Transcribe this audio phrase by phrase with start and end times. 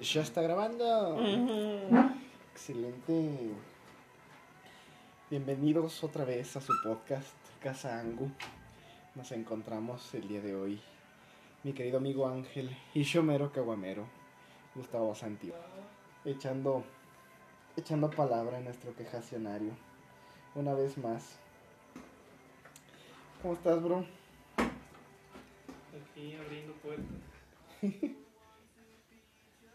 [0.00, 1.16] Ya está grabando.
[2.52, 3.50] Excelente.
[5.30, 7.32] Bienvenidos otra vez a su podcast
[7.62, 8.28] Casa Angu.
[9.14, 10.80] Nos encontramos el día de hoy.
[11.62, 14.06] Mi querido amigo Ángel y Shomero Caguamero,
[14.74, 15.52] Gustavo Santi,
[16.24, 16.82] echando,
[17.76, 19.70] echando palabra en nuestro quejacionario.
[20.56, 21.38] Una vez más.
[23.40, 24.04] ¿Cómo estás, bro?
[24.56, 27.06] Aquí abriendo puertas.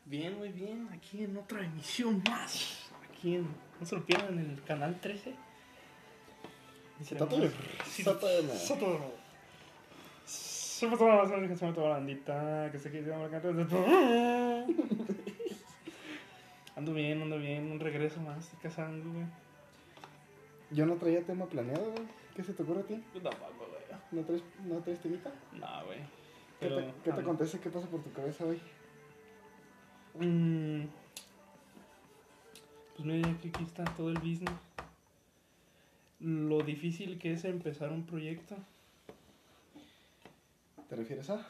[0.09, 0.89] bien, muy bien.
[0.91, 2.89] Aquí en otra emisión más.
[3.09, 3.47] Aquí en.
[3.79, 5.33] No se lo pierdan en el canal 13.
[7.03, 7.49] Sótano.
[7.85, 8.53] Sótano.
[8.53, 9.11] Sótano.
[10.25, 12.69] Se me toma la que se me toma la bandita.
[12.71, 13.75] Que se quede la cantante.
[16.75, 17.71] Ando bien, ando bien.
[17.71, 19.25] Un regreso más de casando, güey.
[20.71, 22.07] Yo no traía tema planeado, güey.
[22.35, 23.03] ¿Qué se te ocurre a ti?
[23.11, 23.99] Pues tampoco, güey.
[24.11, 25.31] ¿No traes, no traes temita?
[25.53, 25.99] No, güey.
[26.59, 27.59] ¿Qué, te, ¿Qué te acontece?
[27.59, 28.61] ¿Qué pasa por tu cabeza hoy?
[30.19, 30.83] Mm,
[32.95, 34.51] Pues mira, que aquí está todo el business.
[36.19, 38.55] Lo difícil que es empezar un proyecto,
[40.89, 41.47] ¿Te refieres a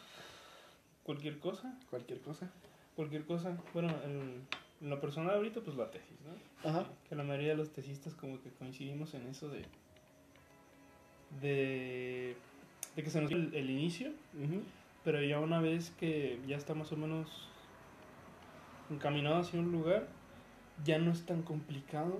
[1.04, 2.52] cualquier cosa, cualquier cosa?
[2.98, 3.58] cualquier cosa.
[3.74, 4.46] Bueno, en,
[4.82, 6.70] en lo personal ahorita pues la tesis, ¿no?
[6.70, 6.86] Ajá.
[7.08, 9.64] Que la mayoría de los tesistas como que coincidimos en eso de...
[11.42, 12.36] De,
[12.98, 14.12] de que se nos dio el, el inicio,
[15.06, 17.48] pero ya una vez que ya está más o menos
[18.90, 20.08] encaminado hacia un lugar,
[20.84, 22.20] ya no es tan complicado.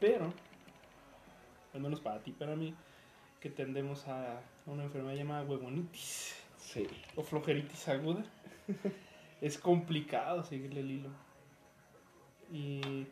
[0.00, 0.32] Pero,
[1.74, 2.74] al menos para ti, para mí,
[3.40, 6.86] que tendemos a, una enfermedad llamada huevonitis Sí.
[7.16, 8.24] o flojeritis aguda,
[9.40, 11.10] es complicado seguirle el hilo.
[12.52, 13.06] Y,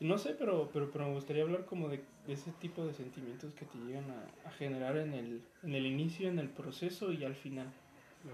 [0.00, 2.92] y no sé, pero, pero, pero me gustaría hablar como de, de ese tipo de
[2.92, 7.12] sentimientos que te llegan a, a generar en el, en el inicio, en el proceso
[7.12, 7.72] y al final.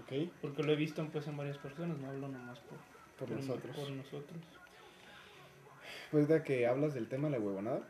[0.03, 0.29] Ok.
[0.41, 2.77] Porque lo he visto pues, en varias personas, no hablo nomás por,
[3.27, 3.75] Por nosotros.
[3.75, 4.41] por nosotros.
[6.11, 7.81] Pues de que hablas del tema de la huevonada.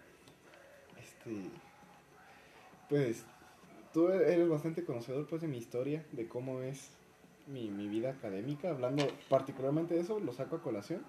[1.00, 1.50] Este.
[2.90, 3.26] Pues.
[3.94, 6.92] Tú eres bastante conocedor pues de mi historia, de cómo es
[7.48, 8.70] mi, mi vida académica.
[8.70, 11.02] Hablando particularmente de eso, lo saco a colación.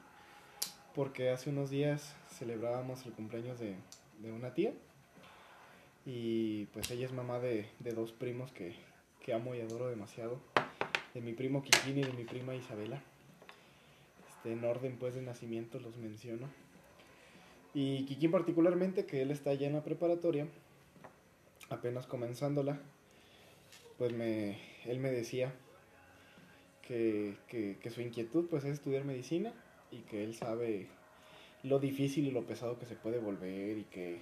[0.95, 3.75] Porque hace unos días celebrábamos el cumpleaños de,
[4.21, 4.73] de una tía.
[6.05, 8.77] Y pues ella es mamá de, de dos primos que,
[9.21, 10.39] que amo y adoro demasiado.
[11.17, 13.03] De mi primo Kikín y de mi prima Isabela.
[14.29, 16.47] Este, en orden pues de nacimiento los menciono.
[17.73, 20.47] Y Kikín particularmente, que él está ya en la preparatoria,
[21.71, 22.79] apenas comenzándola,
[23.97, 25.55] pues me, él me decía
[26.83, 29.55] que, que, que su inquietud pues es estudiar medicina
[29.91, 30.87] y que él sabe
[31.63, 34.19] lo difícil y lo pesado que se puede volver y que,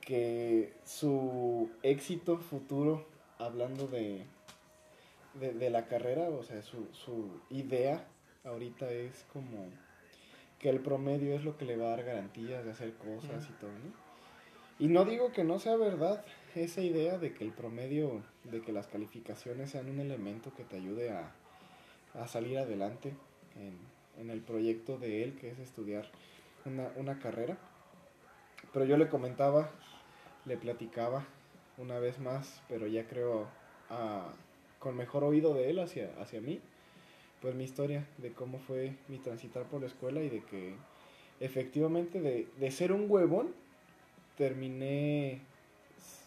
[0.00, 3.06] que su éxito futuro,
[3.38, 4.24] hablando de,
[5.34, 8.06] de, de la carrera, o sea, su, su idea
[8.44, 9.70] ahorita es como
[10.58, 13.52] que el promedio es lo que le va a dar garantías de hacer cosas y
[13.60, 14.08] todo, ¿no?
[14.80, 16.24] Y no digo que no sea verdad
[16.54, 20.76] esa idea de que el promedio, de que las calificaciones sean un elemento que te
[20.76, 21.32] ayude a,
[22.14, 23.12] a salir adelante
[23.56, 23.76] en,
[24.20, 26.06] en el proyecto de él, que es estudiar
[26.64, 27.58] una, una carrera.
[28.72, 29.70] Pero yo le comentaba,
[30.44, 31.26] le platicaba
[31.76, 33.48] una vez más, pero ya creo
[33.90, 34.32] ah,
[34.78, 36.60] con mejor oído de él hacia, hacia mí,
[37.40, 40.74] pues mi historia de cómo fue mi transitar por la escuela y de que
[41.40, 43.54] efectivamente de, de ser un huevón
[44.36, 45.40] terminé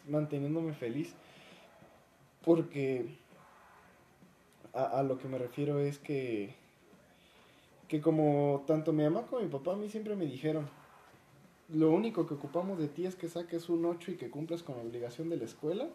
[0.07, 1.13] manteniéndome feliz.
[2.43, 3.05] Porque
[4.73, 6.53] a, lo que me refiero es que
[7.87, 10.69] que como tanto mi mamá como mi papá a mí siempre me dijeron
[11.67, 14.77] lo único que ocupamos de ti es que saques un 8 y que cumplas con
[14.77, 15.89] la obligación de la escuela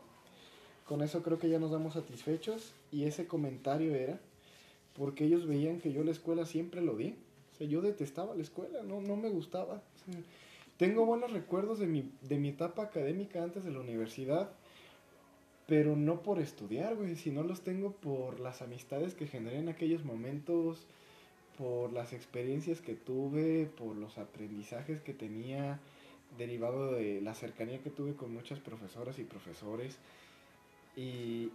[0.87, 4.19] con eso creo que ya nos damos satisfechos y ese comentario era
[4.97, 7.15] porque ellos veían que yo la escuela siempre lo di.
[7.53, 9.83] O sea, yo detestaba la escuela, no, no me gustaba.
[10.77, 14.51] Tengo buenos recuerdos de mi, de mi etapa académica antes de la universidad,
[15.67, 20.05] pero no por estudiar, güey, sino los tengo por las amistades que generé en aquellos
[20.05, 20.87] momentos,
[21.59, 25.81] por las experiencias que tuve, por los aprendizajes que tenía
[26.37, 29.99] derivado de la cercanía que tuve con muchas profesoras y profesores.
[30.97, 31.51] Y,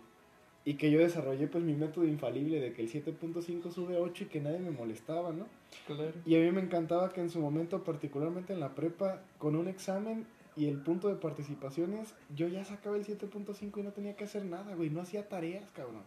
[0.64, 4.26] y que yo desarrollé pues mi método infalible de que el 7.5 sube a 8
[4.26, 5.48] y que nadie me molestaba, ¿no?
[5.88, 6.14] Claro.
[6.26, 9.68] Y a mí me encantaba que en su momento, particularmente en la prepa, con un
[9.68, 14.26] examen y el punto de participaciones, yo ya sacaba el 7.5 y no tenía que
[14.26, 16.04] hacer nada, güey, no hacía tareas, cabrón.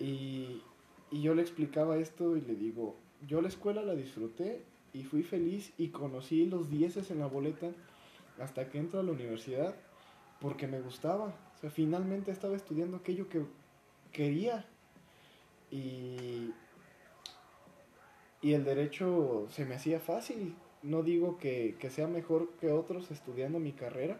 [0.00, 0.62] Y,
[1.10, 2.96] y yo le explicaba esto y le digo,
[3.26, 4.62] yo la escuela la disfruté
[4.92, 7.70] y fui feliz y conocí los dieces en la boleta
[8.40, 9.74] hasta que entro a la universidad
[10.40, 11.34] porque me gustaba.
[11.70, 13.44] Finalmente estaba estudiando aquello que
[14.12, 14.64] quería.
[15.70, 16.52] Y,
[18.42, 20.54] Y el derecho se me hacía fácil.
[20.82, 24.18] No digo que, que sea mejor que otros estudiando mi carrera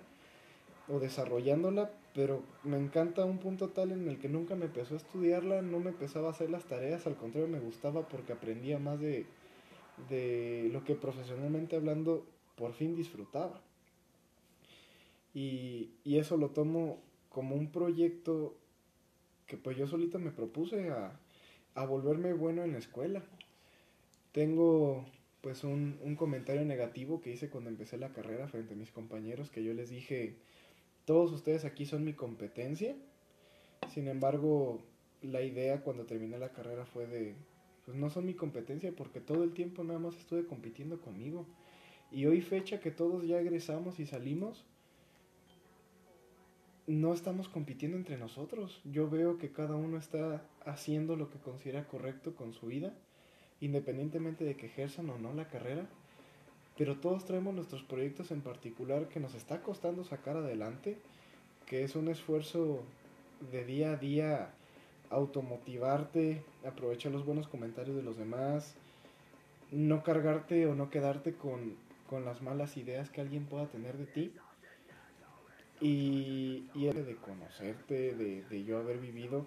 [0.88, 4.96] o desarrollándola, pero me encanta un punto tal en el que nunca me empezó a
[4.96, 8.98] estudiarla, no me empezaba a hacer las tareas, al contrario me gustaba porque aprendía más
[9.00, 9.26] de,
[10.08, 12.24] de lo que profesionalmente hablando
[12.56, 13.60] por fin disfrutaba.
[15.34, 16.98] Y, y eso lo tomo
[17.36, 18.56] como un proyecto
[19.46, 21.20] que pues yo solito me propuse a,
[21.84, 23.22] volverme bueno en la escuela.
[24.32, 25.04] Tengo
[25.42, 29.50] pues un, un comentario negativo que hice cuando empecé la carrera frente a mis compañeros,
[29.50, 30.38] que yo les dije,
[31.04, 32.96] todos ustedes aquí son mi competencia.
[33.92, 34.80] Sin embargo,
[35.20, 37.34] la idea cuando terminé la carrera fue de,
[37.84, 41.44] pues no son mi competencia porque todo el tiempo nada más estuve compitiendo conmigo.
[42.10, 44.64] Y hoy fecha que todos ya egresamos y salimos,
[46.86, 48.80] no estamos compitiendo entre nosotros.
[48.84, 52.94] Yo veo que cada uno está haciendo lo que considera correcto con su vida,
[53.60, 55.88] independientemente de que ejerzan o no la carrera
[56.76, 60.98] pero todos traemos nuestros proyectos en particular que nos está costando sacar adelante,
[61.64, 62.82] que es un esfuerzo
[63.50, 64.50] de día a día
[65.08, 68.74] automotivarte, aprovechar los buenos comentarios de los demás,
[69.70, 71.76] no cargarte o no quedarte con,
[72.10, 74.32] con las malas ideas que alguien pueda tener de ti.
[75.80, 79.46] Y, y de conocerte, de, de yo haber vivido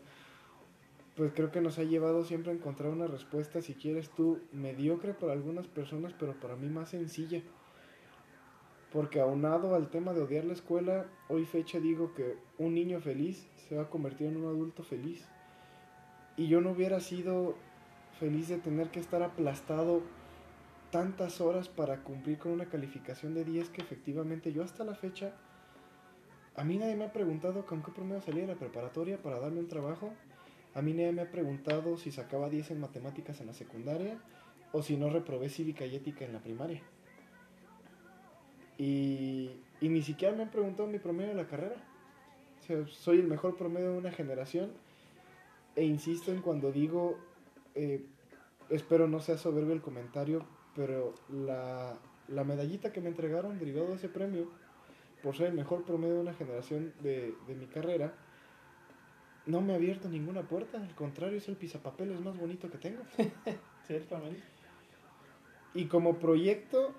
[1.19, 5.13] pues creo que nos ha llevado siempre a encontrar una respuesta, si quieres tú, mediocre
[5.13, 7.41] para algunas personas, pero para mí más sencilla.
[8.93, 13.45] Porque aunado al tema de odiar la escuela, hoy fecha digo que un niño feliz
[13.67, 15.27] se va a convertir en un adulto feliz.
[16.37, 17.55] Y yo no hubiera sido
[18.17, 20.01] feliz de tener que estar aplastado
[20.89, 25.33] tantas horas para cumplir con una calificación de 10 que efectivamente yo hasta la fecha,
[26.55, 29.59] a mí nadie me ha preguntado con qué promedio salía de la preparatoria para darme
[29.59, 30.11] un trabajo
[30.75, 34.19] a mí nadie me ha preguntado si sacaba 10 en matemáticas en la secundaria
[34.71, 36.81] o si no reprobé cívica y ética en la primaria.
[38.77, 39.49] Y,
[39.81, 41.75] y ni siquiera me han preguntado mi promedio de la carrera.
[42.59, 44.71] O sea, soy el mejor promedio de una generación.
[45.75, 47.17] E insisto en cuando digo,
[47.73, 48.05] eh,
[48.69, 51.97] espero no sea soberbio el comentario, pero la,
[52.27, 54.51] la medallita que me entregaron derivado de ese premio,
[55.21, 58.13] por ser el mejor promedio de una generación de, de mi carrera,
[59.45, 63.01] no me ha abierto ninguna puerta, al contrario, es el pisapapeles más bonito que tengo.
[63.87, 64.43] Ciertamente.
[65.73, 66.93] Y como proyecto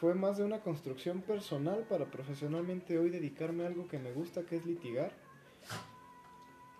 [0.00, 4.44] fue más de una construcción personal para profesionalmente hoy dedicarme a algo que me gusta,
[4.44, 5.12] que es litigar.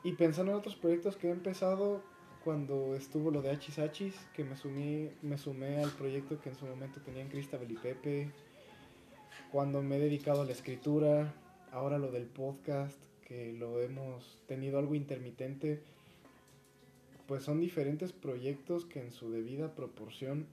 [0.03, 2.03] Y pensando en otros proyectos que he empezado
[2.45, 6.57] cuando estuvo lo de Hachis Hachis, que me sumí, me sumé al proyecto que en
[6.57, 8.31] su momento tenían Cristabel y Pepe,
[9.55, 11.33] cuando me he dedicado a la escritura,
[11.71, 15.81] ahora lo del podcast, que lo hemos tenido algo intermitente,
[17.29, 20.49] pues son diferentes proyectos que en su debida proporción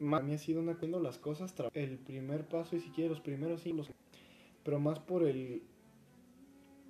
[0.00, 3.20] a mí ha sido una cuando las cosas el primer paso y si quiere los
[3.20, 3.90] primeros siglos
[4.62, 5.62] pero más por el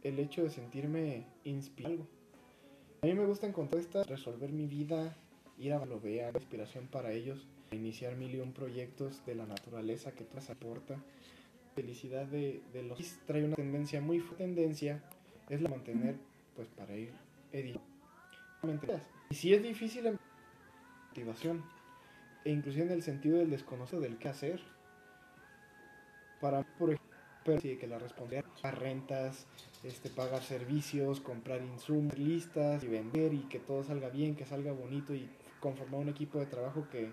[0.03, 2.07] el hecho de sentirme inspirado
[3.03, 5.17] a mí me gusta encontrar esta resolver mi vida
[5.59, 10.13] ir a lo vea inspiración para ellos iniciar mil y un proyectos de la naturaleza
[10.13, 10.97] que todo aporta
[11.75, 14.45] felicidad de, de los trae una tendencia muy fuerte.
[14.45, 15.03] Tendencia
[15.49, 16.17] es la mantener
[16.55, 17.13] pues para ir
[17.53, 17.97] editando
[19.31, 20.15] y si es difícil la
[21.09, 21.63] motivación
[22.45, 24.61] e inclusive en el sentido del desconocido del qué hacer.
[26.41, 29.47] Para por ejemplo que la responder a rentas
[29.85, 34.73] este pagar servicios comprar insumos listas y vender y que todo salga bien que salga
[34.73, 35.29] bonito y
[35.61, 37.13] conformar un equipo de trabajo que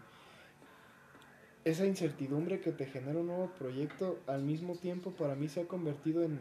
[1.66, 5.68] esa incertidumbre que te genera un nuevo proyecto, al mismo tiempo para mí se ha
[5.68, 6.40] convertido en,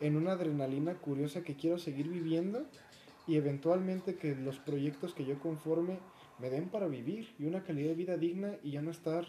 [0.00, 2.66] en una adrenalina curiosa que quiero seguir viviendo
[3.26, 5.98] y eventualmente que los proyectos que yo conforme
[6.38, 9.26] me den para vivir y una calidad de vida digna y ya no estar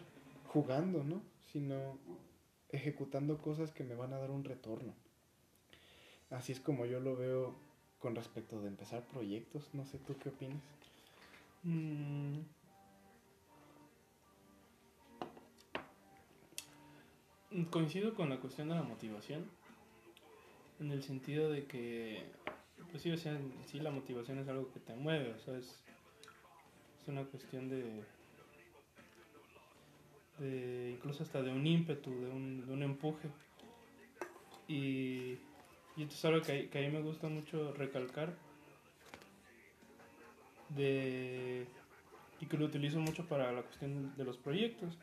[0.47, 1.21] jugando, ¿no?
[1.51, 1.99] Sino
[2.69, 4.95] ejecutando cosas que me van a dar un retorno.
[6.31, 7.53] Así es como yo lo veo
[7.99, 9.69] con respecto de empezar proyectos.
[9.73, 10.61] No sé, ¿tú qué opinas?
[11.61, 12.39] Mm,
[17.69, 19.45] Coincido con la cuestión de la motivación,
[20.79, 22.23] en el sentido de que,
[22.89, 25.83] pues sí, o sea, sí la motivación es algo que te mueve, o sea, es,
[26.99, 28.03] es una cuestión de,
[30.39, 33.29] de, incluso hasta de un ímpetu, de un, de un empuje.
[34.67, 35.37] Y,
[35.95, 38.33] y esto es algo que, que a mí me gusta mucho recalcar,
[40.69, 41.67] de,
[42.41, 44.97] y que lo utilizo mucho para la cuestión de los proyectos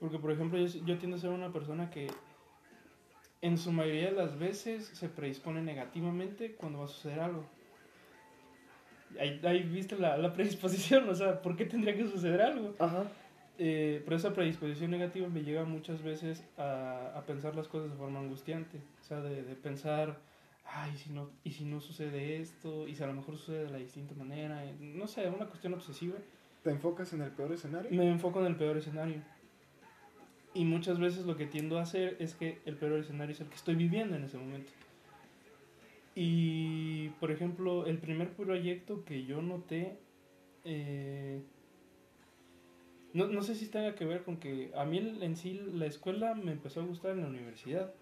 [0.00, 2.08] porque, por ejemplo, yo, yo tiendo a ser una persona que
[3.40, 7.44] en su mayoría de las veces se predispone negativamente cuando va a suceder algo.
[9.20, 12.74] ahí, ahí viste la, la predisposición, o sea, ¿por qué tendría que suceder algo?
[12.78, 13.04] Ajá.
[13.58, 17.96] Eh, pero esa predisposición negativa me lleva muchas veces a, a pensar las cosas de
[17.96, 20.18] forma angustiante, o sea, de, de pensar,
[20.64, 23.70] ay, si no, y si no sucede esto, y si a lo mejor sucede de
[23.70, 26.16] la distinta manera, eh, no sé, una cuestión obsesiva.
[26.62, 27.90] ¿Te enfocas en el peor escenario?
[27.90, 29.22] Me enfoco en el peor escenario.
[30.54, 33.48] Y muchas veces lo que tiendo a hacer es que el peor escenario es el
[33.48, 34.70] que estoy viviendo en ese momento.
[36.14, 39.98] Y, por ejemplo, el primer proyecto que yo noté,
[40.64, 41.42] eh,
[43.12, 46.34] no, no sé si tenga que ver con que a mí en sí la escuela
[46.36, 47.92] me empezó a gustar en la universidad.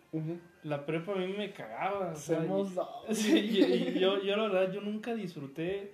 [0.62, 2.12] La prepa a mí me cagaba.
[2.12, 2.72] o sea, Somos
[3.08, 5.92] y- y- y yo, yo la verdad, yo nunca disfruté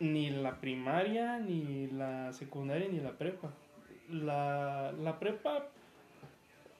[0.00, 3.54] ni la primaria, ni la secundaria, ni la prepa.
[4.10, 5.66] La, la prepa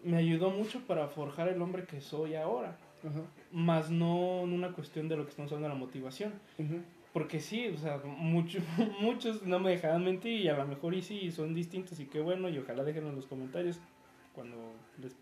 [0.02, 3.20] me ayudó mucho para forjar el hombre que soy ahora, Ajá.
[3.52, 6.32] más no en una cuestión de lo que estamos hablando de la motivación.
[7.12, 8.58] Porque sí, o sea, mucho-
[9.00, 12.20] muchos no me dejarán mentir y a lo mejor y sí, son distintos y qué
[12.20, 13.78] bueno y ojalá dejen en los comentarios
[14.34, 14.56] cuando
[15.00, 15.14] les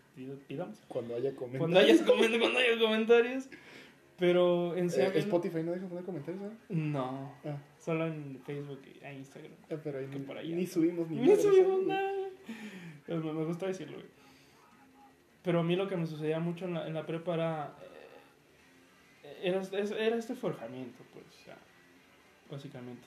[0.47, 0.77] pidamos.
[0.87, 2.01] Cuando haya comentarios.
[2.01, 3.49] Cuando comen- cuando haya comentarios.
[4.23, 5.11] Pero en Eh.
[5.19, 6.55] Spotify no deja poner comentarios, ¿eh?
[6.69, 9.51] No, Ah, solo en Facebook y en Instagram.
[9.69, 10.55] eh, pero ahí Que ni, por allá.
[10.55, 11.85] ni subimos ni Ni madres, subimos ¿eh?
[11.87, 12.11] nada.
[13.05, 14.07] Pero me, gusta decirlo, güey.
[15.41, 17.75] Pero a mí lo que me sucedía mucho en la, en la prepa era.
[19.25, 19.61] eh, Era,
[19.99, 21.57] era este forjamiento, pues, ya,
[22.49, 23.05] básicamente.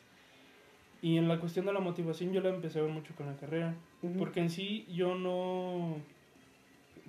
[1.01, 3.37] Y en la cuestión de la motivación yo la empecé a ver mucho con la
[3.37, 3.75] carrera.
[4.19, 5.97] Porque en sí yo no.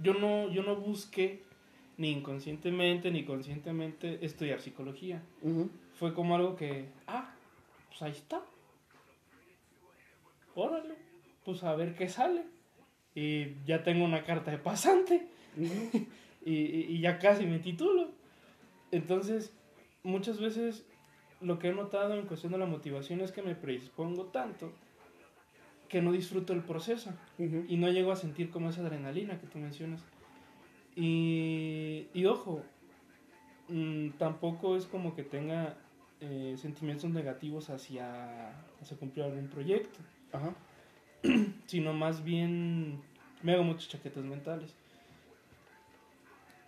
[0.01, 1.41] Yo no, yo no busqué
[1.97, 5.21] ni inconscientemente ni conscientemente estudiar psicología.
[5.95, 7.33] Fue como algo que, ah,
[7.89, 8.41] pues ahí está.
[10.55, 10.95] Órale,
[11.45, 12.43] pues a ver qué sale.
[13.15, 15.27] Y ya tengo una carta de pasante
[16.45, 18.09] y, y- y ya casi me titulo.
[18.91, 19.51] Entonces,
[20.03, 20.85] muchas veces
[21.41, 24.71] lo que he notado en cuestión de la motivación es que me predispongo tanto
[25.89, 27.11] que no disfruto el proceso
[27.69, 30.01] y no llego a sentir como esa adrenalina que tú mencionas.
[30.97, 32.63] Y, y ojo,
[33.69, 35.77] mm, tampoco es como que tenga
[36.21, 38.49] eh, sentimientos negativos hacia,
[38.81, 39.99] hacia cumplir algún proyecto,
[40.31, 40.55] Ajá.
[41.67, 42.99] sino más bien
[43.43, 44.73] me hago muchas chaquetas mentales.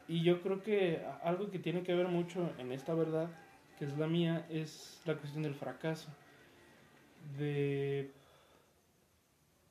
[0.08, 3.32] Y yo creo que algo que tiene que ver mucho en esta verdad,
[3.80, 6.10] que es la mía, es la cuestión del fracaso.
[7.40, 8.12] De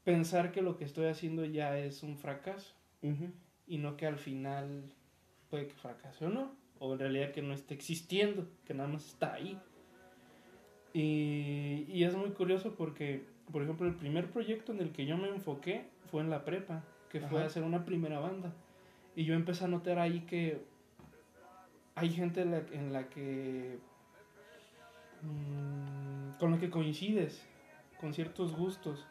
[0.02, 2.74] pensar que lo que estoy haciendo ya es un fracaso.
[3.68, 4.82] Y no que al final
[5.50, 9.06] puede que fracase o no, o en realidad que no esté existiendo, que nada más
[9.06, 9.58] está ahí.
[10.92, 15.16] Y, y es muy curioso porque, por ejemplo, el primer proyecto en el que yo
[15.16, 17.46] me enfoqué fue en la prepa, que fue Ajá.
[17.46, 18.52] hacer una primera banda.
[19.14, 20.62] Y yo empecé a notar ahí que
[21.94, 23.78] hay gente en la, en la que...
[25.22, 27.44] mm, con la que coincides,
[28.00, 29.06] con ciertos gustos.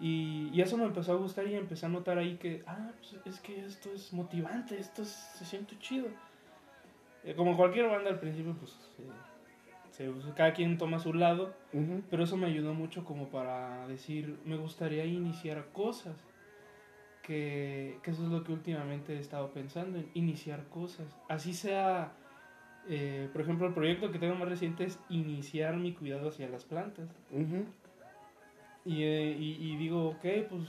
[0.00, 3.16] Y, y eso me empezó a gustar y empecé a notar ahí que, ah, pues
[3.26, 6.06] es que esto es motivante, esto es- se siente chido.
[7.24, 8.76] Eh, como cualquier banda al principio, pues
[9.90, 11.52] se- pues, cada quien toma su lado,
[12.08, 16.16] pero eso me ayudó mucho como para decir, me gustaría iniciar cosas.
[17.22, 21.06] Que, que eso es lo que últimamente he estado pensando, en iniciar cosas.
[21.28, 22.12] Así sea,
[22.88, 26.64] eh, por ejemplo, el proyecto que tengo más reciente es iniciar mi cuidado hacia las
[26.64, 27.08] plantas.
[28.84, 30.68] Y, eh, y, y digo, ok, pues,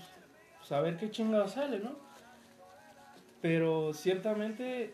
[0.60, 1.96] pues a ver qué chingado sale, ¿no?
[3.41, 4.94] Pero ciertamente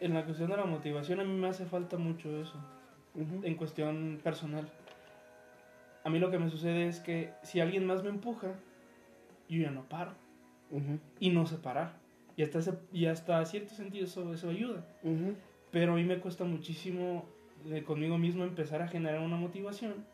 [0.00, 2.54] en la cuestión de la motivación a mí me hace falta mucho eso,
[3.14, 3.40] Ujú.
[3.44, 4.68] en cuestión personal.
[6.02, 8.48] A mí lo que me sucede es que si alguien más me empuja,
[9.48, 10.12] yo ya no paro
[10.70, 10.98] Ujú.
[11.20, 11.92] y no sé parar.
[12.36, 14.84] Y hasta, ese- y hasta cierto sentido eso, eso ayuda.
[15.02, 15.34] Ujú.
[15.70, 17.24] Pero a mí me cuesta muchísimo
[17.70, 20.04] eh, conmigo mismo empezar a generar una motivación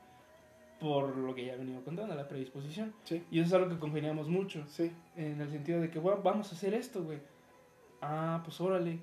[0.81, 2.95] por lo que ya he venido contando, la predisposición.
[3.05, 3.23] Sí.
[3.31, 4.65] Y eso es algo que congeniamos mucho.
[4.67, 4.91] Sí.
[5.15, 7.19] En el sentido de que, bueno, vamos a hacer esto, güey.
[8.01, 8.99] Ah, pues órale.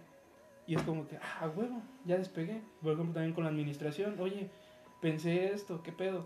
[0.65, 2.62] Y es como que, ah, huevo, ya despegué.
[2.81, 4.19] Por ejemplo, también con la administración.
[4.19, 4.50] Oye,
[5.01, 6.25] pensé esto, ¿qué pedo?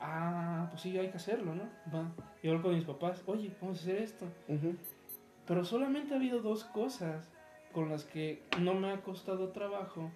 [0.00, 1.64] Ah, pues sí, hay que hacerlo, ¿no?
[1.92, 2.12] Va.
[2.42, 4.26] Y ahora con mis papás, oye, vamos a hacer esto.
[5.46, 7.28] Pero solamente ha habido dos cosas
[7.72, 10.10] con las que no me ha costado trabajo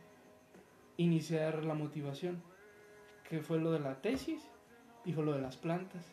[0.97, 2.41] iniciar la motivación.
[3.29, 4.51] Que fue lo de la tesis
[5.13, 6.05] fue lo de las plantas.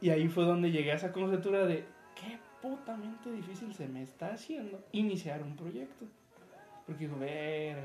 [0.00, 1.84] Y ahí fue donde llegué a esa conjetura de
[2.14, 6.06] qué putamente difícil se me está haciendo iniciar un proyecto.
[6.86, 7.78] Porque digo, ver,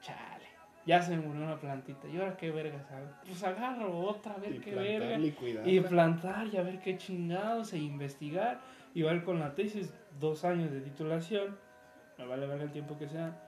[0.00, 0.46] chale,
[0.86, 2.08] ya se me murió una plantita.
[2.08, 3.06] ¿Y ahora qué verga sabe?
[3.26, 5.18] Pues agarro otra, a ver Y qué verga.
[5.66, 8.60] y plantar y a ver qué chingados e investigar.
[8.94, 11.56] Y ir con la tesis, dos años de titulación.
[12.16, 13.38] Me vale ver el tiempo que sea.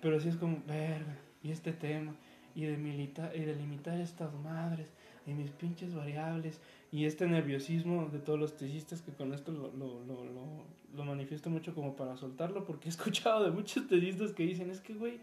[0.00, 2.14] Pero sí es como, verga, y este tema,
[2.54, 4.92] y, de milita y delimitar estas madres,
[5.26, 6.60] y mis pinches variables,
[6.92, 11.04] y este nerviosismo de todos los tesistas que con esto lo, lo, lo, lo, lo
[11.04, 14.94] manifiesto mucho como para soltarlo, porque he escuchado de muchos tesistas que dicen, es que,
[14.94, 15.18] güey,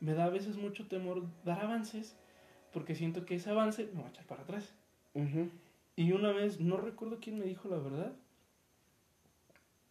[0.00, 2.16] me da a veces mucho temor dar avances,
[2.72, 4.74] porque siento que ese avance me va a echar para atrás.
[5.96, 8.12] Y una vez, no recuerdo quién me dijo la verdad,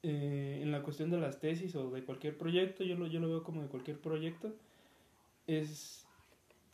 [0.03, 3.27] eh, en la cuestión de las tesis o de cualquier proyecto, yo lo, yo lo
[3.27, 4.53] veo como de cualquier proyecto,
[5.47, 6.04] es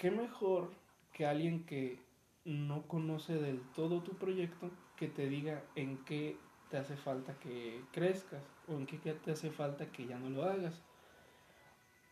[0.01, 0.71] que mejor
[1.13, 1.99] que alguien que
[2.43, 6.37] no conoce del todo tu proyecto que te diga en qué
[6.71, 10.43] te hace falta que crezcas o en qué te hace falta que ya no lo
[10.45, 10.81] hagas.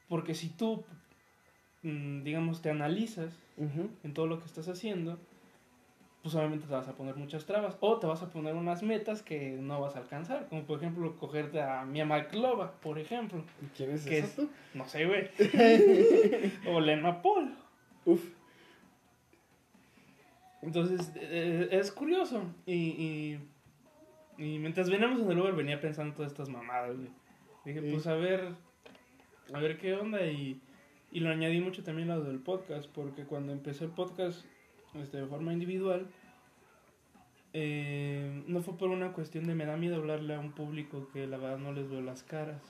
[0.08, 0.84] Porque si tú,
[1.81, 5.17] mm, digamos, te analizas en todo lo que estás haciendo,
[6.22, 9.24] pues obviamente te vas a poner muchas trabas o te vas a poner unas metas
[9.24, 13.43] que no vas a alcanzar, como por ejemplo cogerte a Mia Marklova, por ejemplo.
[13.75, 14.48] ¿Quién es eso?
[14.75, 15.31] no sé, güey.
[16.67, 17.55] o Lena Paul.
[18.06, 18.24] Uf.
[20.62, 22.44] Entonces, eh, es curioso.
[22.65, 23.39] Y, y,
[24.38, 27.10] y, mientras veníamos en el Uber venía pensando todas estas mamadas, güey.
[27.65, 28.50] Dije, pues a ver,
[29.53, 30.25] a ver qué onda.
[30.25, 30.62] Y,
[31.12, 34.46] y lo añadí mucho también a lo del podcast, porque cuando empecé el podcast
[34.96, 36.08] este, de forma individual,
[37.53, 41.25] eh, no fue por una cuestión de me da miedo hablarle a un público que
[41.25, 42.62] la verdad no les veo las caras,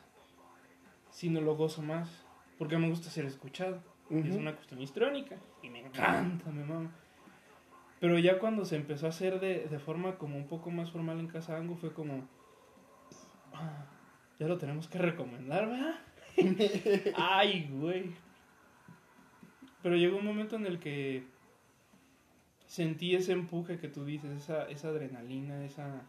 [1.12, 2.26] sino lo gozo más,
[2.58, 3.82] porque me gusta ser escuchado.
[4.10, 6.92] Es una cuestión histrónica y me encanta, me mama.
[8.00, 11.20] Pero ya cuando se empezó a hacer de, de forma como un poco más formal
[11.20, 12.28] en Casa Ango fue como,
[13.54, 13.86] ah,
[14.40, 15.96] ya lo tenemos que recomendar, ¿verdad?
[17.16, 18.16] Ay, güey.
[19.84, 21.26] Pero llegó un momento en el que
[22.66, 26.02] sentí ese empuje que tú dices, esa, esa adrenalina, esa,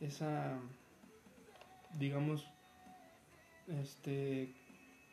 [0.00, 0.58] esa,
[1.94, 2.46] digamos,
[3.68, 4.52] este,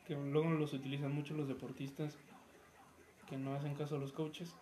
[0.06, 2.18] que luego los utilizan mucho los deportistas
[3.28, 4.54] que no hacen caso a los coaches.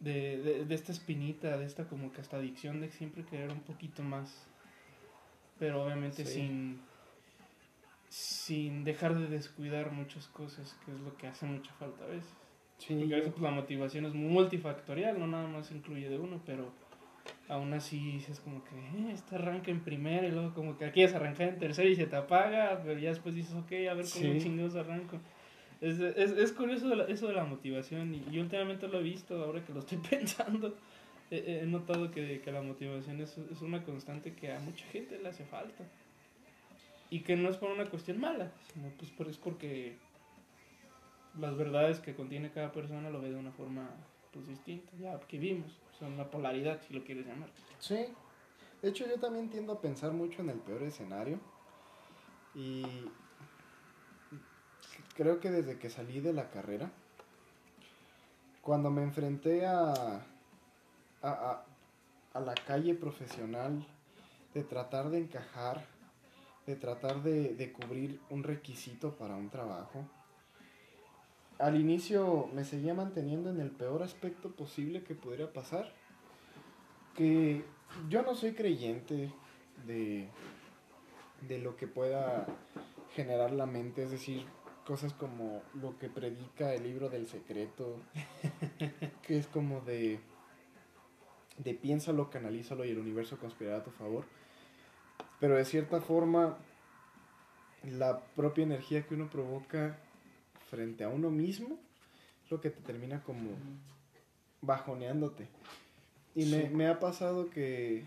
[0.00, 4.02] De, de, esta espinita, de esta como que hasta adicción de siempre querer un poquito
[4.02, 4.46] más.
[5.58, 6.80] Pero obviamente sin,
[8.08, 12.30] sin dejar de descuidar muchas cosas, que es lo que hace mucha falta a veces.
[12.78, 16.42] Sí, Porque a veces pues, la motivación es multifactorial, no nada más incluye de uno,
[16.44, 16.72] pero
[17.48, 21.02] aún así es como que eh, este arranca en primera y luego como que aquí
[21.02, 24.06] es arrancar en tercera y se te apaga, pero ya después dices, ok, a ver
[24.12, 25.18] cómo chingados arranco.
[25.80, 29.72] Es, es, es curioso eso de la motivación y, últimamente lo he visto, ahora que
[29.72, 30.74] lo estoy pensando,
[31.30, 35.28] he, notado que, que, la motivación es, es una constante que a mucha gente le
[35.28, 35.84] hace falta.
[37.10, 39.96] Y que no es por una cuestión mala, sino pues es porque
[41.38, 43.90] las verdades que contiene cada persona lo ve de una forma
[44.32, 47.48] pues distinta, ya que vimos, son la polaridad si lo quieres llamar.
[47.78, 48.06] Sí,
[48.82, 51.38] de hecho yo también tiendo a pensar mucho en el peor escenario
[52.54, 52.84] y
[55.16, 56.90] creo que desde que salí de la carrera,
[58.62, 60.24] cuando me enfrenté a,
[61.22, 61.64] a,
[62.32, 63.86] a, la calle profesional
[64.54, 65.84] de tratar de encajar,
[66.66, 70.08] de tratar de, de cubrir un requisito para un trabajo,
[71.58, 75.92] al inicio me seguía manteniendo en el peor aspecto posible que pudiera pasar.
[77.14, 77.64] Que
[78.08, 79.32] yo no soy creyente
[79.86, 80.28] de,
[81.48, 82.46] de lo que pueda
[83.14, 84.44] generar la mente, es decir,
[84.84, 88.00] cosas como lo que predica el libro del secreto,
[89.22, 90.18] que es como de,
[91.58, 94.24] de piénsalo, canalízalo y el universo conspirará a tu favor.
[95.40, 96.58] Pero de cierta forma,
[97.82, 99.98] la propia energía que uno provoca
[100.70, 101.78] frente a uno mismo
[102.50, 103.50] lo que te termina como
[104.60, 105.48] bajoneándote.
[106.34, 108.04] Y me, me, ha pasado que,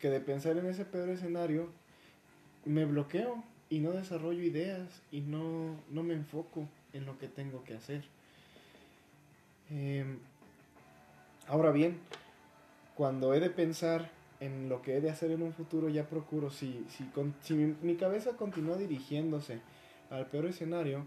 [0.00, 1.68] que de pensar en ese peor escenario,
[2.64, 7.64] me bloqueo y no desarrollo ideas y no, no me enfoco en lo que tengo
[7.64, 8.04] que hacer.
[9.70, 10.18] Em,
[11.46, 11.98] ahora bien,
[12.94, 16.50] cuando he de pensar en lo que he de hacer en un futuro, ya procuro,
[16.50, 17.08] si, si,
[17.40, 19.60] si mi, mi cabeza continúa dirigiéndose
[20.10, 21.06] al peor escenario,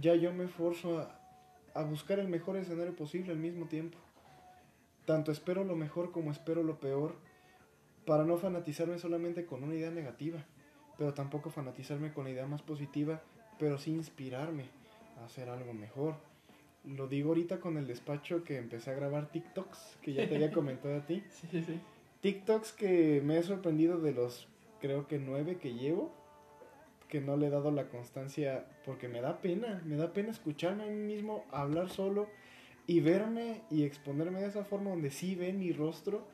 [0.00, 1.18] ya yo me esfuerzo a,
[1.74, 3.98] a buscar el mejor escenario posible al mismo tiempo.
[5.06, 7.16] Tanto espero lo mejor como espero lo peor,
[8.06, 10.44] para no fanatizarme solamente con una idea negativa,
[10.98, 13.22] pero tampoco fanatizarme con la idea más positiva,
[13.58, 14.64] pero sí inspirarme
[15.20, 16.16] a hacer algo mejor.
[16.84, 20.50] Lo digo ahorita con el despacho que empecé a grabar TikToks, que ya te había
[20.52, 21.22] comentado a ti.
[21.30, 21.80] Sí, sí.
[22.20, 24.48] TikToks que me he sorprendido de los,
[24.80, 26.21] creo que nueve que llevo
[27.12, 30.84] que no le he dado la constancia porque me da pena, me da pena escucharme
[30.84, 32.26] a mí mismo hablar solo
[32.86, 36.26] y verme y exponerme de esa forma donde sí ven mi rostro.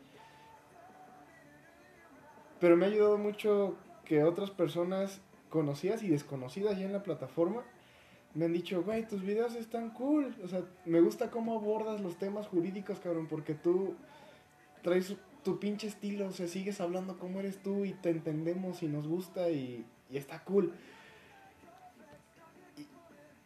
[2.60, 7.64] Pero me ha ayudado mucho que otras personas conocidas y desconocidas ya en la plataforma
[8.34, 10.32] me han dicho, güey, tus videos están cool.
[10.44, 13.96] O sea, me gusta cómo abordas los temas jurídicos, cabrón, porque tú
[14.82, 18.86] traes tu pinche estilo, o sea, sigues hablando como eres tú y te entendemos y
[18.86, 20.72] nos gusta y, y está cool.
[22.76, 22.86] Y,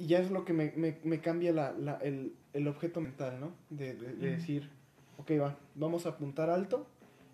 [0.03, 3.41] y ya es lo que me, me, me cambia la, la, el, el, objeto mental,
[3.41, 3.53] ¿no?
[3.71, 4.71] De, de, de decir,
[5.19, 6.87] ok, va, vamos a apuntar alto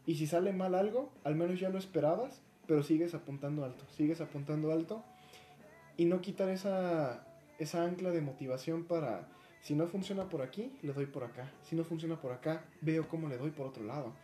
[0.07, 4.21] y si sale mal algo, al menos ya lo esperabas, pero sigues apuntando alto, sigues
[4.21, 5.05] apuntando alto
[5.99, 7.27] y no quitar esa,
[7.59, 9.29] esa ancla de motivación para,
[9.61, 11.51] si no funciona por aquí, le doy por acá.
[11.63, 14.15] Si no funciona por acá, veo cómo le doy por otro lado.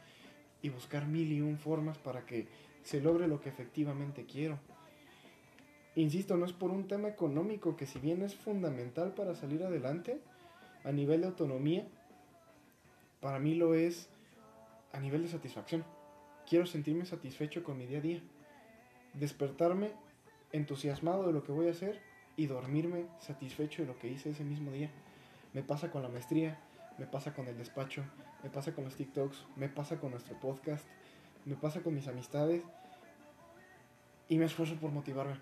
[0.62, 2.46] Y buscar mil y un formas para que
[2.82, 4.58] se logre lo que efectivamente quiero.
[5.96, 10.20] Insisto, no es por un tema económico que si bien es fundamental para salir adelante,
[10.82, 11.86] a nivel de autonomía,
[13.20, 14.08] para mí lo es
[14.92, 15.84] a nivel de satisfacción.
[16.48, 18.22] Quiero sentirme satisfecho con mi día a día.
[19.14, 19.92] Despertarme
[20.52, 22.00] entusiasmado de lo que voy a hacer
[22.36, 24.90] y dormirme satisfecho de lo que hice ese mismo día.
[25.52, 26.58] Me pasa con la maestría,
[26.98, 28.04] me pasa con el despacho,
[28.42, 30.84] me pasa con los TikToks, me pasa con nuestro podcast,
[31.44, 32.62] me pasa con mis amistades
[34.28, 35.40] y me esfuerzo por motivarme,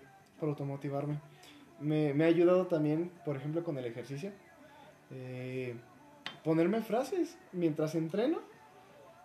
[0.48, 1.20] automotivarme.
[1.81, 4.31] Me, me ha ayudado también, por ejemplo, con el ejercicio.
[5.11, 5.74] Eh,
[6.44, 8.38] ponerme frases mientras entreno.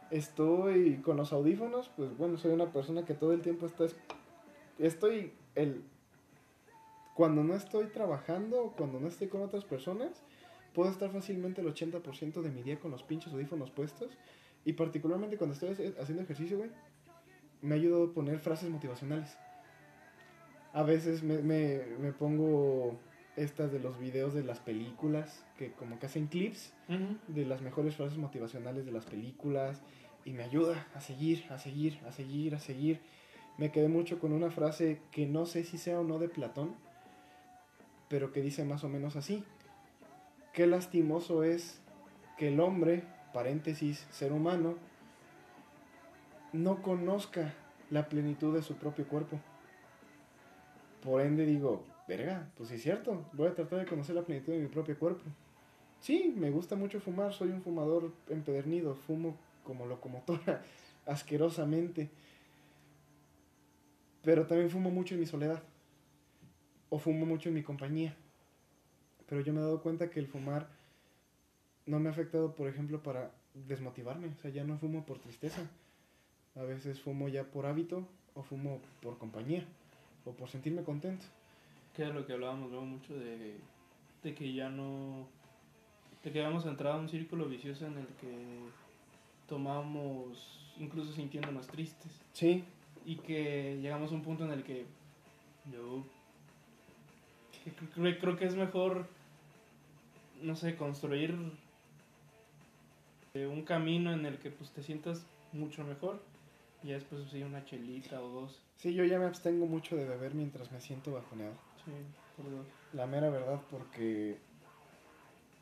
[0.10, 3.86] Estoy con los audífonos, pues bueno, soy una persona que todo el tiempo está...
[4.80, 5.84] Estoy el
[7.18, 10.22] cuando no estoy trabajando, cuando no estoy con otras personas,
[10.76, 14.12] puedo estar fácilmente el 80% de mi día con los pinches audífonos puestos.
[14.64, 16.64] Y particularmente cuando estoy haciendo ejercicio,
[17.64, 19.36] me ha ayudado a poner frases motivacionales.
[20.78, 23.00] A veces me, me, me, pongo
[23.36, 27.18] estas de los videos de las películas, que como que hacen clips uh -huh.
[27.30, 29.82] de las mejores frases motivacionales de las películas.
[30.24, 33.00] Y me ayuda a seguir, a seguir, a seguir, a seguir.
[33.58, 36.76] Me quedé mucho con una frase que no sé si sea o no de Platón,
[38.08, 39.44] pero que dice más o menos así.
[40.54, 41.82] Qué lastimoso es
[42.38, 44.76] que el hombre, paréntesis, ser humano,
[46.54, 47.56] no conozca
[47.90, 49.40] la plenitud de su propio cuerpo.
[51.04, 54.54] Por ende digo, verga, pues sí es cierto, voy a tratar de conocer la plenitud
[54.54, 55.24] de mi propio cuerpo.
[56.00, 60.64] Sí, me gusta mucho fumar, soy un fumador empedernido, fumo como locomotora,
[61.06, 62.10] asquerosamente.
[64.24, 65.62] Pero también fumo mucho en mi soledad
[66.90, 68.16] o fumo mucho en mi compañía.
[69.28, 70.68] Pero yo me he dado cuenta que el fumar
[71.86, 74.28] no me ha afectado, por ejemplo, para desmotivarme.
[74.28, 75.70] O sea, ya no fumo por tristeza.
[76.56, 79.66] A veces fumo ya por hábito o fumo por compañía
[80.28, 81.26] o por sentirme contento.
[81.96, 83.56] Que es lo que hablábamos luego mucho de,
[84.24, 85.28] de que ya no...
[86.24, 88.70] De que habíamos entrado a un círculo vicioso en el que
[89.48, 92.12] tomamos incluso sintiéndonos tristes.
[92.34, 92.64] Sí.
[93.06, 94.86] Y que llegamos a un punto en el que
[95.72, 96.04] yo
[97.96, 99.08] creo, creo que es mejor,
[100.42, 101.36] no sé, construir
[103.34, 106.22] un camino en el que pues te sientas mucho mejor
[106.84, 108.62] y después sí una chelita o dos.
[108.78, 111.54] Sí, yo ya me abstengo mucho de beber mientras me siento bajoneado.
[111.84, 111.92] Sí,
[112.36, 112.68] por dos.
[112.94, 114.38] La mera verdad, porque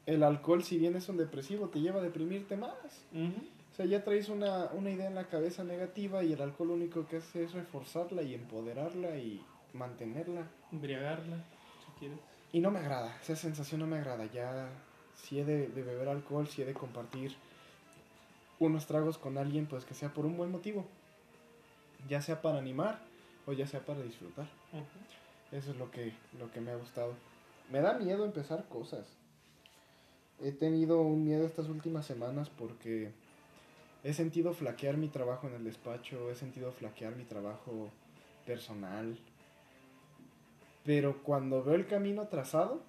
[0.05, 2.73] el alcohol, si bien es un depresivo, te lleva a deprimirte más.
[3.13, 3.49] Uh -huh.
[3.71, 6.73] O sea, ya traes una, una idea en la cabeza negativa y el alcohol lo
[6.75, 10.47] único que hace es reforzarla y empoderarla y mantenerla.
[10.71, 11.37] Embriagarla,
[11.85, 12.19] si quieres.
[12.53, 14.25] Y no me agrada, esa sensación no me agrada.
[14.27, 14.69] Ya,
[15.15, 17.35] si he de, de, beber alcohol, si he de compartir
[18.59, 20.85] unos tragos con alguien, pues que sea por un buen motivo.
[22.07, 22.99] Ya sea para animar
[23.45, 24.47] o ya sea para disfrutar.
[24.73, 25.57] Uh -huh.
[25.57, 27.13] Eso es lo que, lo que me ha gustado.
[27.71, 29.07] Me da miedo empezar cosas.
[30.39, 33.11] He tenido un miedo estas últimas semanas porque
[34.03, 37.89] he sentido flaquear mi trabajo en el despacho, he sentido flaquear mi trabajo
[38.45, 39.17] personal.
[40.83, 42.81] Pero cuando veo el camino trazado,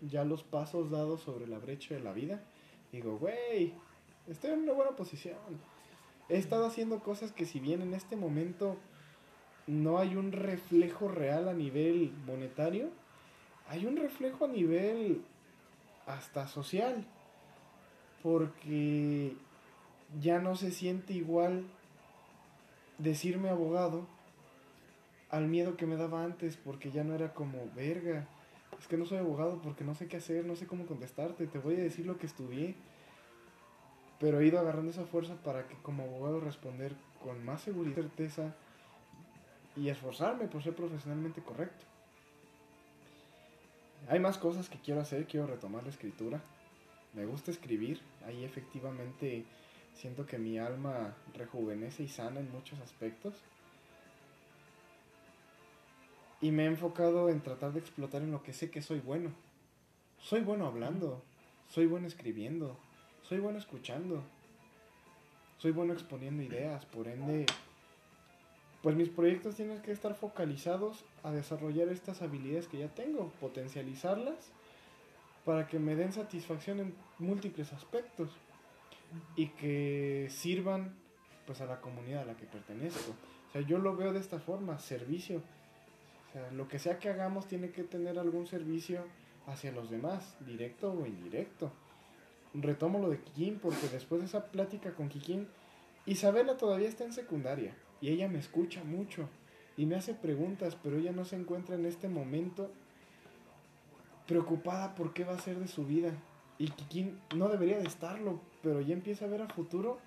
[0.00, 2.40] ya los pasos dados sobre la brecha de la vida,
[2.92, 3.74] digo, güey,
[4.28, 5.36] estoy en una buena posición.
[6.28, 8.76] He estado haciendo cosas que si bien en este momento
[9.66, 12.90] no hay un reflejo real a nivel monetario,
[13.68, 15.22] hay un reflejo a nivel
[16.06, 17.06] hasta social.
[18.22, 19.36] Porque
[20.20, 21.64] ya no se siente igual
[22.98, 24.06] decirme abogado
[25.30, 28.26] al miedo que me daba antes, porque ya no era como, verga,
[28.78, 31.58] es que no soy abogado porque no sé qué hacer, no sé cómo contestarte, te
[31.58, 32.74] voy a decir lo que estudié.
[34.18, 38.02] Pero he ido agarrando esa fuerza para que como abogado responder con más seguridad y
[38.02, 38.54] certeza
[39.76, 41.84] y esforzarme por ser profesionalmente correcto.
[44.08, 46.40] Hay más cosas que quiero hacer, quiero retomar la escritura.
[47.12, 49.44] Me gusta escribir, ahí efectivamente
[49.94, 53.34] siento que mi alma rejuvenece y sana en muchos aspectos.
[56.40, 59.30] Y me he enfocado en tratar de explotar en lo que sé que soy bueno.
[60.18, 61.22] Soy bueno hablando,
[61.68, 62.78] soy bueno escribiendo,
[63.28, 64.22] soy bueno escuchando,
[65.58, 67.46] soy bueno exponiendo ideas, por ende,
[68.82, 74.52] pues mis proyectos tienen que estar focalizados a desarrollar estas habilidades que ya tengo, potencializarlas
[75.44, 78.30] para que me den satisfacción en múltiples aspectos
[79.34, 80.94] y que sirvan
[81.46, 83.12] pues a la comunidad a la que pertenezco.
[83.48, 85.38] O sea, yo lo veo de esta forma, servicio.
[86.28, 89.04] O sea, lo que sea que hagamos tiene que tener algún servicio
[89.46, 91.72] hacia los demás, directo o indirecto.
[92.60, 95.48] Retomo lo de Kikín porque después de esa plática con Kikín,
[96.06, 99.28] Isabela todavía está en secundaria y ella me escucha mucho
[99.76, 102.70] y me hace preguntas, pero ella no se encuentra en este momento
[104.26, 106.12] preocupada por qué va a ser de su vida.
[106.58, 109.98] Y Kikín no debería de estarlo, pero ya empieza a ver a futuro.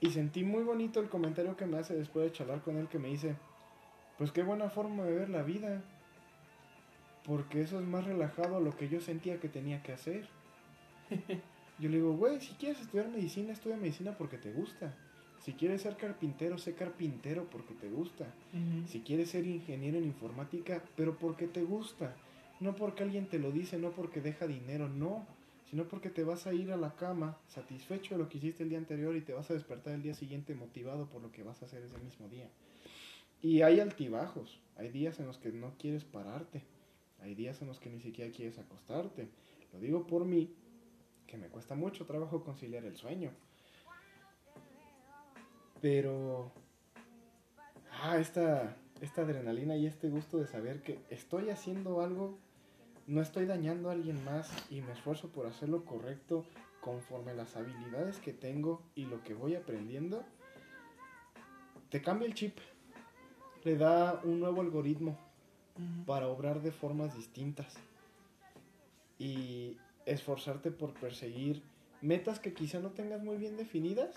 [0.00, 2.98] Y sentí muy bonito el comentario que me hace después de charlar con él, que
[2.98, 3.36] me dice,
[4.18, 5.82] pues qué buena forma de ver la vida
[7.24, 10.28] porque eso es más relajado a lo que yo sentía que tenía que hacer.
[11.78, 14.94] Yo le digo, güey, si quieres estudiar medicina, estudia medicina porque te gusta.
[15.40, 18.32] Si quieres ser carpintero, sé carpintero porque te gusta.
[18.86, 22.14] Si quieres ser ingeniero en informática, pero porque te gusta.
[22.60, 25.26] No porque alguien te lo dice, no porque deja dinero, no.
[25.68, 28.68] Sino porque te vas a ir a la cama satisfecho de lo que hiciste el
[28.68, 31.62] día anterior y te vas a despertar el día siguiente motivado por lo que vas
[31.62, 32.48] a hacer ese mismo día.
[33.40, 36.62] Y hay altibajos, hay días en los que no quieres pararte
[37.22, 39.28] hay días en los que ni siquiera quieres acostarte.
[39.72, 40.50] Lo digo por mí,
[41.32, 43.30] que me cuesta mucho trabajo conciliar el sueño.
[45.80, 46.52] Pero...
[48.02, 52.38] Ah, esta, esta adrenalina y este gusto de saber que estoy haciendo algo,
[53.06, 56.44] no estoy dañando a alguien más y me esfuerzo por hacerlo correcto
[56.82, 60.24] conforme las habilidades que tengo y lo que voy aprendiendo,
[61.88, 62.58] te cambia el chip,
[63.64, 65.16] le da un nuevo algoritmo
[66.04, 67.74] para obrar de formas distintas.
[69.18, 71.62] Y esforzarte por perseguir
[72.00, 74.14] metas que quizá no tengas muy bien definidas,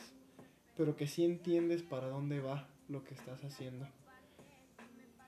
[0.76, 3.88] pero que sí entiendes para dónde va lo que estás haciendo.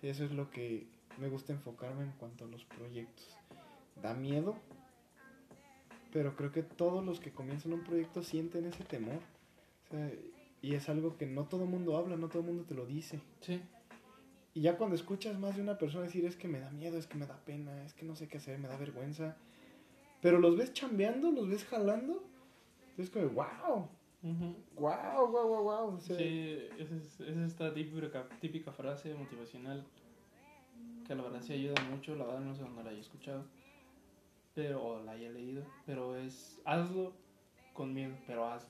[0.01, 0.87] Eso es lo que
[1.19, 3.27] me gusta enfocarme en cuanto a los proyectos.
[4.01, 4.55] Da miedo,
[6.11, 9.19] pero creo que todos los que comienzan un proyecto sienten ese temor.
[10.61, 12.85] y es algo que no todo el mundo habla, no todo el mundo te lo
[12.85, 13.21] dice.
[13.41, 13.61] Sí.
[14.53, 17.05] Y ya cuando escuchas más de una persona decir es que me da miedo, es
[17.05, 19.37] que me da pena, es que no sé qué hacer, me da vergüenza.
[20.21, 22.23] Pero los ves chambeando, los ves jalando.
[22.97, 23.89] Es como, wow.
[24.75, 26.01] Wow, wow, wow, wow.
[26.01, 26.13] sí,
[26.77, 29.85] es, es, esta típica, típica frase motivacional
[31.05, 32.15] que la verdad sí ayuda mucho.
[32.15, 33.45] La verdad no sé dónde la haya escuchado
[34.55, 35.63] pero, o la haya leído.
[35.85, 37.13] Pero es hazlo
[37.73, 38.69] con miedo, pero hazlo.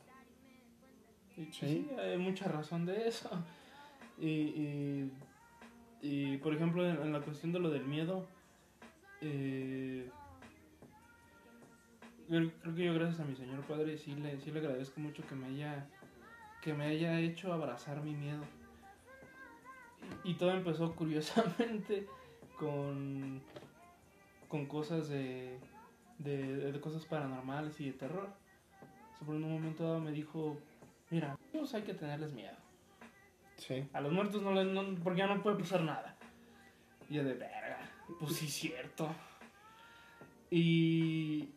[1.37, 1.89] Y, sí.
[1.97, 3.29] hay mucha razón de eso.
[4.19, 5.11] Y, y
[6.01, 8.25] y por ejemplo, en, la cuestión de lo del miedo,
[9.21, 10.09] eh,
[12.27, 15.35] creo, que yo gracias a mi señor padre sí le, sí le agradezco mucho que
[15.35, 15.87] me haya
[16.61, 18.43] que me haya hecho abrazar mi miedo.
[20.23, 22.07] Y, todo empezó curiosamente
[22.57, 23.41] con,
[24.47, 25.59] con cosas de,
[26.17, 28.29] de, cosas paranormales y de terror.
[29.19, 30.57] Sobre un momento dado me dijo,
[31.09, 32.55] mira, pues hay que tenerles miedo.
[33.93, 34.67] A los muertos no les.
[34.67, 36.15] No, porque ya no puede pasar nada.
[37.09, 37.79] Y yo de verga.
[38.19, 39.09] Pues sí, cierto.
[40.51, 41.49] Y.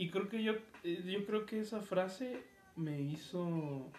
[0.00, 0.54] Y creo que yo.
[0.82, 2.42] Eh, yo creo que esa frase
[2.74, 3.92] me hizo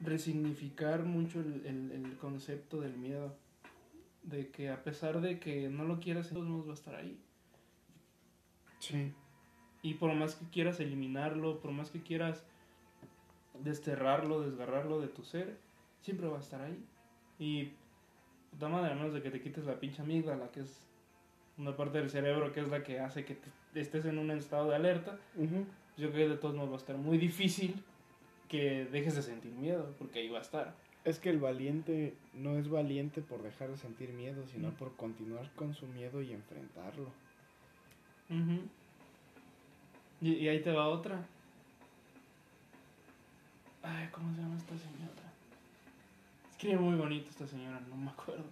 [0.00, 3.36] resignificar mucho el, el, concepto del miedo.
[4.24, 7.16] De que a pesar de que no lo quieras, todos modos va a estar ahí.
[8.80, 9.12] Sí.
[9.82, 12.44] Y por más que quieras eliminarlo, por más que quieras
[13.62, 15.56] desterrarlo, desgarrarlo de tu ser,
[16.00, 16.84] siempre va a estar ahí.
[17.38, 17.74] Y
[18.50, 20.84] puta madre, a menos de que te quites la pinche amígdala, que es
[21.58, 23.38] una parte del cerebro que es la que hace que
[23.74, 25.18] estés en un estado de alerta,
[25.96, 27.74] yo creo que de todos modos va a estar muy difícil
[28.48, 30.74] que dejes de sentir miedo, porque ahí va a estar.
[31.04, 35.50] Es que el valiente no es valiente por dejar de sentir miedo, sino por continuar
[35.54, 37.10] con su miedo y enfrentarlo.
[40.20, 41.26] y ahí te va otra.
[43.82, 45.32] Ay, ¿cómo se llama esta señora?
[46.50, 48.44] Escribe muy bonito esta señora, no me acuerdo.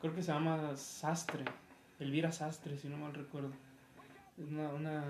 [0.00, 1.44] Creo que se llama Sastre.
[1.98, 3.52] Elvira Sastre, si no mal recuerdo.
[4.38, 5.04] Es una, una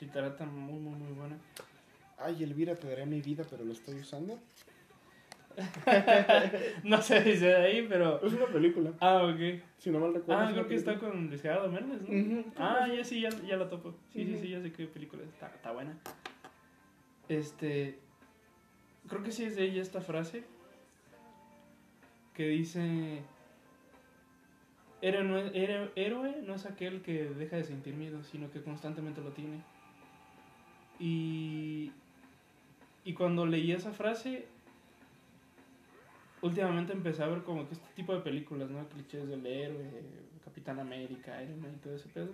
[0.00, 1.38] literata muy, muy, muy buena.
[2.18, 4.38] Ay, Elvira, te daré mi vida, pero lo estoy usando.
[6.84, 8.24] no sé si de ahí, pero.
[8.24, 8.92] Es una película.
[9.00, 9.60] Ah, ok.
[9.78, 10.42] Si no mal recuerdo.
[10.42, 12.44] Ah, creo que está con Luis Gerardo Méndez, ¿no?
[12.56, 13.94] ah, ya sí, ya, ya la topo.
[14.12, 15.28] Sí, sí, sí, ya sé qué película es.
[15.28, 15.98] Está, está buena.
[17.28, 17.98] Este
[19.08, 20.44] creo que sí es de ella esta frase
[22.34, 23.22] que dice,
[25.02, 28.62] héroe no, es, héroe, héroe no es aquel que deja de sentir miedo, sino que
[28.62, 29.60] constantemente lo tiene.
[30.98, 31.92] Y,
[33.04, 34.46] y cuando leí esa frase,
[36.40, 38.88] últimamente empecé a ver como que este tipo de películas, ¿no?
[38.88, 39.90] Clichés del héroe,
[40.44, 42.30] Capitán América, Iron Man y todo ese pedo.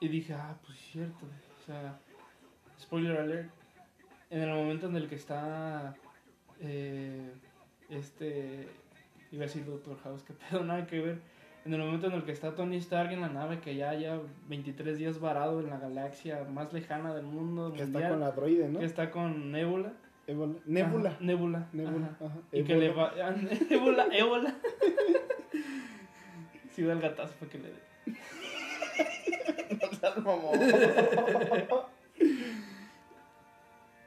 [0.00, 1.26] Y dije, ah, pues es cierto.
[1.60, 1.98] O sea,
[2.78, 3.50] spoiler alert,
[4.30, 5.94] en el momento en el que está
[6.60, 7.32] eh,
[7.88, 8.68] este,
[9.34, 11.18] iba a decir Doctor House, que pedo, nada que ver.
[11.64, 14.20] En el momento en el que está Tony Stark en la nave, que ya haya
[14.48, 17.72] 23 días varado en la galaxia más lejana del mundo.
[17.72, 18.80] Que está con la droide, ¿no?
[18.80, 19.94] Que está con Nebula.
[20.26, 20.54] Ébola.
[20.66, 21.10] Nebula.
[21.10, 21.68] Ajá, Nebula.
[21.72, 22.06] Nebula.
[22.06, 22.26] ajá.
[22.26, 22.38] Ajá.
[22.52, 23.12] Y que le va.
[23.70, 24.54] Nebula, ébola.
[26.72, 27.78] Sí, da el gatazo para que le dé.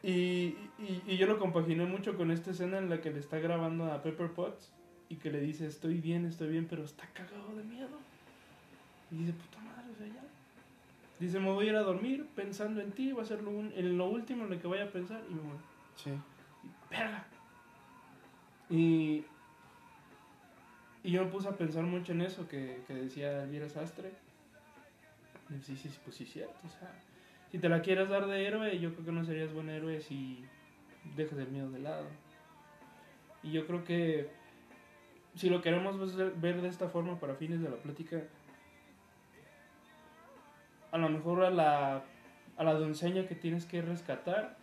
[0.04, 3.40] Y, y, y yo lo compaginé mucho con esta escena en la que le está
[3.40, 4.74] grabando a Pepper Potts
[5.10, 7.98] y que le dice, estoy bien, estoy bien, pero está cagado de miedo.
[9.12, 10.24] Y dice, puta madre, o sea, ya.
[11.20, 13.72] Dice, me voy a ir a dormir pensando en ti, va a ser lo, un-
[13.76, 15.58] en lo último en lo que voy a pensar y me voy.
[15.96, 16.12] Sí.
[16.92, 17.26] ¡Verga!
[18.70, 19.24] Y,
[21.04, 24.12] y yo me puse a pensar mucho en eso que, que decía Elvira Sastre.
[25.50, 26.54] Y sí, sí, pues sí, cierto.
[26.66, 26.92] O sea,
[27.52, 30.44] si te la quieres dar de héroe, yo creo que no serías buen héroe si
[31.16, 32.06] dejas el miedo de lado.
[33.42, 34.30] Y yo creo que
[35.38, 38.24] si lo queremos ver- de esta forma para fines de la plática,
[40.92, 42.04] a lo mejor a la,
[42.58, 44.58] a la doncella que tienes que rescatar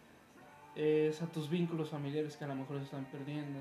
[0.74, 3.60] es a tus vínculos familiares que a lo mejor se están perdiendo,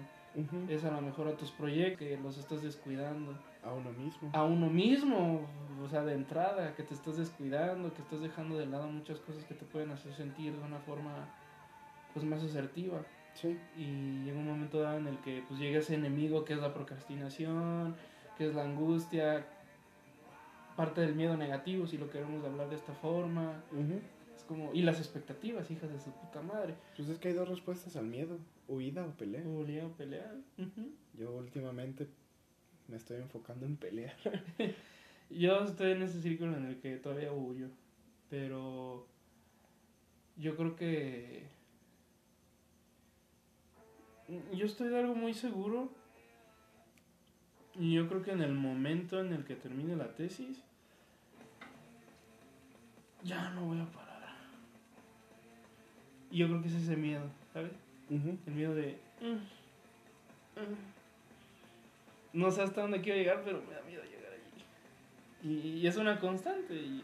[0.68, 4.30] es a lo mejor a tus proyectos que los estás descuidando, A uno mismo.
[4.34, 5.48] a uno mismo,
[5.84, 9.44] o sea, de entrada, que te estás descuidando, que estás dejando de lado muchas cosas
[9.44, 11.28] que te pueden hacer sentir de una forma
[12.14, 13.02] pues más asertiva
[13.36, 13.58] Sí.
[13.76, 16.74] y llega un momento dado en el que pues llega ese enemigo que es la
[16.74, 17.96] procrastinación,
[18.38, 19.46] que es la angustia,
[20.76, 23.64] parte del miedo negativo si lo queremos hablar de esta forma,
[24.36, 26.76] es como y las expectativas, hijas de su puta madre.
[26.96, 28.38] Pues es que hay dos respuestas al miedo.
[28.68, 29.42] Huida o pelea.
[29.44, 30.36] Pelea, pelea.
[30.58, 30.92] ujú.
[31.18, 32.08] Yo últimamente
[32.88, 34.16] me estoy enfocando en pelear.
[35.30, 37.68] Yo estoy en ese círculo en el que todavía huyo,
[38.30, 39.08] pero
[40.38, 41.48] yo creo que
[44.54, 45.90] yo estoy de algo muy seguro
[47.76, 50.62] y yo creo que en el momento en el que termine la tesis
[53.24, 54.14] ya no voy a parar.
[56.32, 57.72] Y yo creo que es ese miedo, ¿sabes?
[58.10, 59.00] El miedo de...
[59.22, 59.26] mm,
[60.60, 60.78] mm.
[62.34, 65.48] No sé hasta dónde quiero llegar, pero me da miedo llegar allí.
[65.50, 67.04] Y, y es una constante y,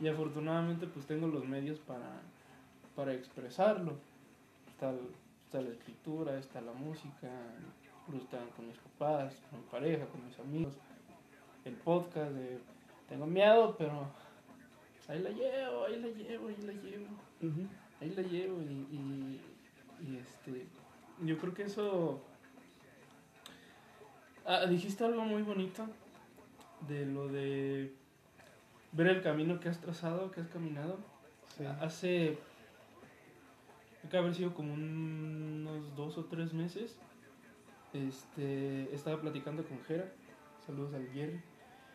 [0.00, 2.20] y afortunadamente pues tengo los medios para,
[2.94, 3.98] para expresarlo.
[4.80, 7.26] El- está la escritura, está la música,
[8.14, 10.74] está con mis papás, con mi pareja, con mis amigos.
[11.64, 12.58] El podcast de...
[13.08, 14.06] Tengo miedo, pero
[15.08, 17.06] ahí la llevo, ahí la llevo, ahí la llevo
[18.00, 19.40] ahí la llevo y, y,
[20.06, 20.66] y, este
[21.24, 22.20] yo creo que eso
[24.44, 25.86] Ah, dijiste algo muy bonito
[26.86, 27.94] de lo de
[28.92, 30.98] ver el camino que has trazado que has caminado
[31.56, 31.64] Sí.
[31.80, 32.38] hace
[34.08, 36.96] que haber sido como unos dos o tres meses
[37.92, 40.12] este estaba platicando con Jera
[40.66, 41.40] saludos al Jerry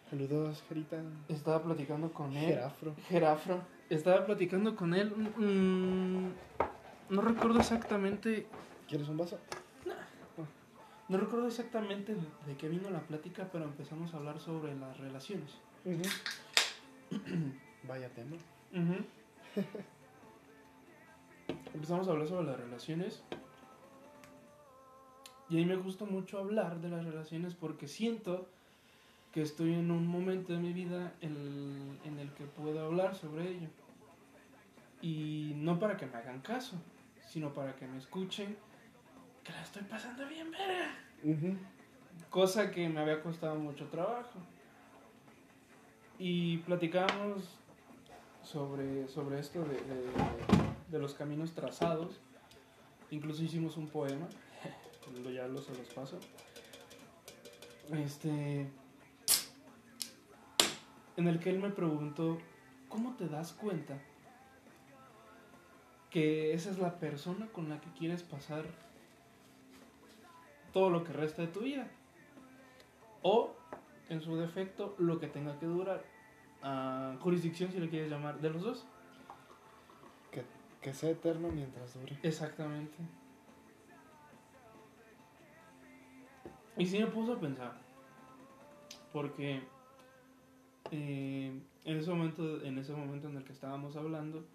[0.10, 1.02] Saludos, Gerita.
[1.28, 2.96] estaba platicando con él Gerafro.
[3.08, 3.62] Gerafro.
[3.90, 5.10] Estaba platicando con él.
[5.10, 6.28] mm,
[7.10, 8.46] no recuerdo exactamente.
[8.88, 9.40] ¿Quieres un vaso?
[11.10, 15.58] No recuerdo exactamente de qué vino la plática, pero empezamos a hablar sobre las relaciones.
[17.88, 18.38] Vaya tema.
[21.74, 23.24] empezamos a hablar sobre las relaciones.
[25.50, 28.48] Y a mí me gusta mucho hablar de las relaciones porque siento
[29.34, 33.50] que estoy en un momento de mi vida en, en el que puedo hablar sobre
[33.50, 33.68] ello.
[35.02, 36.78] Y no para que me hagan caso,
[37.28, 38.56] sino para que me escuchen
[39.44, 40.96] que la estoy pasando bien, verga.
[42.30, 44.40] Cosa que me había costado mucho trabajo.
[46.20, 47.44] Y platicábamos
[48.44, 50.63] sobre, sobre esto de, de- de
[51.00, 52.20] los caminos trazados.
[53.12, 54.28] Incluso hicimos un poema.
[55.34, 56.18] Ya lo se los paso.
[57.92, 58.68] Este.
[61.18, 62.38] En el que él me preguntó:
[62.90, 64.00] ¿Cómo te das cuenta
[66.10, 68.66] que esa es la persona con la que quieres pasar
[70.72, 71.92] todo lo que resta de tu vida?
[73.22, 73.56] O,
[74.10, 76.04] en su defecto, lo que tenga que durar.
[76.62, 78.86] Ah, jurisdicción, si le quieres llamar, de los dos.
[80.84, 82.18] Que, sea eterno mientras dure.
[82.24, 82.98] Exactamente.
[86.78, 87.74] Y sí me puso a pensar.
[89.14, 89.62] Porque
[90.92, 94.46] eh, en, ese momento, en ese momento en el que estábamos hablando,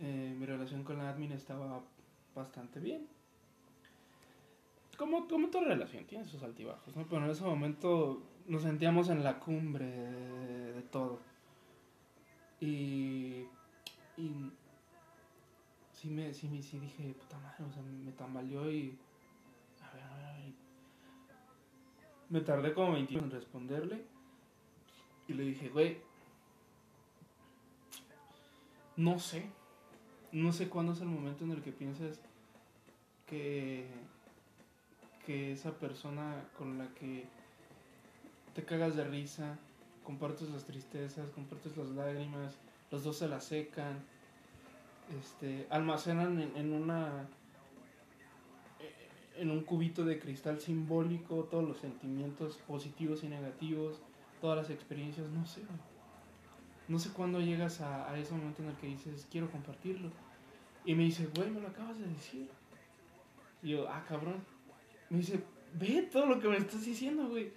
[0.00, 1.80] eh, mi relación con la admin estaba
[2.34, 3.06] bastante bien.
[4.98, 7.06] Como, como toda relación, tiene sus altibajos, ¿no?
[7.06, 11.20] Pero en ese momento nos sentíamos en la cumbre de, de todo.
[12.60, 13.46] Y,
[14.16, 14.52] y
[16.04, 18.98] sí, me, sí, me- sí dije, puta madre, o sea, me tambaleó y...
[19.82, 20.52] A ver, a ver, a ver.
[22.28, 24.04] Me tardé como 20 en responderle.
[25.28, 25.96] Y le dije, güey,
[28.96, 29.46] no sé.
[30.32, 32.20] No sé cuándo es el momento en el que piensas
[33.26, 33.86] que,
[35.24, 37.24] que esa persona con la que
[38.54, 39.58] te cagas de risa,
[40.02, 42.58] compartes las tristezas, compartes las lágrimas,
[42.90, 44.04] los dos se las secan,
[45.20, 47.28] este, almacenan en, en una
[49.36, 54.00] en un cubito de cristal simbólico todos los sentimientos positivos y negativos,
[54.40, 55.62] todas las experiencias, no sé.
[56.86, 60.10] No sé cuándo llegas a, a ese momento en el que dices, quiero compartirlo.
[60.84, 62.48] Y me dice, güey, me lo acabas de decir.
[63.62, 64.44] Y yo, ah, cabrón.
[65.08, 65.42] Me dice,
[65.74, 67.52] ve todo lo que me estás diciendo, güey.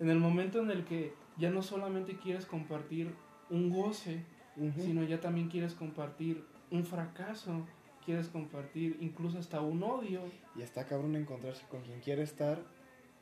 [0.00, 3.14] En el momento en el que ya no solamente quieres compartir
[3.48, 4.24] un goce,
[4.56, 7.66] sino ya también quieres compartir un fracaso,
[8.04, 10.22] quieres compartir incluso hasta un odio.
[10.54, 12.58] Y está cabrón encontrarse con quien quiere estar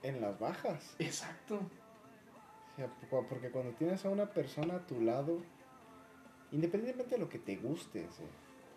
[0.03, 0.95] en las bajas.
[0.99, 1.61] Exacto.
[2.73, 5.39] O sea, po- porque cuando tienes a una persona a tu lado,
[6.53, 8.25] independientemente de lo que te guste, ¿sí?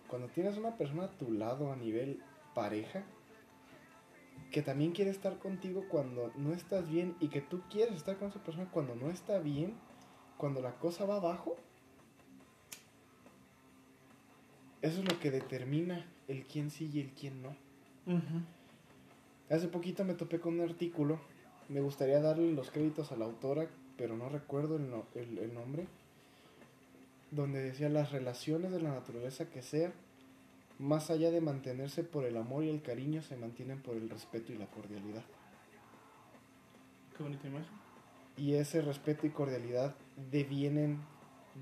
[0.07, 2.21] cuando tienes a una persona a tu lado a nivel
[2.53, 3.03] pareja,
[4.51, 8.29] que también quiere estar contigo cuando no estás bien y que tú quieres estar con
[8.29, 9.75] esa persona cuando no está bien,
[10.37, 11.57] cuando la cosa va abajo,
[14.87, 17.55] eso es lo que determina el quién sí y el quién no.
[19.49, 21.19] Hace poquito me topé con un artículo.
[21.69, 23.67] Me gustaría darle los créditos a la autora,
[23.97, 25.87] pero no recuerdo el, no- el- el nombre.
[27.31, 29.91] Donde decía las relaciones de la naturaleza que sea,
[30.79, 34.53] más allá de mantenerse por el amor y el cariño, se mantienen por el respeto
[34.53, 35.23] y la cordialidad.
[37.17, 37.67] Qué bonita imagen.
[38.37, 39.95] Y ese respeto y cordialidad
[40.31, 40.99] devienen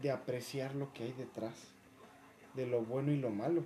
[0.01, 1.53] de apreciar lo que hay detrás,
[2.56, 3.64] de lo bueno y lo malo.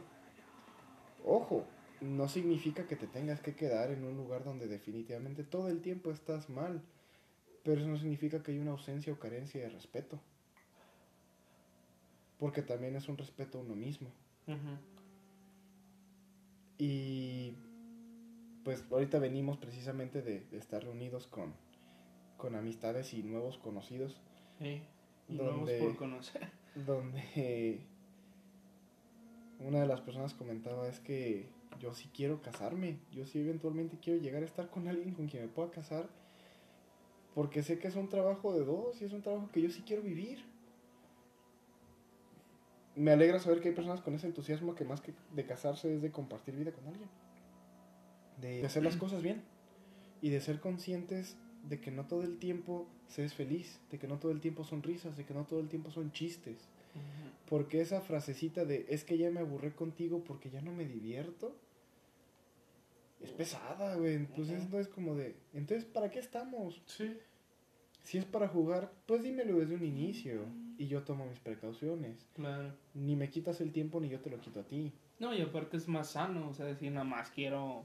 [1.25, 1.65] Ojo,
[2.01, 6.11] no significa que te tengas que quedar en un lugar donde definitivamente todo el tiempo
[6.11, 6.81] estás mal,
[7.63, 10.19] pero eso no significa que hay una ausencia o carencia de respeto.
[12.39, 14.09] Porque también es un respeto a uno mismo.
[16.77, 17.53] Y
[18.63, 21.53] pues ahorita venimos precisamente de, de estar reunidos con,
[22.37, 24.19] con amistades y nuevos conocidos
[24.59, 24.81] Sí.
[25.29, 26.49] Y nuevos por conocer.
[26.75, 27.81] donde
[29.59, 31.47] una de las personas comentaba es que
[31.79, 35.43] yo sí quiero casarme, yo sí eventualmente quiero llegar a estar con alguien con quien
[35.43, 36.09] me pueda casar,
[37.35, 39.83] porque sé que es un trabajo de dos y es un trabajo que yo sí
[39.85, 40.43] quiero vivir.
[42.95, 46.01] Me alegra saber que hay personas con ese entusiasmo que más que de casarse es
[46.01, 47.09] de compartir vida con alguien,
[48.41, 49.43] de hacer las cosas bien
[50.21, 51.37] y de ser conscientes
[51.67, 54.63] de que no todo el tiempo se es feliz, de que no todo el tiempo
[54.63, 56.67] son risas, de que no todo el tiempo son chistes.
[57.49, 61.55] Porque esa frasecita de es que ya me aburré contigo porque ya no me divierto
[63.21, 64.15] es pesada, güey.
[64.15, 64.73] Entonces Ujú.
[64.73, 66.81] no es como de, entonces ¿para qué estamos?
[66.85, 67.17] Sí.
[68.03, 70.45] Si es para jugar, pues dímelo desde un inicio
[70.77, 72.25] y yo tomo mis precauciones.
[72.33, 72.73] Claro.
[72.93, 74.93] Ni me quitas el tiempo ni yo te lo quito a ti.
[75.19, 77.83] No, y aparte es más sano, o sea, decir nada más quiero,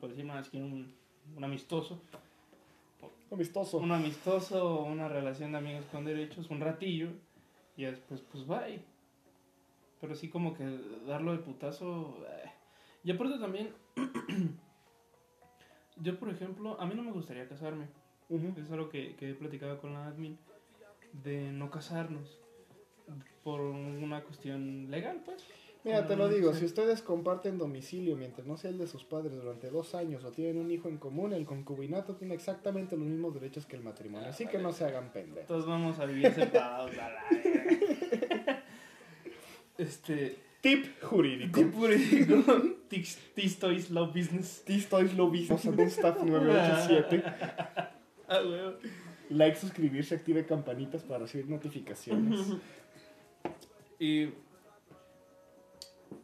[0.00, 0.94] por decir nada más quiero un,
[1.36, 2.00] un amistoso,
[3.30, 3.78] Amistoso.
[3.78, 7.08] un amistoso, una relación de amigos con derechos, un ratillo,
[7.78, 8.82] y después pues bye.
[10.00, 10.64] Pero sí como que
[11.06, 12.18] darlo de putazo...
[12.28, 12.50] eh.
[13.04, 13.72] Y aparte también,
[15.96, 17.86] yo por ejemplo, a mí no me gustaría casarme.
[18.56, 20.36] Es algo que, que he platicado con la admin,
[21.12, 22.38] de no casarnos
[23.42, 25.46] por una cuestión legal, pues.
[25.88, 29.32] Mira, te lo digo, si ustedes comparten domicilio mientras no sea el de sus padres
[29.32, 33.32] durante dos años o tienen un hijo en común, el concubinato tiene exactamente los mismos
[33.32, 34.28] derechos que el matrimonio.
[34.28, 35.46] Así que no se hagan pendejos.
[35.46, 38.64] Todos vamos a vivir separados la verga.
[39.78, 40.36] Este.
[40.60, 41.58] Tip jurídico.
[41.58, 42.44] Tipo jurídico.
[42.88, 44.62] Tis tis toys love business.
[44.66, 47.22] Tistoys lo vimos a Staff 987.
[48.28, 48.76] Ah, weón.
[49.30, 52.40] Like, suscribirse, active campanitas para recibir notificaciones.
[53.98, 54.28] Y.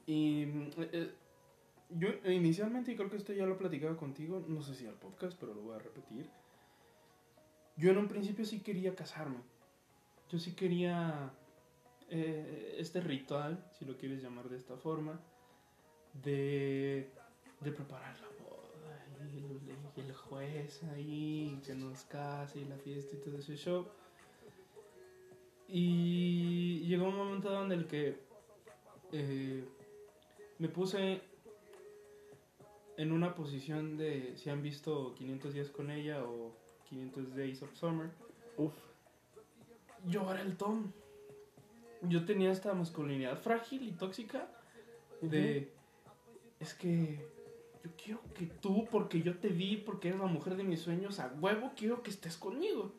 [0.07, 0.45] Y.
[0.79, 1.13] eh,
[1.91, 4.95] yo inicialmente, y creo que esto ya lo he platicado contigo, no sé si al
[4.95, 6.29] podcast, pero lo voy a repetir.
[7.77, 9.39] Yo en un principio sí quería casarme.
[10.31, 11.33] Yo sí quería
[12.09, 15.21] eh, este ritual, si lo quieres llamar de esta forma,
[16.23, 17.11] de,
[17.61, 23.19] de preparar la boda y el, juez ahí, que nos case y la fiesta y
[23.19, 23.87] todo ese show.
[25.69, 28.19] Y llegó un momento donde el que
[29.13, 29.65] eh,
[30.65, 31.21] me puse
[32.97, 36.57] en una posición de si han visto 500 días con ella o
[36.89, 38.09] 500 Days of Summer.
[38.57, 38.73] Uf.
[40.07, 40.91] Yo era el Tom.
[42.01, 44.49] Yo tenía esta masculinidad frágil y tóxica
[45.21, 45.71] de
[46.61, 47.29] es que
[47.85, 51.21] yo quiero que tú, porque yo te vi, porque eres la mujer de mis sueños,
[51.21, 52.91] a huevo quiero que estés conmigo.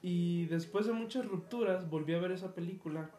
[0.00, 3.10] Y después de muchas rupturas volví a ver esa película.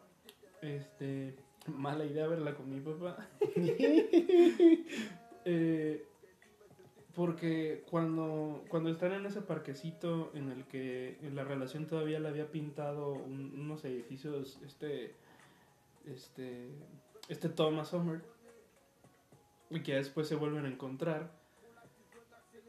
[0.62, 1.36] Este,
[1.66, 3.28] mala idea verla con mi papá.
[5.46, 6.04] Eh,
[7.14, 12.28] porque cuando, cuando están en ese parquecito en el que en la relación todavía le
[12.28, 15.14] había pintado un- unos edificios, este,
[16.06, 16.68] este,
[17.30, 18.20] este Thomas Sommer,
[19.70, 21.30] y que después se vuelven a encontrar,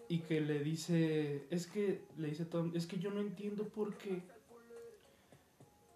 [0.07, 3.95] y que le dice, es que, le dice Tom, es que yo no entiendo por
[3.97, 4.21] qué,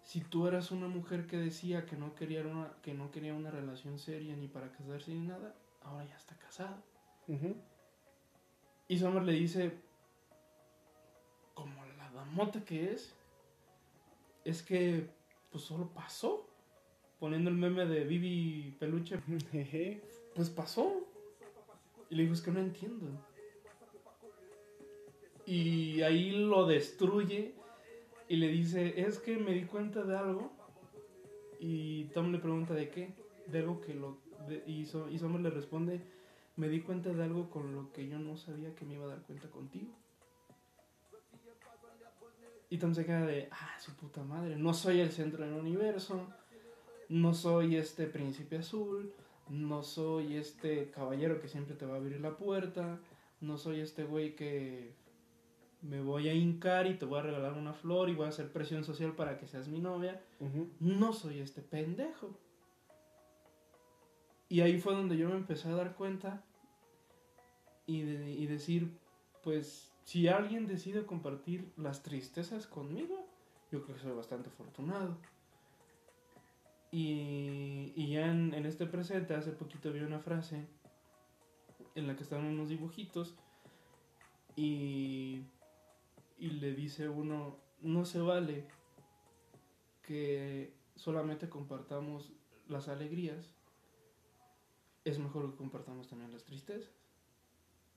[0.06, 3.50] si tú eras una mujer que decía que no quería una, que no quería una
[3.50, 5.52] relación seria ni para casarse ni nada,
[5.82, 6.80] ahora ya está casada.
[8.86, 9.72] Y Summer le dice,
[11.54, 13.12] como la damota que es,
[14.44, 15.10] es que
[15.50, 16.46] pues solo pasó.
[17.18, 19.18] Poniendo el meme de Vivi Peluche,
[20.36, 21.04] pues pasó.
[22.10, 23.08] Y le dijo, es que no entiendo.
[25.46, 27.56] Y ahí lo destruye
[28.28, 30.52] y le dice, es que me di cuenta de algo.
[31.58, 33.14] Y Tom le pregunta de qué,
[33.46, 34.18] de algo que lo...
[34.66, 36.00] y, So- y Summer le responde,
[36.56, 39.08] me di cuenta de algo con lo que yo no sabía que me iba a
[39.08, 39.90] dar cuenta contigo.
[42.68, 46.26] Y Tom se queda de, ah, su puta madre, no soy el centro del universo,
[47.08, 49.12] no soy este príncipe azul,
[49.48, 52.98] no soy este caballero que siempre te va a abrir la puerta,
[53.40, 54.94] no soy este güey que
[55.88, 58.52] me voy a hincar y te voy a regalar una flor y voy a hacer
[58.52, 60.20] presión social para que seas mi novia.
[60.80, 62.36] No soy este pendejo.
[64.48, 66.44] Y ahí fue donde yo me empecé a dar cuenta
[67.86, 68.96] y, de- y decir,
[69.42, 73.26] pues si alguien decide compartir las tristezas conmigo,
[73.72, 75.16] yo creo que soy bastante afortunado.
[76.92, 80.64] Y, y ya en, en este presente, hace poquito vi una frase
[81.94, 83.34] en la que están unos dibujitos
[84.54, 85.42] y,
[86.38, 88.66] y le dice uno, no se vale
[90.02, 92.32] que solamente compartamos
[92.68, 93.54] las alegrías,
[95.04, 96.90] es mejor que compartamos también las tristezas.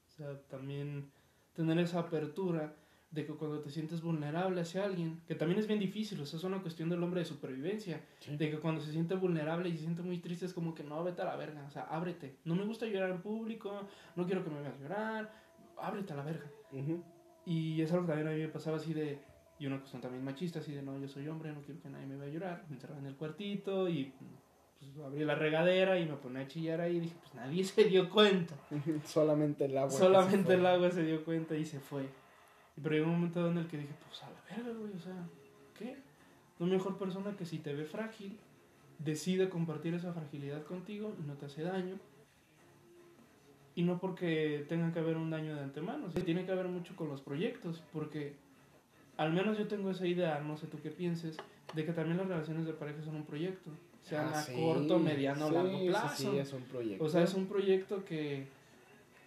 [0.07, 1.11] O sea, también
[1.53, 2.75] tener esa apertura
[3.11, 6.37] de que cuando te sientes vulnerable hacia alguien, que también es bien difícil, o sea,
[6.37, 8.37] es una cuestión del hombre de supervivencia, Sí.
[8.37, 11.03] de que cuando se siente vulnerable y se siente muy triste es como que no,
[11.03, 12.37] vete a la verga, o sea, ábrete.
[12.45, 15.33] No me gusta llorar en público, no quiero que me veas llorar,
[15.77, 16.51] ábrete a la verga.
[16.71, 17.03] Ujú.
[17.49, 19.17] Y es algo que también a mí me pasaba así de,
[19.57, 22.05] y una cuestión también machista, así de, no, yo soy hombre, no quiero que nadie
[22.05, 22.63] me vea llorar.
[22.69, 24.13] Me encerraba en el cuartito y
[24.79, 27.85] pues, abrí la regadera y me ponía a chillar ahí y dije, pues nadie se
[27.85, 28.53] dio cuenta.
[29.03, 29.89] Solamente el agua.
[29.89, 32.03] Solamente el agua se dio cuenta y se fue.
[32.77, 34.99] Y pero llegó un momento en el que dije, pues a la verga, güey, o
[34.99, 35.27] sea,
[35.75, 35.97] ¿qué?
[36.59, 38.37] No mejor persona que si te ve frágil,
[38.99, 41.95] decide compartir esa fragilidad contigo y no te hace daño.
[43.79, 46.97] Y no porque tenga que haber un daño de antemano, sí, tiene que haber mucho
[46.97, 48.33] con los proyectos, porque
[49.15, 51.37] al menos yo tengo esa idea, no sé tú qué pienses,
[51.73, 53.71] de que también las relaciones de pareja son un proyecto,
[54.03, 56.31] sean Ah, a sí, corto, mediano o sí, largo plazo.
[56.33, 57.05] Sí, es un proyecto.
[57.05, 58.47] O sea, es un proyecto que,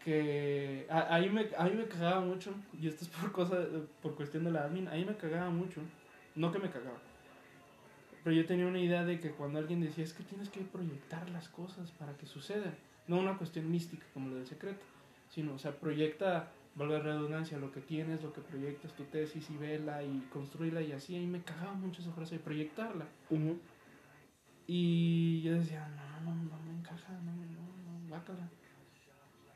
[0.05, 3.57] que a- ahí me, ahí me cagaba mucho, y esto es por, cosa,
[4.03, 5.80] por cuestión de la admin, ahí me cagaba mucho,
[6.36, 6.98] no que me cagaba,
[8.22, 11.30] pero yo tenía una idea de que cuando alguien decía, es que tienes que proyectar
[11.30, 12.74] las cosas para que sucedan,
[13.12, 14.84] no una cuestión mística como lo del secreto,
[15.28, 19.48] sino, o sea, proyecta, valga la redundancia, lo que tienes, lo que proyectas, tu tesis
[19.50, 23.06] y vela y construirla y así, ahí me cagaba mucho esa frase de proyectarla.
[24.66, 25.86] Y yo decía,
[26.24, 28.48] no, no, no me encaja, no, no, no, bácala.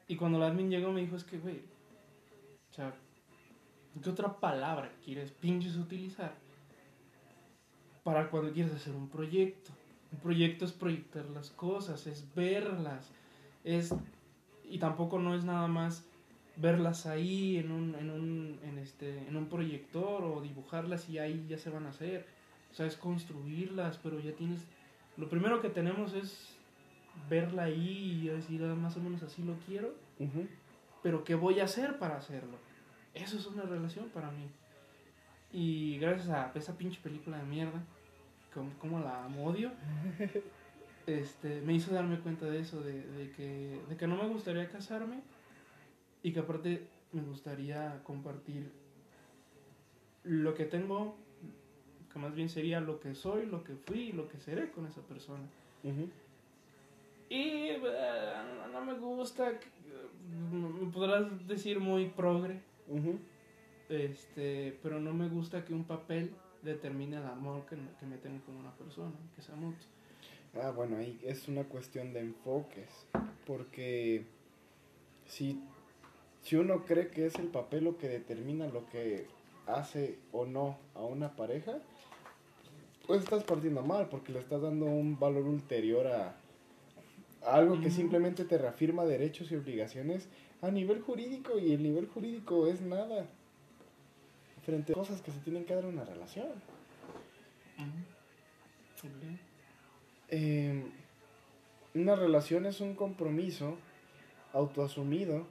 [0.09, 1.62] Y cuando la admin llegó me dijo, es que, güey,
[2.70, 2.94] o sea,
[4.02, 6.34] ¿qué otra palabra quieres pinches utilizar
[8.04, 9.70] para cuando quieres hacer un proyecto?
[10.12, 13.11] Un proyecto es proyectar las cosas, es verlas,
[13.67, 13.95] es...
[14.64, 16.07] Y tampoco no es nada más
[16.57, 21.47] verlas ahí en un, en un, en este, en un proyector o dibujarlas y ahí
[21.49, 22.27] ya se van a hacer.
[22.71, 24.67] O sea, es construirlas, pero ya tienes
[25.17, 26.55] lo primero que tenemos es
[27.31, 29.95] verla ahí y decir, "Ah, más o menos así lo quiero,
[31.03, 32.59] pero ¿qué voy a hacer para hacerlo?
[33.14, 34.47] Eso es una relación para mí.
[35.53, 37.83] Y gracias a esa pinche película de mierda,
[38.53, 39.71] como, como la amo, odio,
[41.07, 44.68] este, me hizo darme cuenta de eso, de, de que, de que no me gustaría
[44.68, 45.20] casarme
[46.22, 48.70] Y que aparte me gustaría compartir
[50.24, 51.16] lo que tengo,
[52.12, 54.86] que más bien sería lo que soy, lo que fui y lo que seré con
[54.86, 55.44] esa persona.
[57.28, 57.78] Y eh,
[58.72, 59.52] no me gusta,
[60.52, 62.61] me podrás decir muy progre,
[63.88, 66.32] este, pero no me gusta que un papel
[66.62, 69.95] determine el amor que, que me tengo con una persona, que sea mutuo.
[70.62, 72.88] Ah, bueno, ahí es una cuestión de enfoques,
[73.46, 74.24] porque
[75.26, 75.62] si,
[76.42, 79.26] si uno cree que es el papel lo que determina lo que
[79.66, 81.78] hace o no a una pareja,
[83.07, 86.36] pues estás partiendo mal, porque le estás dando un valor ulterior a,
[87.46, 90.28] algo que simplemente te reafirma derechos y obligaciones
[90.62, 93.26] a nivel jurídico y el nivel jurídico es nada
[94.64, 96.48] frente a cosas que se tienen que dar en una relación.
[100.29, 100.85] Eh,
[101.95, 103.77] una relación es un compromiso
[104.53, 105.47] autoasumido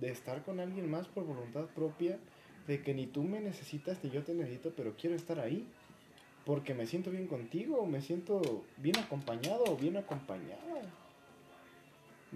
[0.00, 2.18] de estar con alguien más por voluntad propia,
[2.66, 5.66] de que ni tú me necesitas ni yo te necesito, pero quiero estar ahí
[6.44, 10.82] porque me siento bien contigo, me siento bien acompañado o bien acompañada.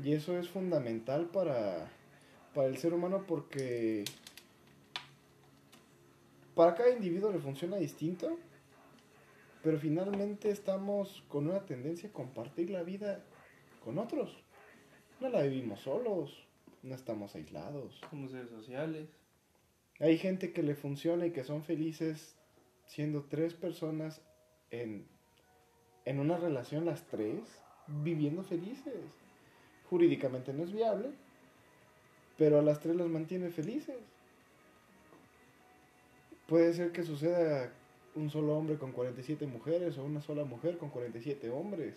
[0.03, 1.89] Y eso es fundamental para,
[2.55, 4.05] para el ser humano porque
[6.55, 8.37] para cada individuo le funciona distinto,
[9.63, 13.23] pero finalmente estamos con una tendencia a compartir la vida
[13.85, 14.37] con otros.
[15.21, 16.47] No la vivimos solos,
[16.83, 18.01] no estamos aislados.
[18.11, 19.09] Somos seres sociales.
[19.99, 22.37] Hay gente que le funciona y que son felices
[22.87, 24.23] siendo tres personas
[24.71, 25.07] en,
[26.07, 27.41] en una relación las tres,
[27.87, 28.95] viviendo felices.
[29.91, 31.11] Jurídicamente no es viable,
[32.39, 33.97] pero a las tres las mantiene felices.
[36.47, 37.73] Puede ser que suceda
[38.15, 41.97] un solo hombre con 47 mujeres o una sola mujer con 47 hombres.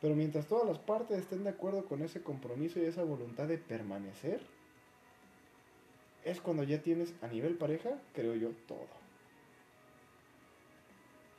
[0.00, 3.58] Pero mientras todas las partes estén de acuerdo con ese compromiso y esa voluntad de
[3.58, 4.40] permanecer,
[6.24, 9.02] es cuando ya tienes a nivel pareja, creo yo, todo.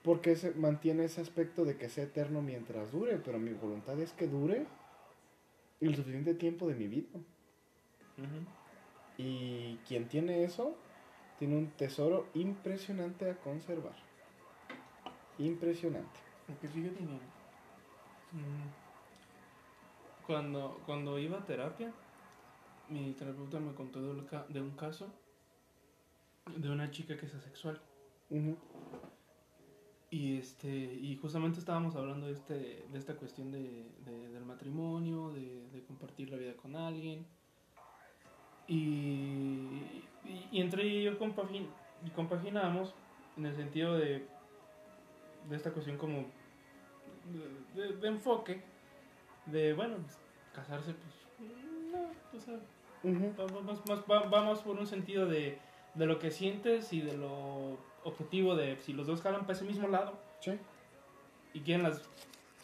[0.04, 4.12] Porque se mantiene ese aspecto de que sea eterno mientras dure, pero mi voluntad es
[4.14, 4.66] que dure
[5.80, 7.20] el suficiente tiempo de mi vida.
[9.18, 10.76] Y quien tiene eso,
[11.40, 13.96] tiene un tesoro impresionante a conservar.
[15.40, 16.20] Impresionante.
[16.48, 16.68] Porque.
[18.32, 18.70] Mm,
[20.26, 21.92] cuando, cuando iba a terapia,
[22.90, 25.12] mi terapeuta me contó de un caso
[26.46, 27.80] de una chica que es asexual.
[30.10, 35.70] Y este y justamente estábamos hablando de este de esta cuestión de, del matrimonio, de,
[35.70, 37.26] de, compartir la vida con alguien.
[38.68, 39.84] Y,
[40.52, 41.68] y, entre ella y yo compagin,
[42.16, 42.94] compaginamos
[43.38, 44.26] en el sentido de,
[45.50, 46.26] de esta cuestión como
[47.76, 48.62] de, enfoque,
[49.48, 50.18] de bueno, pues,
[50.54, 55.58] casarse, pues no, vamos, vamos, por un sentido de,
[55.94, 59.66] de lo que sientes y de lo objetivo de si los dos jalan para ese
[59.66, 60.52] mismo lado sí.
[61.54, 62.02] y quieren las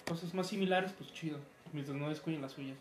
[0.07, 1.39] cosas más similares, pues chido,
[1.73, 2.77] mientras no descuiden las suyas.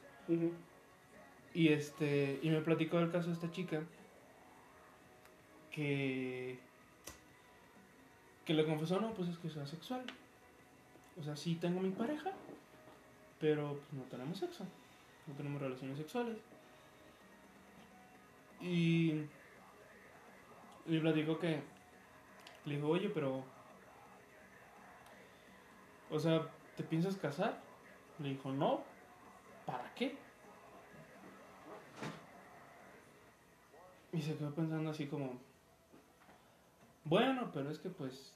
[1.55, 3.82] Y este y me platicó el caso de esta chica
[5.70, 6.59] que
[8.44, 10.05] que le confesó, no, pues es que soy asexual.
[11.20, 12.32] O sea, sí tengo mi pareja,
[13.38, 14.64] pero pues, no tenemos sexo,
[15.26, 16.38] no tenemos relaciones sexuales.
[18.61, 19.26] Y
[20.86, 21.61] me platicó que
[22.64, 23.44] le dijo, oye, pero.
[26.11, 27.61] O sea, ¿te piensas casar?
[28.18, 28.82] Le dijo, no.
[29.66, 30.16] ¿Para qué?
[34.12, 35.38] Y se quedó pensando así como.
[37.04, 38.34] Bueno, pero es que pues.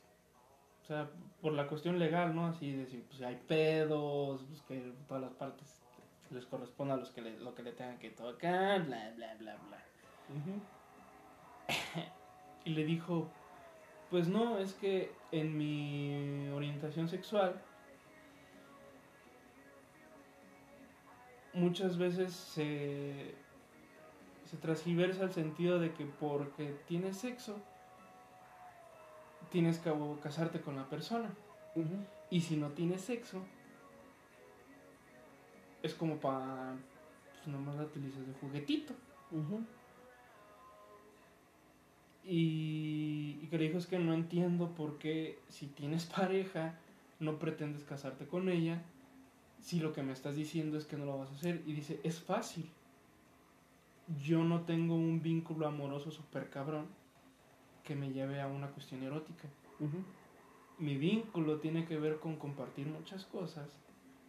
[0.82, 1.08] O sea,
[1.40, 2.46] por la cuestión legal, ¿no?
[2.46, 5.82] Así decir, pues hay pedos, pues que todas las partes
[6.30, 9.56] les corresponde a los que le, lo que le tengan que tocar, bla, bla, bla,
[9.68, 9.78] bla.
[12.64, 13.30] y le dijo,
[14.10, 17.60] pues no, es que en mi orientación sexual
[21.54, 23.34] muchas veces se,
[24.52, 27.58] se transgiversa el sentido de que porque tienes sexo
[29.50, 29.92] tienes que
[30.22, 31.30] casarte con la persona.
[32.30, 33.42] Y si no tienes sexo,
[35.82, 36.74] es como para.
[37.32, 38.94] Pues nomás la utilizas de juguetito.
[42.24, 46.78] Y, y que le dijo es que no entiendo por qué si tienes pareja
[47.20, 48.82] no pretendes casarte con ella
[49.62, 51.62] si lo que me estás diciendo es que no lo vas a hacer.
[51.66, 52.68] Y dice, es fácil.
[54.22, 56.86] Yo no tengo un vínculo amoroso súper cabrón
[57.84, 59.48] que me lleve a una cuestión erótica.
[60.78, 63.68] Mi vínculo tiene que ver con compartir muchas cosas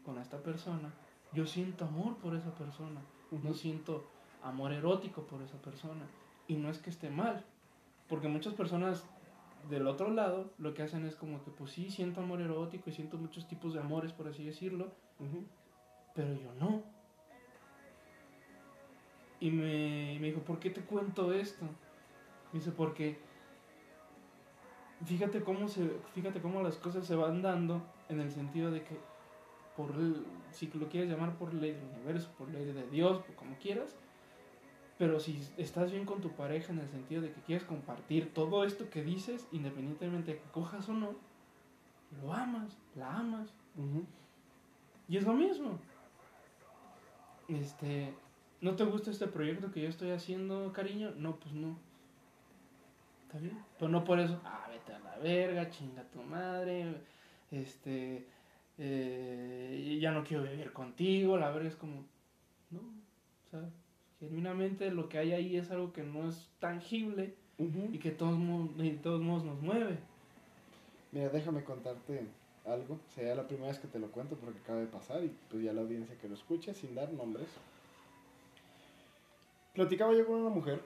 [0.06, 0.94] con esta persona.
[1.34, 3.02] Yo siento amor por esa persona.
[3.32, 4.06] No siento
[4.44, 6.06] amor erótico por esa persona.
[6.48, 7.46] Y no es que esté mal,
[8.08, 9.06] porque muchas personas
[9.70, 12.94] del otro lado lo que hacen es como que, pues sí, siento amor erótico y
[12.94, 14.92] siento muchos tipos de amores, por así decirlo,
[16.14, 16.84] pero yo no.
[19.44, 21.66] Y me, me dijo, ¿por qué te cuento esto?
[22.54, 23.20] Me dice, porque
[25.06, 28.98] fíjate cómo, se, fíjate cómo las cosas se van dando en el sentido de que,
[29.76, 29.92] por
[30.52, 33.98] si lo quieres llamar por ley del universo, por ley de Dios, como quieras,
[34.98, 38.64] pero si estás bien con tu pareja en el sentido de que quieres compartir todo
[38.64, 41.16] esto que dices, independientemente de que cojas o no,
[42.22, 43.50] lo amas, la amas.
[45.10, 45.80] Y es lo mismo.
[47.50, 48.14] Este,
[48.64, 51.12] ¿no te gusta este proyecto que yo estoy haciendo, cariño?
[51.18, 51.78] No, pues no.
[53.28, 53.60] Está bien.
[53.78, 56.96] Pero no por eso, ah, vete a la verga, chinga tu madre,
[57.52, 58.26] este,
[58.78, 62.06] eh, ya no quiero vivir contigo, la verga es como,
[62.72, 63.70] no, o sea,
[64.20, 68.38] genuinamente lo que hay ahí es algo que no es tangible y que de todos,
[68.38, 69.98] modos, de todos modos nos mueve.
[71.12, 72.28] Mira, déjame contarte
[72.66, 72.98] algo.
[73.14, 75.74] Sería la primera vez que te lo cuento porque acaba de pasar y pues ya
[75.74, 77.48] la audiencia que lo escuche sin dar nombres.
[79.74, 80.82] Platicaba yo con una mujer.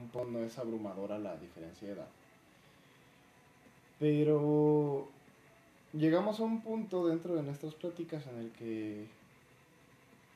[0.00, 2.08] Un poco no es abrumadora la diferencia de edad.
[3.98, 5.08] Pero
[5.92, 9.06] llegamos a un punto dentro de nuestras pláticas en el que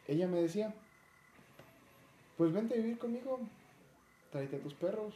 [0.07, 0.75] ella me decía,
[2.37, 3.41] pues vente a vivir conmigo,
[4.31, 5.15] tráete a tus perros.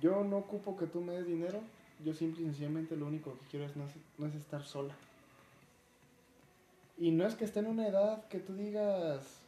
[0.00, 1.60] Yo no ocupo que tú me des dinero,
[2.04, 4.94] yo simple y sencillamente lo único que quiero es no, es estar sola.
[6.98, 9.39] Y no es que esté en una edad que tú digas,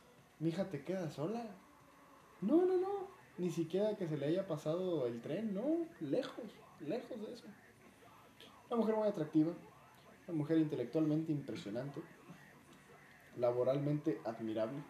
[0.43, 1.41] mi hija te queda sola.
[2.41, 3.07] No, no, no.
[3.39, 5.87] Ni siquiera que se le haya pasado el tren, no.
[6.01, 6.45] Lejos,
[6.81, 7.45] lejos de eso.
[8.69, 9.53] Una mujer muy atractiva,
[10.27, 12.03] una mujer intelectualmente impresionante,
[13.37, 14.83] laboralmente admirable.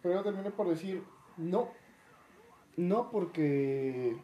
[0.00, 1.02] Pero yo terminé por decir,
[1.36, 1.70] no.
[2.76, 4.16] No porque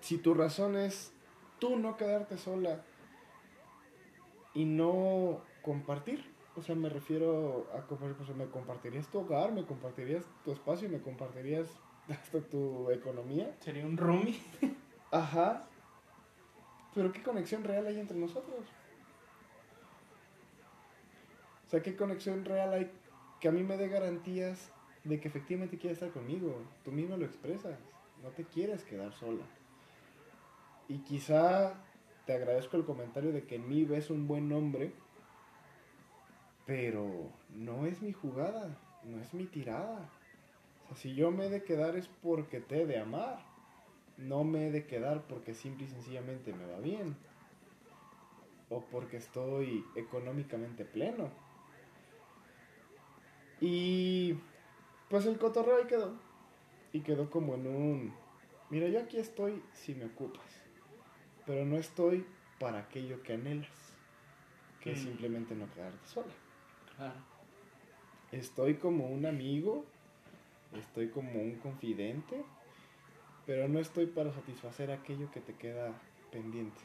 [0.00, 1.12] si tu razón es
[1.60, 2.84] tú no quedarte sola
[4.54, 9.64] y no compartir, o sea, me refiero a compartir, pues me compartirías tu hogar, me
[9.64, 11.68] compartirías tu espacio, me compartirías
[12.08, 13.56] hasta tu economía.
[13.60, 14.40] Sería un roomie.
[15.10, 15.68] Ajá.
[16.94, 18.66] Pero ¿qué conexión real hay entre nosotros?
[21.66, 22.90] O sea, ¿qué conexión real hay
[23.40, 24.70] que a mí me dé garantías
[25.04, 26.62] de que efectivamente quieres estar conmigo?
[26.84, 27.78] Tú mismo lo expresas.
[28.22, 29.44] No te quieres quedar sola.
[30.86, 31.82] Y quizá
[32.26, 34.92] te agradezco el comentario de que en mí ves un buen nombre,
[36.66, 40.10] pero no es mi jugada, no es mi tirada.
[40.84, 43.38] O sea, si yo me he de quedar es porque te he de amar.
[44.18, 47.16] No me he de quedar porque simple y sencillamente me va bien.
[48.68, 51.30] O porque estoy económicamente pleno.
[53.60, 54.38] Y
[55.08, 56.14] pues el cotorreo ahí quedó.
[56.92, 58.14] Y quedó como en un...
[58.70, 60.62] Mira, yo aquí estoy si me ocupas
[61.46, 62.24] pero no estoy
[62.58, 63.68] para aquello que anhelas,
[64.80, 65.04] que es mm.
[65.04, 66.32] simplemente no quedarte sola.
[68.30, 69.84] Estoy como un amigo,
[70.72, 72.44] estoy como un confidente,
[73.46, 75.92] pero no estoy para satisfacer aquello que te queda
[76.30, 76.80] pendiente.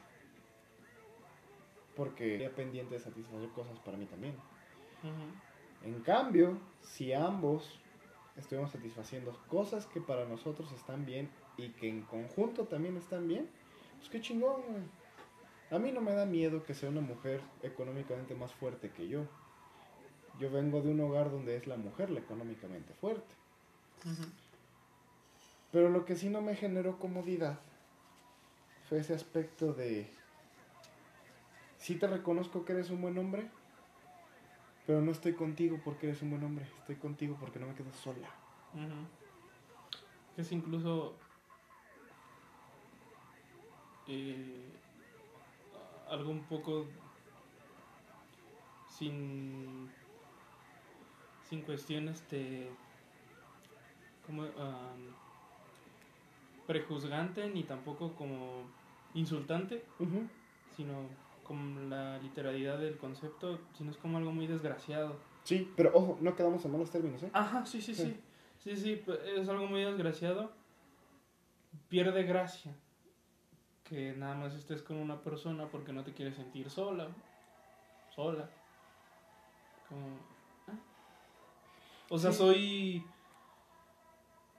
[1.96, 4.36] Porque ya pendiente de satisfacer cosas para mí también.
[5.84, 7.80] En cambio, si ambos
[8.36, 13.50] estuvimos satisfaciendo cosas que para nosotros están bien y que en conjunto también están bien,
[13.98, 14.62] pues qué chingón,
[15.70, 19.28] A mí no me da miedo que sea una mujer económicamente más fuerte que yo.
[20.40, 23.34] Yo vengo de un hogar donde es la mujer la económicamente fuerte.
[25.72, 27.60] Pero lo que sí no me generó comodidad
[28.88, 30.10] fue ese aspecto de,
[31.78, 33.50] sí te reconozco que eres un buen hombre,
[34.86, 37.92] pero no estoy contigo porque eres un buen hombre, estoy contigo porque no me quedo
[37.92, 38.30] sola.
[40.38, 41.16] Es incluso
[44.08, 44.72] eh,
[46.10, 46.86] algo un poco
[48.88, 49.92] sin
[51.50, 52.70] sin cuestiones de
[54.26, 54.44] como
[56.66, 58.64] prejuzgante ni tampoco como
[59.14, 59.86] insultante
[60.76, 61.08] sino
[61.44, 66.36] como la literalidad del concepto sino es como algo muy desgraciado sí pero ojo no
[66.36, 67.30] quedamos en malos términos ¿eh?
[67.34, 68.18] ajá sí sí sí
[68.60, 69.04] sí sí, sí
[69.38, 70.52] es algo muy desgraciado
[71.88, 72.76] pierde gracia
[73.88, 77.08] que nada más estés con una persona porque no te quieres sentir sola,
[78.14, 78.50] sola.
[79.92, 80.37] ¿ah?
[82.10, 83.04] O sea, soy...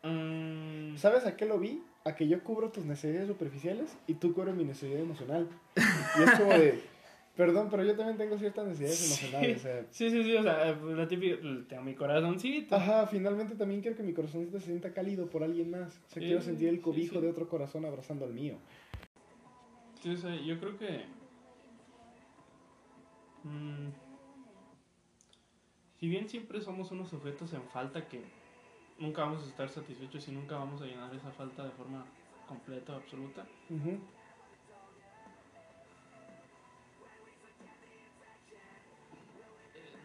[0.02, 1.82] Mm, ¿Sabes a qué lo vi?
[2.04, 5.48] A que yo cubro tus necesidades superficiales y tú cubres mi necesidad emocional.
[5.76, 6.82] Y es como de,
[7.38, 9.58] Perdón, pero yo también tengo ciertas necesidades emocionales.
[9.58, 11.36] O sea, Sí, sí, sí, o sea, la típica,
[11.68, 12.74] tengo mi corazoncito.
[12.74, 16.00] Ajá, finalmente también quiero que mi corazoncito se sienta cálido por alguien más.
[16.08, 17.20] O sea, quiero sentir el sí, cobijo sí.
[17.20, 18.56] de otro corazón abrazando al mío.
[20.02, 21.04] Sí, o sea, yo creo que.
[23.44, 24.07] mm,
[25.98, 28.22] si bien siempre somos unos sujetos en falta que
[28.98, 32.04] nunca vamos a estar satisfechos y nunca vamos a llenar esa falta de forma
[32.46, 33.44] completa o absoluta,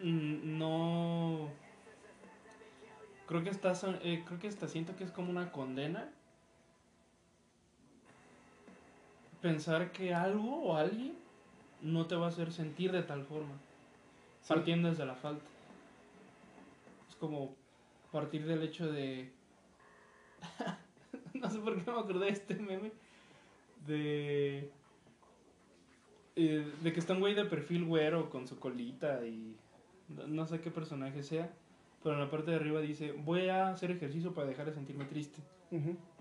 [0.01, 1.49] mm, no.
[3.27, 3.83] Creo que estás.
[3.83, 6.09] eh, creo que hasta siento que es como una condena.
[9.41, 11.15] Pensar que algo o alguien
[11.81, 13.55] no te va a hacer sentir de tal forma.
[14.41, 14.49] Sí.
[14.53, 15.52] partiendo desde la falta.
[17.23, 17.55] Como
[18.11, 19.31] partir del hecho de...
[21.33, 22.91] no sé por qué me acordé de este meme.
[23.87, 24.69] De...
[26.35, 29.55] eh, de que está un güey de perfil güero con su colita y
[30.27, 31.49] no- sé qué personaje sea.
[32.03, 35.05] Pero en la parte de arriba dice, voy a hacer ejercicio para dejar de sentirme
[35.05, 35.39] triste.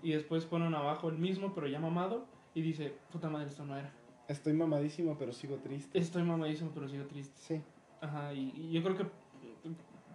[0.01, 2.25] Y después ponen abajo el mismo pero ya mamado
[2.55, 3.91] y dice, puta madre, esto no era.
[4.29, 5.99] Estoy mamadísimo, pero sigo triste.
[5.99, 7.33] Estoy mamadísimo pero sigo triste.
[7.35, 7.61] Sí.
[7.99, 9.22] Ajá, y, y yo creo que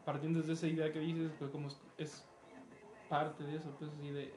[0.08, 2.24] partiendo desde esa idea que dices, pues como es,
[3.10, 4.32] parte de eso, pues así de...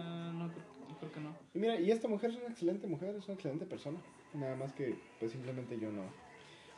[0.00, 1.34] "Ah, no, creo- que no.
[1.52, 3.98] Y mira, y esta mujer es una excelente mujer, es una excelente persona.
[4.34, 6.02] Nada más que, pues simplemente yo no,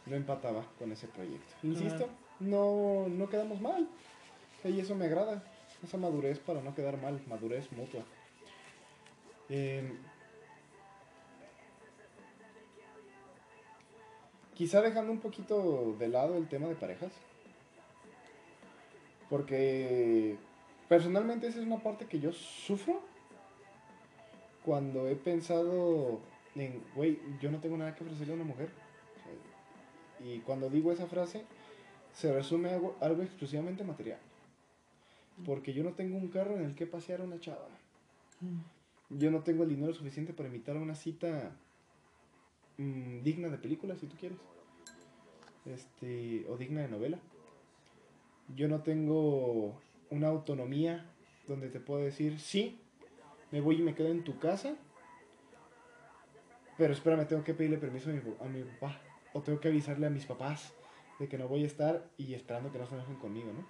[0.07, 1.53] no empataba con ese proyecto.
[1.63, 2.09] Insisto,
[2.41, 3.87] no, no quedamos mal.
[4.65, 5.45] Y eso me agrada.
[5.85, 8.03] Esa madurez para no quedar mal, madurez mutua.
[9.51, 9.93] Eh,
[14.55, 17.13] quizá dejando un poquito de lado el tema de parejas.
[19.29, 20.37] Porque
[20.89, 23.03] personalmente esa es una parte que yo sufro
[24.65, 26.21] cuando he pensado
[26.55, 28.71] en, güey, yo no tengo nada que ofrecerle a una mujer.
[29.17, 31.45] O sea, y cuando digo esa frase,
[32.13, 34.19] se resume algo, algo exclusivamente material.
[35.47, 37.69] Porque yo no tengo un carro en el que pasear a una chava.
[39.11, 41.57] Yo no tengo el dinero suficiente para invitar a una cita
[42.77, 44.39] mm, digna de película, si tú quieres.
[45.65, 47.19] Este, o digna de novela.
[48.55, 49.81] Yo no tengo
[50.11, 51.07] una autonomía
[51.47, 52.79] donde te puedo decir, sí,
[53.51, 54.75] me voy y me quedo en tu casa.
[56.77, 59.01] Pero espérame, tengo que pedirle permiso a mi, a mi papá.
[59.33, 60.73] O tengo que avisarle a mis papás
[61.19, 63.67] de que no voy a estar y esperando que no se enojen conmigo, ¿no?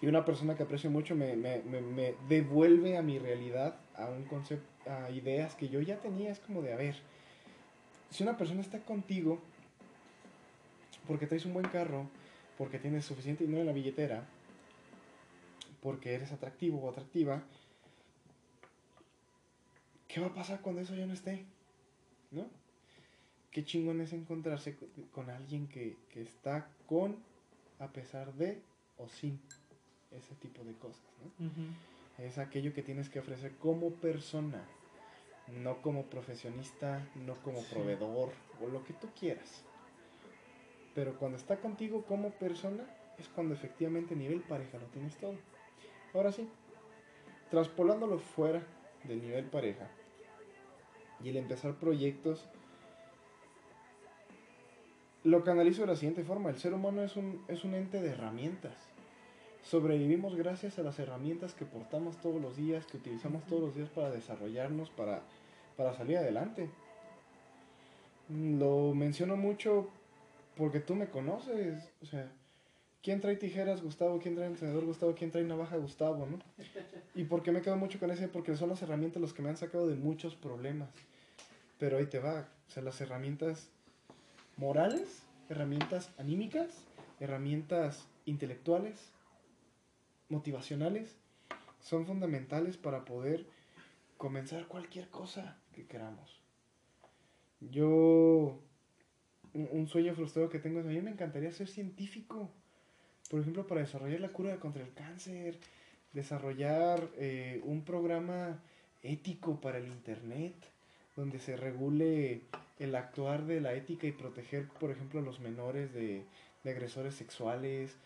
[0.00, 4.06] Y una persona que aprecio mucho me, me, me, me devuelve a mi realidad, a
[4.06, 6.30] un concepto, a ideas que yo ya tenía.
[6.30, 6.94] Es como de, a ver,
[8.10, 9.40] si una persona está contigo
[11.08, 12.06] porque traes un buen carro,
[12.58, 14.26] porque tienes suficiente dinero en la billetera,
[15.80, 17.40] porque eres atractivo o atractiva,
[20.08, 21.44] ¿qué va a pasar cuando eso ya no esté?
[22.32, 22.50] ¿No?
[23.52, 24.76] Qué chingón es encontrarse
[25.12, 27.16] con, alguien que, que está con,
[27.78, 28.60] a pesar de
[28.96, 29.40] o sin
[30.10, 32.24] ese tipo de cosas, ¿no?
[32.24, 34.60] Es aquello que tienes que ofrecer como persona,
[35.62, 37.74] no como profesionista, no como Sí.
[37.74, 39.62] proveedor o lo que tú quieras.
[40.98, 42.82] Pero cuando está contigo como persona
[43.18, 45.36] es cuando efectivamente a nivel pareja lo tienes todo.
[46.12, 46.48] Ahora sí,
[47.52, 48.64] traspolándolo fuera
[49.04, 49.86] del nivel pareja
[51.22, 52.48] y el empezar proyectos,
[55.22, 56.50] lo canalizo de la siguiente forma.
[56.50, 58.74] El ser humano es un, es un ente de herramientas.
[59.62, 63.88] Sobrevivimos gracias a las herramientas que portamos todos los días, que utilizamos todos los días
[63.88, 65.22] para desarrollarnos, para,
[65.76, 66.68] para salir adelante.
[68.30, 69.92] Mm, Lo menciono mucho
[70.58, 71.88] porque tú me conoces.
[72.02, 72.30] O sea,
[73.02, 74.18] ¿quién trae tijeras, Gustavo?
[74.18, 75.14] ¿Quién trae encendedor, Gustavo?
[75.14, 76.26] ¿Quién trae navaja, Gustavo?
[76.26, 76.38] ¿no?
[77.14, 78.28] ¿Y por qué me quedo mucho con ese?
[78.28, 80.90] Porque son las herramientas los que me han sacado de muchos problemas.
[81.78, 82.48] Pero ahí te va.
[82.66, 83.70] O sea, las herramientas
[84.56, 86.84] morales, herramientas anímicas,
[87.20, 89.12] herramientas intelectuales,
[90.28, 91.16] motivacionales,
[91.80, 93.46] son fundamentales para poder
[94.16, 96.42] comenzar cualquier cosa que queramos.
[97.60, 98.60] Yo,
[99.66, 102.50] un, sueño frustrado que tengo es, a mí me encantaría ser científico,
[103.30, 105.58] por ejemplo, para desarrollar la cura contra el cáncer,
[106.12, 108.60] desarrollar eh, un programa
[109.02, 110.54] ético para el Internet,
[111.16, 112.42] donde se regule
[112.78, 116.24] el actuar de la ética y proteger, por ejemplo, a los menores de,
[116.62, 117.96] de agresores sexuales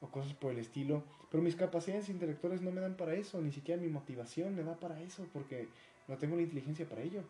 [0.00, 1.02] o cosas por el estilo.
[1.30, 4.76] Pero mis capacidades intelectuales no me dan para eso, ni siquiera mi motivación me da
[4.76, 5.68] para eso, porque
[6.06, 7.22] no tengo la inteligencia para ello.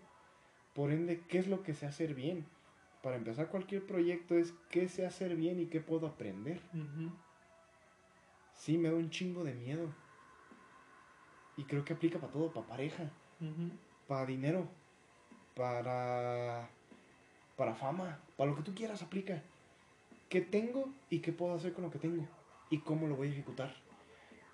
[0.75, 2.45] Por ende, ¿qué es lo que sé hacer bien?
[3.03, 6.61] Para empezar cualquier proyecto es qué sé hacer bien y qué puedo aprender.
[8.55, 9.89] Sí, me da un chingo de miedo.
[11.57, 13.11] Y creo que aplica para todo, para pareja,
[14.07, 14.69] para dinero,
[15.55, 16.69] para
[17.59, 19.43] para fama, para lo que tú quieras aplica.
[20.29, 22.25] ¿Qué tengo y qué puedo hacer con lo que tengo?
[22.71, 23.75] ¿Y cómo lo voy a ejecutar?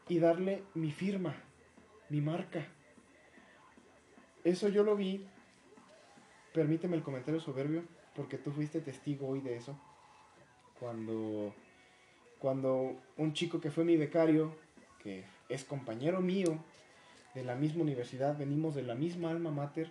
[0.08, 1.34] Y darle mi firma,
[2.08, 2.66] mi marca.
[4.42, 5.26] Eso yo lo vi,
[6.54, 7.84] permíteme el comentario soberbio,
[8.14, 9.78] porque tú fuiste testigo hoy de eso.
[10.78, 11.54] Cuando,
[12.38, 14.56] cuando un chico que fue mi becario,
[15.02, 16.58] que es compañero mío
[17.34, 19.90] de la misma universidad, venimos de la misma alma mater,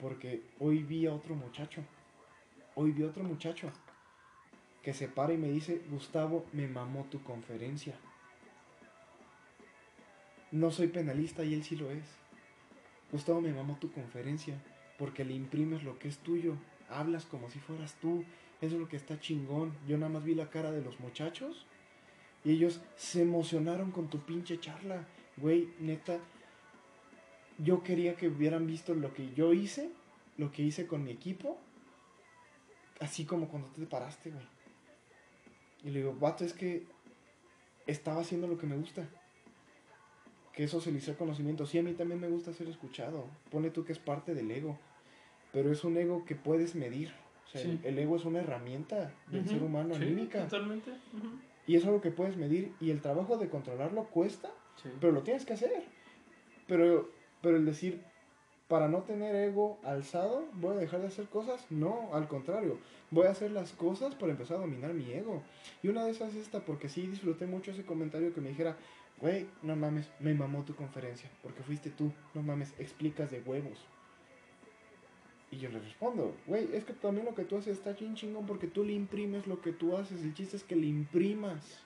[0.00, 1.82] porque hoy vi a otro muchacho,
[2.74, 3.70] hoy vi a otro muchacho
[4.82, 7.94] que se para y me dice, Gustavo, me mamó tu conferencia.
[10.50, 12.04] No soy penalista y él sí lo es.
[13.10, 14.60] Gustavo, me mamó tu conferencia
[14.98, 16.56] porque le imprimes lo que es tuyo,
[16.88, 18.24] hablas como si fueras tú,
[18.60, 19.72] eso es lo que está chingón.
[19.86, 21.66] Yo nada más vi la cara de los muchachos
[22.44, 25.06] y ellos se emocionaron con tu pinche charla.
[25.36, 26.18] Güey, neta,
[27.58, 29.90] yo quería que hubieran visto lo que yo hice,
[30.36, 31.58] lo que hice con mi equipo,
[33.00, 34.46] así como cuando te paraste, güey.
[35.84, 36.86] Y le digo, vato, es que
[37.86, 39.06] estaba haciendo lo que me gusta.
[40.52, 41.66] Que eso le hizo conocimiento.
[41.66, 43.26] Sí, a mí también me gusta ser escuchado.
[43.50, 44.78] Pone tú que es parte del ego.
[45.54, 47.14] Pero es un ego que puedes medir.
[47.46, 50.42] O sea, el, ego es una herramienta del ser humano anímica.
[50.48, 50.90] Totalmente.
[51.66, 52.72] Y es algo que puedes medir.
[52.80, 54.50] Y el trabajo de controlarlo cuesta,
[55.00, 55.84] pero lo tienes que hacer.
[56.66, 57.08] Pero,
[57.40, 58.02] pero el decir,
[58.66, 61.64] para no tener ego alzado, voy a dejar de hacer cosas.
[61.70, 62.78] No, al contrario,
[63.12, 65.40] voy a hacer las cosas para empezar a dominar mi ego.
[65.84, 68.76] Y una de esas es esta, porque sí disfruté mucho ese comentario que me dijera,
[69.20, 73.78] güey, no mames, me mamó tu conferencia, porque fuiste tú, no mames, explicas de huevos.
[75.54, 78.44] Y yo le respondo, güey, es que también lo que tú haces está bien chingón
[78.44, 80.22] porque tú le imprimes lo que tú haces.
[80.22, 81.78] El chiste es que le imprimas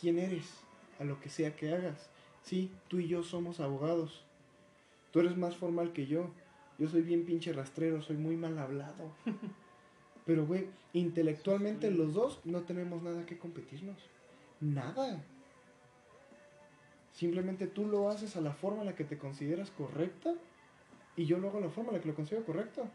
[0.00, 0.46] quién eres
[0.98, 2.08] a lo que sea que hagas.
[2.42, 4.24] Sí, tú y yo somos abogados
[5.10, 6.30] Tú eres más formal que yo.
[6.78, 9.12] Yo soy bien pinche rastrero, soy muy mal hablado.
[10.26, 13.96] Pero, güey, intelectualmente los dos no tenemos nada que competirnos.
[14.60, 15.24] Nada.
[17.12, 20.34] Simplemente tú lo haces a la forma en la que te consideras correcta
[21.18, 22.88] y yo lo hago la forma en la que lo considero correcto.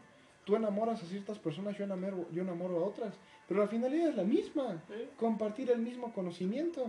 [0.44, 3.14] Tú enamoras a ciertas personas, yo enamoro, yo enamoro a otras.
[3.46, 4.82] Pero la finalidad es la misma.
[5.18, 6.86] Compartir el mismo conocimiento.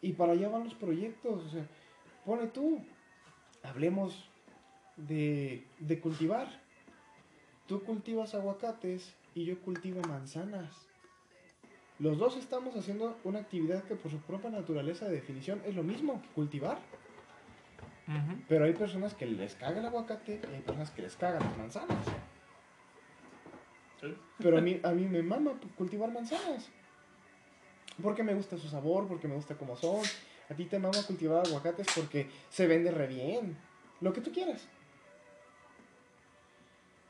[0.00, 1.44] Y para allá van los proyectos.
[1.44, 1.66] O sea,
[2.24, 2.80] pone tú,
[3.62, 4.26] hablemos
[4.96, 6.48] de, de cultivar.
[7.66, 10.74] Tú cultivas aguacates y yo cultivo manzanas.
[11.98, 15.82] Los dos estamos haciendo una actividad que por su propia naturaleza de definición es lo
[15.82, 16.78] mismo, cultivar.
[18.48, 21.58] Pero hay personas que les caga el aguacate y hay personas que les cagan las
[21.58, 22.06] manzanas.
[24.38, 26.70] Pero a mí, a mí me mama cultivar manzanas.
[28.02, 30.02] Porque me gusta su sabor, porque me gusta cómo son,
[30.48, 33.58] a ti te mama cultivar aguacates porque se vende re bien.
[34.00, 34.66] Lo que tú quieras.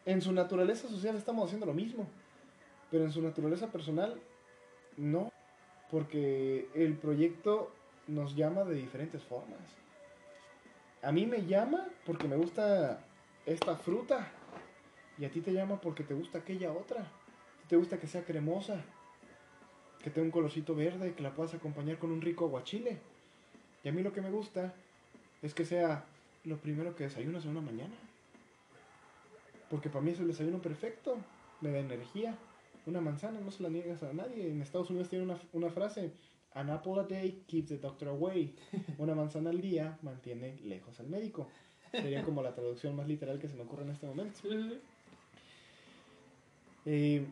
[0.05, 2.09] En su naturaleza social estamos haciendo lo mismo.
[2.91, 4.19] Pero en su naturaleza personal,
[4.97, 5.31] no.
[5.91, 7.71] Porque el proyecto
[8.09, 9.61] nos llama de diferentes formas.
[11.03, 13.05] A mí me llama porque me gusta
[13.47, 14.33] esta fruta.
[15.19, 17.07] Y a ti te llama porque te gusta aquella otra.
[17.69, 18.85] Te gusta que sea cremosa.
[20.03, 21.15] Que tenga un colorcito verde.
[21.15, 22.99] Que la puedas acompañar con un rico aguachile.
[23.85, 24.75] Y a mí lo que me gusta
[25.43, 26.05] es que sea
[26.45, 27.95] lo primero que desayunas en una mañana.
[29.71, 31.17] Porque para mí es el desayuno perfecto.
[31.61, 32.37] Me da energía.
[32.87, 34.51] Una manzana no se la niegas a nadie.
[34.51, 36.11] En Estados Unidos tiene una, una frase.
[36.55, 38.55] An apple a day keeps the doctor away.
[38.99, 41.49] Una manzana al día mantiene lejos al médico.
[41.93, 44.41] Sería como la traducción más literal que se me ocurre en este momento.
[46.85, 47.27] Eh,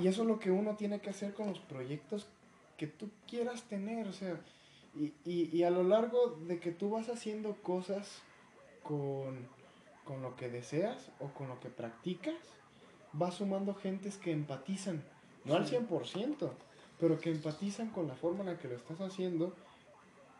[0.00, 2.26] y eso es lo que uno tiene que hacer con los proyectos
[2.76, 4.08] que tú quieras tener.
[4.08, 4.40] O sea,
[4.94, 8.22] y, y, y, a lo largo de que tú vas haciendo cosas
[8.82, 9.46] con,
[10.04, 12.36] con lo que deseas o con lo que practicas,
[13.12, 15.02] vas sumando gentes que empatizan,
[15.44, 16.50] no al 100%,
[16.98, 19.54] pero que empatizan con la forma en la que lo estás haciendo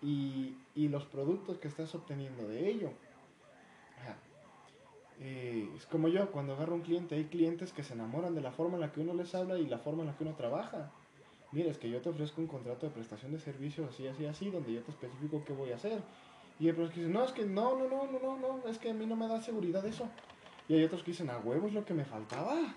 [0.02, 2.90] y, y los productos que estás obteniendo de ello.
[5.20, 8.50] Eh, es como yo, cuando agarro un cliente, hay clientes que se enamoran de la
[8.50, 10.90] forma en la que uno les habla y la forma en la que uno trabaja
[11.54, 14.50] mira, es que yo te ofrezco un contrato de prestación de servicios así, así, así,
[14.50, 16.02] donde yo te especifico qué voy a hacer.
[16.58, 18.78] Y hay personas que dicen, no, es que no, no, no, no, no, no, es
[18.78, 20.08] que a mí no me da seguridad eso.
[20.68, 22.74] Y hay otros que dicen, a huevo es lo que me faltaba.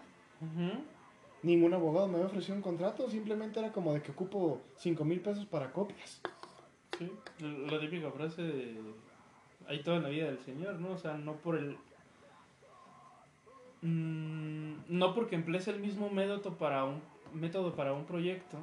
[1.48, 5.22] Ningún abogado me había ofrecido un contrato, simplemente era como de que ocupo 5 mil
[5.22, 6.22] pesos para copias.
[6.98, 8.82] Sí, la típica frase de,
[9.66, 10.92] hay toda la vida del Señor, ¿no?
[10.92, 11.78] O sea, no por el...
[13.82, 17.02] Mm, no porque emplees el mismo método para un
[17.34, 18.58] método para un proyecto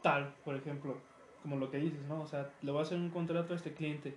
[0.00, 0.96] tal, por ejemplo,
[1.42, 2.22] como lo que dices, ¿no?
[2.22, 4.16] O sea, le voy a hacer un contrato a este cliente.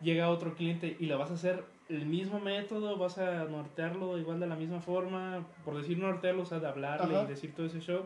[0.00, 4.40] llega otro cliente y le vas a hacer el mismo método, vas a nortearlo igual
[4.40, 7.24] de la misma forma, por decir nortearlo, o sea, de hablarle Ajá.
[7.24, 8.04] y decir todo ese show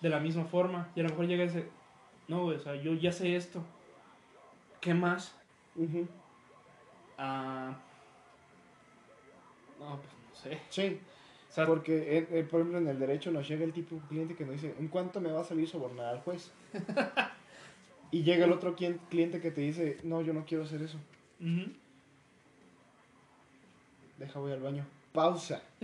[0.00, 0.88] de la misma forma.
[0.94, 1.68] Y a lo mejor llega ese,
[2.28, 3.62] no, güey, o sea, yo ya sé esto.
[4.80, 5.34] ¿Qué más?
[7.16, 7.76] Ah,
[9.78, 10.60] no, pues no sé.
[10.68, 11.00] Sí,
[11.48, 14.02] O sea, porque, eh, eh, por ejemplo, en el derecho nos llega el tipo de
[14.02, 16.52] cliente que nos dice, ¿en cuánto me va a salir sobornar al juez?
[18.10, 20.98] y llega el otro cliente que te dice, no, yo no quiero hacer eso.
[24.18, 24.86] Deja, voy al baño.
[25.12, 25.62] Pausa.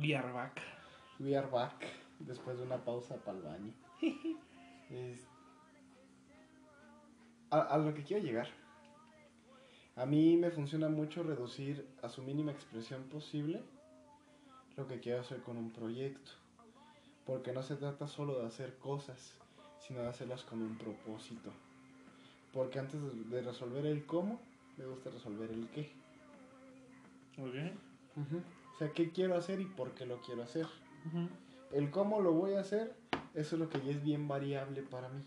[0.00, 0.60] We are back.
[1.20, 1.86] We are back.
[2.18, 3.72] Después de una pausa para el baño.
[4.90, 5.26] Es-
[7.50, 8.48] A, a lo que quiero llegar.
[9.96, 13.62] A mí me funciona mucho reducir a su mínima expresión posible
[14.76, 16.32] lo que quiero hacer con un proyecto.
[17.24, 19.32] Porque no se trata solo de hacer cosas,
[19.80, 21.50] sino de hacerlas con un propósito.
[22.52, 24.40] Porque antes de- de resolver el cómo,
[24.76, 25.92] me gusta resolver el qué.
[27.38, 27.54] Ok.
[28.74, 30.66] O sea, qué quiero hacer y por qué lo quiero hacer.
[31.72, 32.94] El cómo lo voy a hacer,
[33.34, 35.22] eso es lo que ya es bien variable para mí.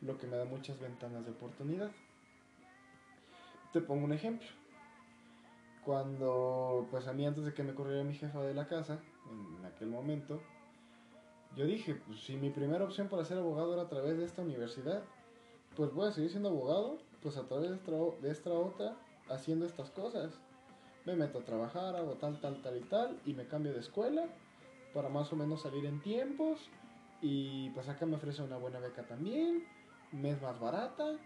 [0.00, 1.90] Lo que me da muchas ventanas de oportunidad.
[3.72, 4.46] Te pongo un ejemplo.
[5.84, 9.00] Cuando, pues a mí antes de que me corriera mi jefa de la casa,
[9.30, 10.40] en aquel momento,
[11.56, 14.42] yo dije, pues si mi primera opción para ser abogado era a través de esta
[14.42, 15.02] universidad,
[15.76, 18.96] pues voy a seguir siendo abogado, pues a través de esta, de esta otra,
[19.28, 20.32] haciendo estas cosas.
[21.04, 24.26] Me meto a trabajar, hago tal, tal, tal y tal, y me cambio de escuela
[24.92, 26.68] para más o menos salir en tiempos.
[27.20, 29.64] Y pues acá me ofrece una buena beca también,
[30.12, 31.16] me es más barata,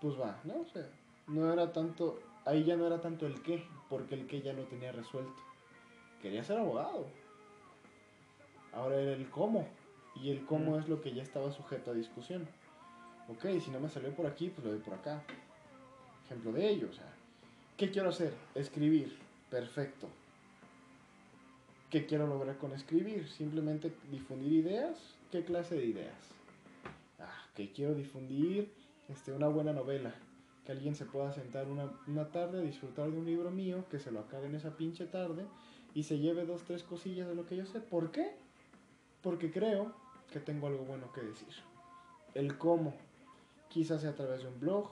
[0.00, 0.60] pues va, ¿no?
[0.60, 0.88] O sea,
[1.26, 4.64] no era tanto, ahí ya no era tanto el qué, porque el qué ya lo
[4.64, 5.34] tenía resuelto.
[6.22, 7.06] Quería ser abogado.
[8.72, 9.68] Ahora era el cómo,
[10.14, 10.80] y el cómo Mm.
[10.80, 12.48] es lo que ya estaba sujeto a discusión.
[13.28, 15.22] Ok, si no me salió por aquí, pues lo doy por acá.
[16.26, 17.12] Ejemplo de ello, o sea,
[17.76, 18.34] ¿qué quiero hacer?
[18.54, 19.16] Escribir,
[19.50, 20.08] perfecto.
[21.90, 23.28] ¿Qué quiero lograr con escribir?
[23.28, 24.96] Simplemente difundir ideas.
[25.30, 26.14] ¿Qué clase de ideas?
[27.18, 28.72] Ah, que quiero difundir
[29.08, 30.14] este, una buena novela.
[30.64, 33.98] Que alguien se pueda sentar una, una tarde a disfrutar de un libro mío, que
[33.98, 35.44] se lo acabe en esa pinche tarde
[35.94, 37.80] y se lleve dos, tres cosillas de lo que yo sé.
[37.80, 38.30] ¿Por qué?
[39.22, 39.92] Porque creo
[40.32, 41.54] que tengo algo bueno que decir.
[42.34, 42.94] El cómo.
[43.72, 44.90] Quizás sea a través de un blog,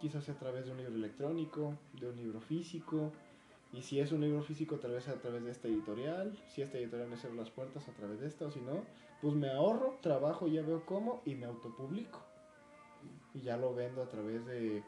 [0.00, 3.12] quizás sea a través de un libro electrónico, de un libro físico,
[3.72, 6.36] y si es un libro físico, tal vez sea a través de esta editorial.
[6.48, 8.82] Si esta editorial me cierra las puertas a través de esta, o si no,
[9.20, 12.20] pues me ahorro, trabajo, ya veo cómo y me autopublico.
[13.34, 14.82] Y ya lo vendo a través de,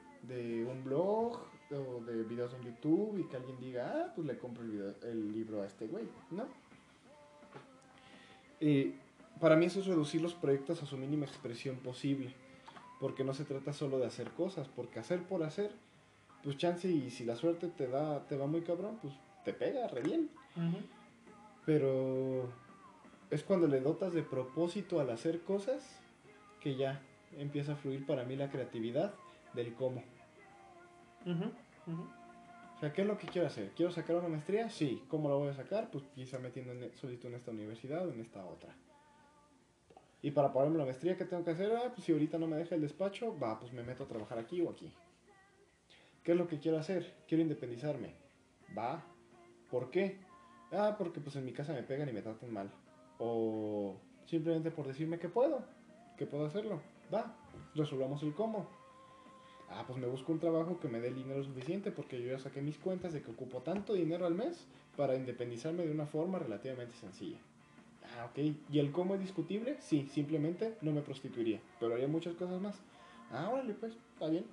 [0.64, 1.38] un blog
[1.70, 5.62] o de videos en YouTube y que alguien diga, ah, pues le compro el, libro
[5.62, 6.46] a este güey, ¿no?
[8.58, 8.94] Y
[9.40, 12.34] para mí eso es reducir los proyectos a su mínima expresión posible.
[13.00, 15.72] Porque no se trata solo de hacer cosas, porque hacer por hacer
[16.42, 19.88] pues chance y si la suerte te da te va muy cabrón, pues te pega
[19.88, 20.30] re bien.
[21.66, 22.48] Pero
[23.30, 26.00] es cuando le dotas de propósito al hacer cosas
[26.60, 27.00] que ya
[27.38, 29.14] empieza a fluir para mí la creatividad
[29.54, 30.02] del cómo.
[31.26, 31.52] Ujú.
[32.76, 33.72] O sea, ¿qué es lo que quiero hacer?
[33.76, 34.70] ¿Quiero sacar una maestría?
[34.70, 35.02] Sí.
[35.08, 35.90] ¿Cómo la voy a sacar?
[35.90, 38.74] Pues quizá metiendo en, solito en esta universidad o en esta otra.
[40.22, 41.72] Y para pagarme la maestría, ¿qué tengo que hacer?
[41.74, 44.38] Ah, pues si ahorita no me deja el despacho, va, pues me meto a trabajar
[44.38, 44.92] aquí o aquí.
[46.22, 47.14] ¿Qué es lo que quiero hacer?
[47.26, 48.12] Quiero independizarme.
[48.76, 49.02] Va.
[49.70, 50.18] ¿Por qué?
[50.72, 52.70] Ah, porque pues en mi casa me pegan y me tratan mal.
[53.18, 53.96] O
[54.26, 55.64] simplemente por decirme que puedo,
[56.18, 56.80] que puedo hacerlo.
[57.12, 57.34] Va,
[57.74, 58.68] resolvamos el cómo.
[59.70, 62.38] Ah, pues me busco un trabajo que me dé el dinero suficiente porque yo ya
[62.38, 64.66] saqué mis cuentas de que ocupo tanto dinero al mes
[64.96, 67.38] para independizarme de una forma relativamente sencilla.
[68.20, 68.38] Ah, ok.
[68.70, 69.76] ¿Y el cómo es discutible?
[69.80, 71.60] Sí, simplemente no me prostituiría.
[71.78, 72.78] Pero haría muchas cosas más.
[73.32, 74.44] Ah, órale, pues, está bien.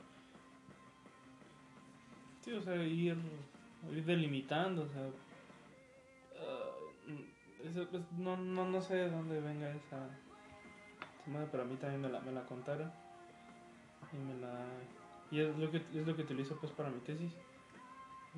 [2.46, 3.18] Sí, o sea, ir,
[4.06, 5.10] delimitando, o sea.
[6.40, 6.72] ah,
[7.66, 10.08] eso, pues, no, no, no sé de dónde venga esa,
[11.52, 12.90] pero a mí también me la, me la contaron.
[14.14, 14.66] Y me la.
[15.30, 17.34] Y es lo que, es lo que utilizo pues para mi tesis.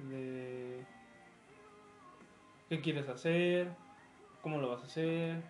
[0.10, 0.84] De.
[2.70, 3.76] ¿Qué quieres hacer?
[4.42, 5.42] ¿Cómo lo vas a hacer?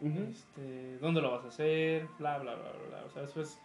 [0.00, 2.06] Este, ¿Dónde lo vas a hacer?
[2.18, 3.04] Bla, bla, bla, bla.
[3.04, 3.58] O sea, eso es.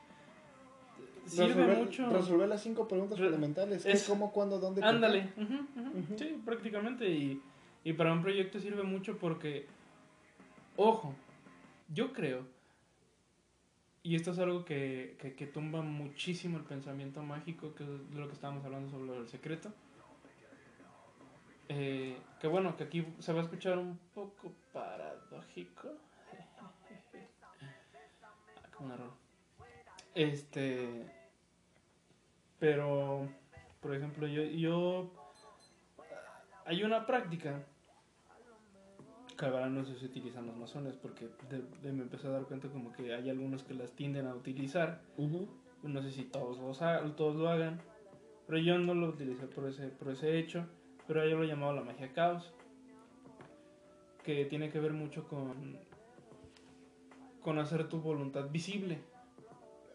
[1.25, 2.09] Sirve resolver, mucho.
[2.09, 3.83] resolver las cinco preguntas Re- fundamentales.
[3.83, 4.83] ¿Qué, es- cómo, cuándo, dónde?
[4.83, 5.29] Ándale.
[6.17, 7.09] Sí, prácticamente.
[7.09, 7.41] Y,
[7.83, 9.67] y para un proyecto sirve mucho porque,
[10.75, 11.13] ojo,
[11.93, 12.41] yo creo,
[14.01, 18.19] y esto es algo que, que, que tumba muchísimo el pensamiento mágico, que es de
[18.19, 19.71] lo que estábamos hablando sobre el secreto.
[21.69, 25.89] Eh, que bueno, que aquí se va a escuchar un poco paradójico.
[28.55, 29.13] Ah, una rola.
[30.15, 31.05] Este.
[32.59, 33.27] Pero,
[33.81, 35.11] por ejemplo, yo, yo
[36.65, 37.63] hay una práctica
[39.37, 42.43] que ahora no sé si utilizan los masones porque de, de me empecé a dar
[42.43, 45.01] cuenta como que hay algunos que las tienden a utilizar.
[45.17, 47.81] No sé si todos, los todos lo hagan,
[48.47, 50.65] pero yo no lo utilicé por ese, por ese hecho,
[51.07, 52.53] pero yo lo llamaba la magia caos,
[54.23, 55.77] que tiene que ver mucho con,
[57.41, 58.99] con hacer tu voluntad visible.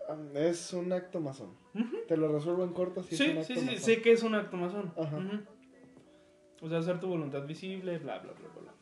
[0.09, 1.55] Um, Es un acto masón.
[2.09, 4.23] Te lo resuelvo en corto si es un Sí, acto sí, sí, sé que es
[4.23, 4.93] un acto masón.
[4.97, 5.19] Ajá.
[6.61, 8.61] O sea, hacer tu voluntad visible, bla, bla, bla, bla.
[8.63, 8.75] bla.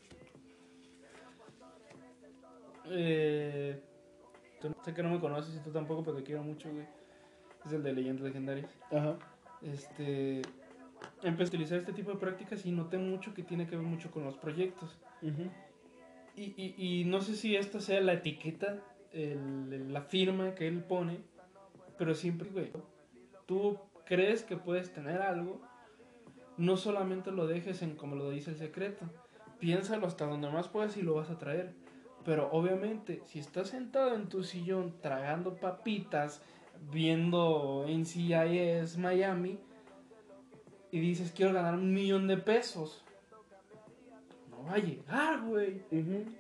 [2.89, 3.81] Eh,
[4.61, 6.87] tú- sé que no me conoces y tú tampoco, pero te quiero mucho, güey.
[7.65, 8.71] Es el de leyendas legendarias.
[8.93, 9.19] Ajá.
[9.63, 10.43] Este,
[11.23, 14.11] empecé a utilizar este tipo de prácticas y noté mucho que tiene que ver mucho
[14.11, 14.99] con los proyectos.
[15.23, 15.51] Ujú.
[16.37, 18.79] Y, y, y no sé si esta sea la etiqueta,
[19.13, 21.19] el- la firma que él pone,
[21.99, 22.71] pero siempre, güey,
[23.47, 25.61] tú crees que puedes tener algo,
[26.59, 29.07] no solamente lo dejes en como lo dice el secreto,
[29.59, 31.73] piénsalo hasta donde más puedas y lo vas a traer.
[32.25, 36.43] Pero obviamente, si estás sentado en tu sillón tragando papitas,
[36.91, 39.59] viendo NCIS Miami,
[40.91, 43.05] y dices quiero ganar un millón de pesos,
[44.51, 45.83] no va a llegar, güey.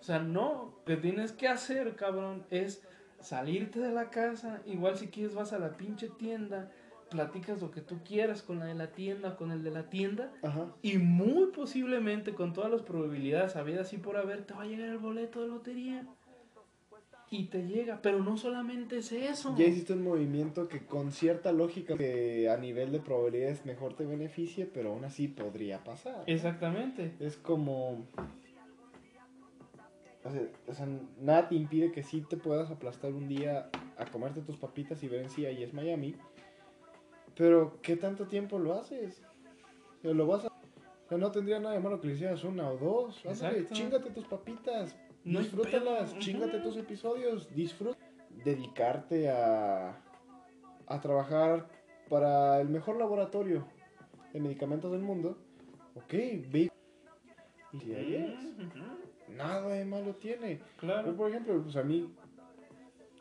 [0.00, 2.82] O sea, no, lo que tienes que hacer, cabrón, es
[3.20, 6.70] salirte de la casa, igual si quieres vas a la pinche tienda,
[7.10, 10.32] platicas lo que tú quieras con la de la tienda, con el de la tienda,
[10.42, 10.66] Ajá.
[10.82, 14.88] y muy posiblemente, con todas las probabilidades habidas y por haber, te va a llegar
[14.88, 16.06] el boleto de lotería.
[17.28, 19.54] Y te llega, pero no solamente es eso.
[19.58, 24.04] Ya hiciste un movimiento que con cierta lógica que a nivel de probabilidades mejor te
[24.04, 26.22] beneficie, pero aún así podría pasar.
[26.26, 27.14] Exactamente.
[27.18, 28.06] Es como...
[30.22, 30.88] O sea, o sea,
[31.20, 35.08] nada te impide que sí te puedas aplastar un día a comerte tus papitas y
[35.08, 36.14] ver en sí ahí es Miami.
[37.36, 39.22] Pero, ¿qué tanto tiempo lo haces?
[39.98, 40.48] O sea, lo vas a...
[40.48, 43.24] o sea, no tendría nada de malo que le hicieras una o dos.
[43.26, 44.96] Ándale, chingate tus papitas.
[45.26, 46.20] No disfrútalas, pedo.
[46.20, 47.98] chingate tus episodios, disfruta.
[48.44, 49.98] Dedicarte a,
[50.86, 51.68] a trabajar
[52.08, 53.66] para el mejor laboratorio
[54.32, 55.36] de medicamentos del mundo.
[55.94, 56.12] Ok,
[56.50, 56.70] ve.
[57.72, 60.60] Y ahí es, nada de malo tiene.
[60.78, 61.14] Claro.
[61.16, 62.08] por ejemplo, pues a mí,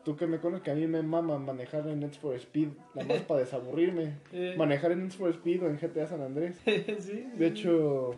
[0.04, 3.08] tú que me conoces, que a mí me mama manejar en Need for Speed, nada
[3.08, 4.18] más para desaburrirme.
[4.32, 6.60] Eh, Manejar en Need for Speed o en GTA San Andrés.
[7.00, 8.10] sí, De hecho,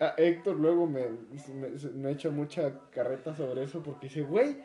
[0.00, 1.06] a Héctor luego me,
[1.54, 4.58] me, me echa mucha carreta sobre eso porque dice, güey,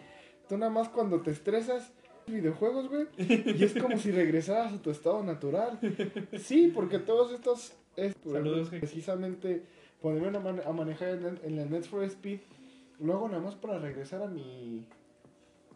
[0.50, 1.92] tú nada más cuando te estresas
[2.28, 5.80] videojuegos, güey, y es como si regresaras a tu estado natural.
[6.40, 9.64] Sí, porque todos estos es por Saludos, precisamente
[10.02, 12.40] ponerme a, man- a manejar en, en la Need for Speed,
[13.00, 14.86] lo hago nada más para regresar a mi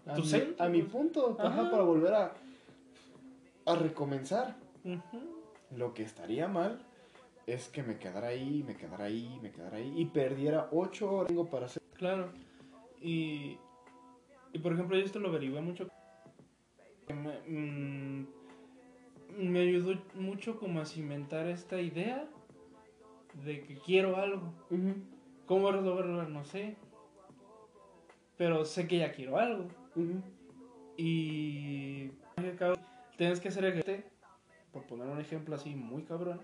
[0.06, 2.34] a, Tu mi, centro, a mi punto, ajá, para volver a
[3.66, 4.56] a recomenzar.
[5.76, 6.82] Lo que estaría mal
[7.52, 11.28] es que me quedara ahí, me quedara ahí, me quedara ahí y perdiera ocho horas
[11.28, 11.82] Tengo para hacer.
[11.94, 12.32] Claro.
[13.02, 13.58] Y,
[14.54, 15.88] y por ejemplo, yo esto lo averigué mucho.
[17.08, 18.28] Me, mm,
[19.38, 22.28] me ayudó mucho como a cimentar esta idea
[23.46, 24.54] de que quiero algo.
[25.46, 26.28] ¿Cómo resolverlo?
[26.30, 26.76] No sé.
[28.38, 29.68] Pero sé que ya quiero algo.
[30.98, 32.12] Y
[33.18, 34.04] tienes que hacer el
[34.72, 36.40] por poner un ejemplo así muy cabrón,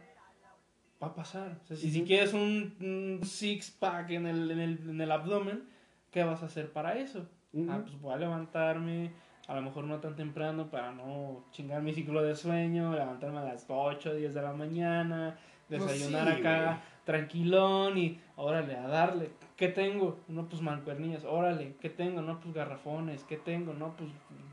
[1.05, 1.59] va a pasar.
[1.63, 5.11] O sea, si, si quieres un, un six pack en el, en, el, en el
[5.11, 5.63] abdomen,
[6.11, 7.27] ¿qué vas a hacer para eso?
[7.53, 7.67] Ujú.
[7.71, 9.11] Ah, pues voy a levantarme,
[9.47, 13.43] a lo mejor no tan temprano para no chingar mi ciclo de sueño, levantarme a
[13.43, 15.37] las 8, 10 de la mañana,
[15.69, 16.77] Pues desayunar sí, acá güey.
[17.05, 19.29] tranquilón y órale, a darle.
[19.55, 20.19] ¿Qué tengo?
[20.27, 21.75] No, pues mancuernillas, órale.
[21.79, 22.21] ¿Qué tengo?
[22.21, 23.23] No, pues garrafones.
[23.23, 23.73] ¿Qué tengo?
[23.73, 24.09] No, pues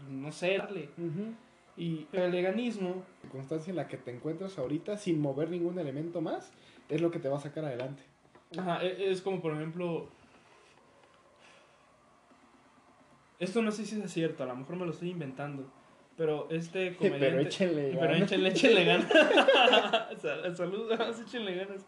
[0.09, 0.91] no sé, darle.
[0.97, 1.35] Ujú.
[1.77, 6.53] Y el veganismo, circunstancia en la que te encuentras ahorita sin mover ningún elemento más
[6.89, 8.03] es lo que te va a sacar adelante.
[8.59, 10.09] ajá, e- es como por ejemplo...
[13.39, 15.70] Esto no sé si es cierto, a lo mejor me lo estoy inventando.
[16.16, 17.27] Pero este comediante...
[17.31, 18.23] Pero échenle Pero ganas.
[18.23, 19.11] échenle, échenle ganas.
[20.23, 21.86] Sal- Saludos, échenle ganas.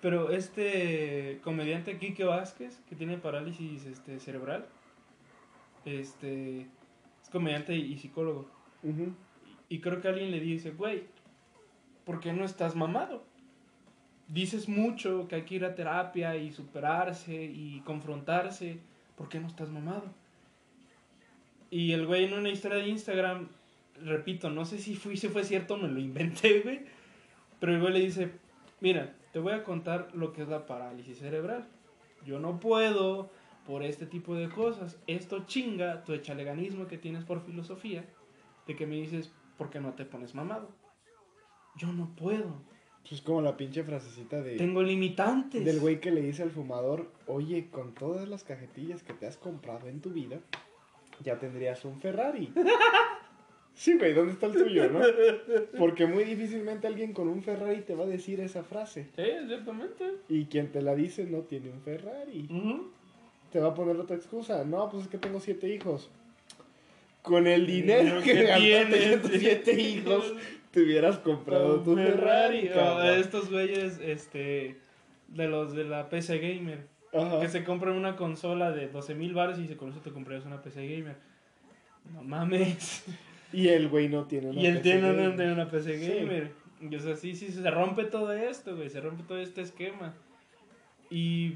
[0.00, 4.66] Pero este comediante Quique Vázquez, que tiene parálisis este, cerebral,
[5.84, 6.62] este,
[7.22, 8.50] es comediante y psicólogo.
[8.84, 9.14] Ujú.
[9.68, 11.04] Y creo que alguien le dice, güey,
[12.04, 13.24] ¿por qué no estás mamado?
[14.28, 18.78] Dices mucho que hay que ir a terapia y superarse y confrontarse.
[19.16, 20.04] ¿Por qué no estás mamado?
[21.70, 23.48] Y el güey en una historia de Instagram,
[24.02, 26.80] repito, no sé si fue, si fue cierto, me lo inventé, güey.
[27.58, 28.32] Pero el güey le dice,
[28.80, 31.66] mira, te voy a contar lo que es la parálisis cerebral.
[32.26, 33.30] Yo no puedo
[33.66, 34.98] por este tipo de cosas.
[35.06, 38.04] Esto chinga tu echaleganismo que tienes por filosofía
[38.66, 40.68] de que me dices, ¿por qué no te pones mamado?
[41.76, 42.62] yo no puedo.
[43.10, 44.56] Es como la pinche frasecita de...
[44.56, 45.64] Tengo limitantes.
[45.64, 49.36] Del güey que le dice al fumador, oye, con todas las cajetillas que te has
[49.36, 50.40] comprado en tu vida,
[51.22, 52.50] ya tendrías un Ferrari.
[53.74, 55.00] sí, güey, ¿dónde está el tuyo, no?
[55.78, 59.10] Porque muy difícilmente alguien con un Ferrari te va a decir esa frase.
[59.14, 60.14] Sí, exactamente.
[60.28, 62.48] Y quien te la dice no tiene un Ferrari.
[63.52, 64.64] Te va a poner otra excusa.
[64.64, 66.10] No, pues es que tengo siete hijos.
[67.24, 70.34] Con el dinero que, que tienes, tus siete hijos,
[70.70, 72.68] te hubieras comprado tu Ferrari.
[72.68, 73.14] o cabrón.
[73.18, 74.76] estos güeyes, este,
[75.28, 77.40] de los de la PC Gamer, Ajá.
[77.40, 80.44] que se compran una consola de 12 mil baros y se con eso te comprarías
[80.44, 81.16] una PC Gamer.
[82.12, 83.04] No mames.
[83.54, 85.36] Y el güey no tiene una y él PC tiene una, gamer.
[85.36, 86.06] tiene una PC Sí.
[86.06, 86.50] Gamer.
[86.90, 90.12] Y o sea, sí, sí, se rompe todo esto, güey, se rompe todo este esquema.
[91.08, 91.54] Y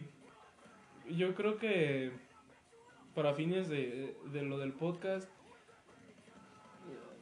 [1.10, 2.12] yo creo que
[3.14, 5.28] para fines de, de lo del podcast,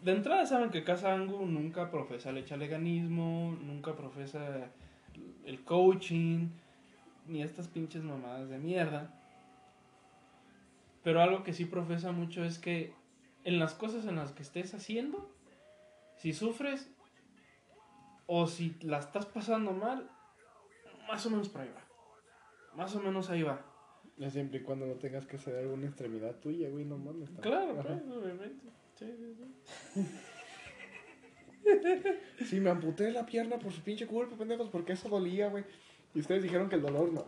[0.03, 4.71] de entrada saben que Casa Angu nunca profesa el echaleganismo, nunca profesa
[5.45, 6.49] el coaching,
[7.27, 9.13] ni estas pinches mamadas de mierda.
[11.03, 12.93] Pero algo que sí profesa mucho es que
[13.45, 15.33] en las cosas en las que estés haciendo,
[16.17, 16.91] si sufres
[18.27, 20.11] o si la estás pasando mal,
[21.09, 21.85] más o menos por ahí va.
[22.77, 23.65] Más o menos ahí va.
[24.29, 27.31] Siempre y cuando no tengas que ceder alguna extremidad tuya, güey, no mames.
[27.41, 28.67] Claro, claro, obviamente.
[32.47, 35.65] Sí, me amputé la pierna por su pinche culpa, pendejos, porque eso dolía, güey.
[36.15, 37.25] Y ustedes dijeron que el dolor no.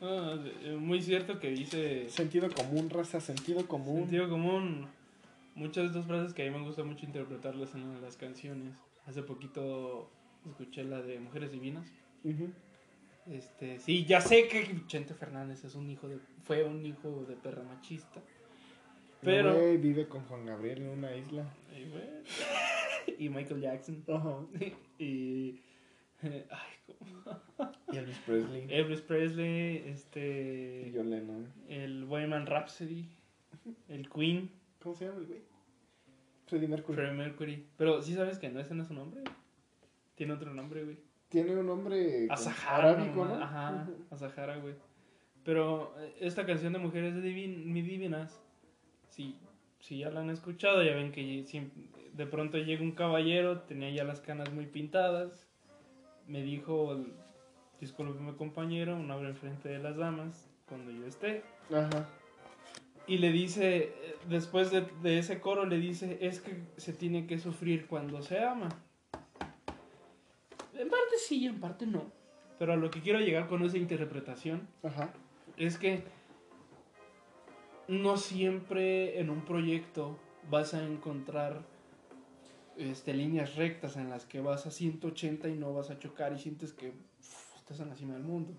[0.00, 4.00] Ah, eh, muy cierto que dice Sentido común, raza, sentido común.
[4.00, 4.88] sentido común.
[5.54, 8.74] Muchas de estas frases que a mí me gusta mucho interpretarlas en las canciones.
[9.06, 10.10] Hace poquito
[10.48, 11.86] escuché la de Mujeres Divinas.
[13.26, 17.36] Este, sí, ya sé que Chente Fernández es un hijo de, fue un hijo de
[17.36, 18.20] perra machista.
[19.22, 21.44] Pero, Güey, vive con Juan Gabriel en una isla.
[23.18, 24.38] Y Michael Jackson Ajá.
[24.98, 25.60] y,
[26.22, 26.40] ay,
[26.86, 27.72] ¿cómo?
[27.92, 28.66] Y Elvis Presley.
[28.68, 31.52] Elvis Presley, Y este, John Lennon.
[31.68, 33.08] el Bohemian Rhapsody,
[33.88, 34.50] el Queen,
[34.82, 35.40] ¿Cómo se llama el güey?
[36.46, 36.96] Freddie Mercury.
[36.96, 37.66] Freddie Mercury.
[37.76, 39.22] Pero sí sabes que no ese no es su nombre.
[40.16, 40.98] Tiene otro nombre, güey.
[41.28, 42.90] Tiene un nombre Asahara.
[42.92, 43.24] arábico.
[43.24, 43.34] ¿no?
[43.34, 43.88] Ajá.
[44.10, 44.74] Asahara, güey.
[45.44, 48.40] Pero eh, esta canción de Mujeres Divin Mi Divinas,
[49.12, 49.36] si,
[49.78, 51.44] si ya la han escuchado, ya ven que
[52.14, 55.46] de pronto llega un caballero, tenía ya las canas muy pintadas,
[56.26, 56.98] me dijo,
[57.80, 61.42] discúlpeme compañero, una hora enfrente de las damas, cuando yo esté.
[61.70, 62.08] Ajá.
[63.06, 63.92] Y le dice,
[64.28, 68.38] después de, de ese coro, le dice, es que se tiene que sufrir cuando se
[68.38, 68.68] ama.
[70.74, 72.10] En parte sí y en parte no.
[72.58, 75.12] Pero a lo que quiero llegar con esa interpretación Ajá.
[75.56, 76.04] es que
[77.88, 80.18] no siempre en un proyecto
[80.50, 81.62] vas a encontrar
[82.76, 86.38] este, líneas rectas en las que vas a 180 y no vas a chocar y
[86.38, 86.94] sientes que
[87.56, 88.52] estás en la cima del mundo.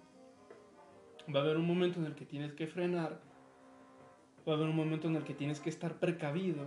[1.34, 3.22] Va a haber un momento en el que tienes que frenar,
[4.48, 6.66] va a haber un momento en el que tienes que estar precavido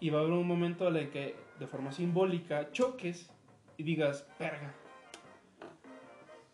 [0.00, 3.30] y va a haber un momento en el que de forma simbólica choques
[3.78, 4.74] y digas, verga.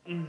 [0.07, 0.25] mm,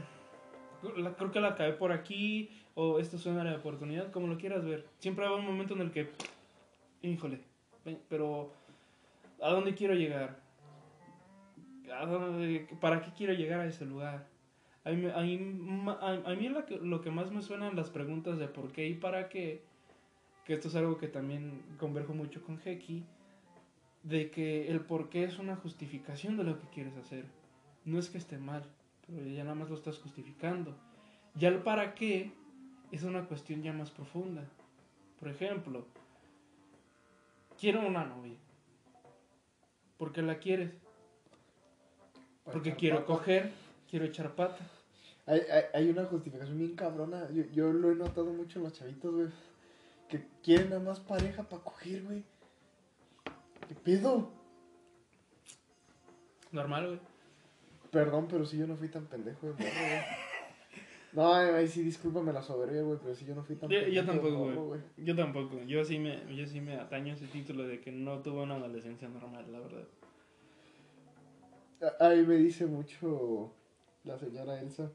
[1.17, 4.37] creo que la acabé por aquí o esto es una área de oportunidad, como lo
[4.37, 4.85] quieras ver.
[4.99, 6.09] Siempre a haber un momento en el que,
[7.01, 7.39] híjole,
[8.09, 8.51] pero
[9.41, 10.41] ¿a dónde quiero llegar?
[11.93, 14.25] ¿A dónde- ¿Para qué quiero llegar a ese lugar?
[14.85, 17.89] A mí, a mí, a- a mí lo, que, lo que más me suenan las
[17.89, 19.61] preguntas de por qué y para qué,
[20.45, 23.03] que esto es algo que también converjo mucho con Heki,
[24.03, 27.25] de que el por qué es una justificación de lo que quieres hacer.
[27.85, 28.63] No es que esté mal,
[29.07, 30.75] pero ya nada más lo estás justificando.
[31.35, 32.31] Ya el para qué
[32.93, 34.43] es una cuestión ya más profunda.
[35.19, 35.83] Por ejemplo,
[37.59, 38.37] quiero una novia.
[39.97, 40.71] ¿Por qué la quieres?
[42.43, 43.07] Porque quiero pata.
[43.07, 43.51] coger,
[43.89, 44.59] quiero echar pata.
[45.25, 47.27] Hay, hay, hay una justificación bien cabrona.
[47.31, 49.27] Yo, yo lo he notado mucho en los chavitos, güey.
[50.07, 52.23] Que quieren nada más pareja para coger, güey.
[53.67, 54.29] ¿Qué pedo?
[56.51, 56.99] Normal, güey.
[57.89, 60.01] Perdón, pero si yo no fui tan pendejo de morro, güey.
[61.13, 64.03] No, ahí sí, discúlpame la soberbia, güey, pero si yo no fui tan Yo, yo
[64.03, 64.81] tampoco, güey.
[64.97, 65.61] Yo tampoco.
[65.63, 69.07] Yo sí me, yo sí me ataño ese título de que no tuve una adolescencia
[69.07, 69.87] normal, la verdad.
[71.99, 73.53] Ahí me dice mucho
[74.03, 74.91] la señora Elsa.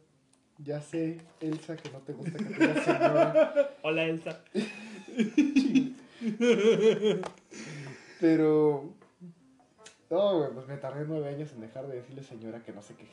[0.58, 3.70] Ya sé, Elsa, que no te gusta que te señora.
[3.82, 4.42] Hola, Elsa.
[8.20, 8.92] Pero.
[10.10, 12.94] No, güey, pues me tardé nueve años en dejar de decirle señora que no sé
[12.94, 13.06] qué.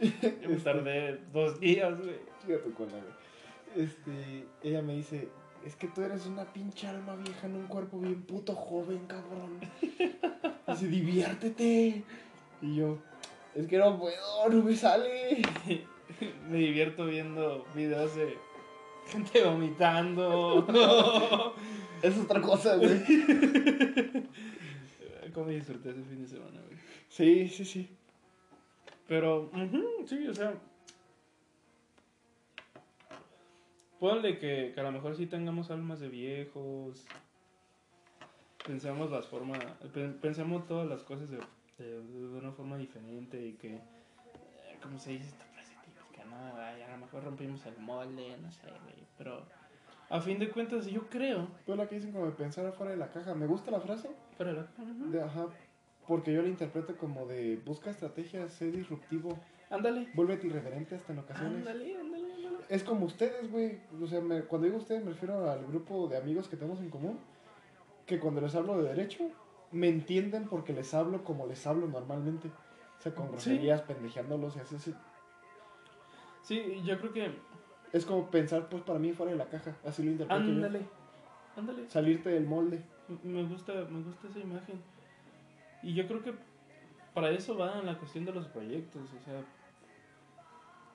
[0.42, 2.16] Yo me tardé dos días, güey.
[2.40, 3.84] Chica tu cola, güey.
[3.84, 5.28] Este, ella me dice,
[5.64, 9.60] es que tú eres una pinche alma vieja en un cuerpo bien puto joven, cabrón.
[10.68, 12.04] Dice, diviértete.
[12.62, 12.98] Y yo,
[13.54, 15.42] es que no puedo, no me sale.
[16.50, 18.38] Me divierto viendo videos de
[19.08, 20.66] gente vomitando.
[22.02, 23.04] Es otra cosa, güey.
[25.34, 26.78] ¿Cómo disfruté ese fin de semana, güey?
[27.08, 27.97] Sí, sí, sí.
[29.08, 30.54] Pero, ujú, sí, o sea.
[33.98, 37.04] Ponle que, que a lo mejor sí tengamos almas de viejos.
[38.64, 39.58] Pensemos las formas.
[39.92, 41.38] pen- Pensemos todas las cosas de,
[41.78, 43.74] de, de una forma diferente y que.
[43.76, 43.80] eh,
[44.82, 46.24] ¿Cómo se dice esta frase típica?
[46.26, 48.94] No, Ay, a lo mejor rompimos el molde, no sé, güey.
[49.16, 49.42] Pero.
[50.10, 51.48] A fin de cuentas, yo creo.
[51.66, 53.34] Pero la que dicen como de pensar afuera de la caja.
[53.34, 54.08] Me gusta la frase.
[54.38, 55.10] Pero, ujú.
[55.10, 55.46] De, ajá.
[56.08, 59.38] Porque yo la interpreto como de busca estrategias, sé disruptivo,
[59.70, 60.08] Ándale.
[60.14, 61.58] vuélvete irreverente hasta en ocasiones.
[61.58, 62.56] Ándale, ándale, ándale.
[62.70, 63.78] Es como ustedes, güey.
[64.02, 66.88] O sea, me- cuando digo ustedes me refiero al grupo de amigos que tenemos en
[66.90, 67.18] común.
[68.06, 69.30] Que cuando les hablo de derecho,
[69.70, 72.48] me entienden porque les hablo como les hablo normalmente.
[72.48, 73.32] O sea, con Sí.
[73.32, 74.76] groserías, pendejeándolos y así.
[74.76, 74.94] así.
[76.42, 77.30] Sí, yo creo que.
[77.92, 79.76] Es como pensar, pues, para mí fuera de la caja.
[79.84, 80.50] Así lo interpreto yo.
[80.52, 80.80] Ándale.
[81.56, 81.88] Ándale.
[81.90, 82.82] Salirte del molde.
[83.22, 84.80] Me gusta, me gusta esa imagen.
[85.82, 86.34] Y yo creo que
[87.14, 89.42] para eso va la cuestión de los proyectos, o sea,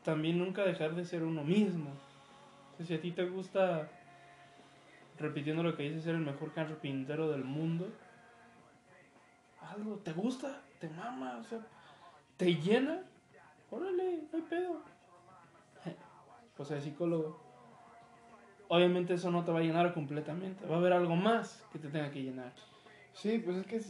[0.03, 1.91] también nunca dejar de ser uno mismo.
[2.73, 3.89] O sea, si a ti te gusta,
[5.19, 7.89] repitiendo lo que dice, ser el mejor carpintero del mundo,
[9.61, 10.61] algo, ¿te gusta?
[10.79, 11.37] ¿Te mama?
[11.39, 11.59] O sea,
[12.37, 13.01] ¿te llena?
[13.71, 14.81] Órale, no hay pedo.
[16.55, 17.41] Pues el psicólogo.
[18.67, 20.67] Obviamente eso no te va a llenar completamente.
[20.67, 22.53] Va a haber algo más que te tenga que llenar.
[23.13, 23.81] Sí, pues es que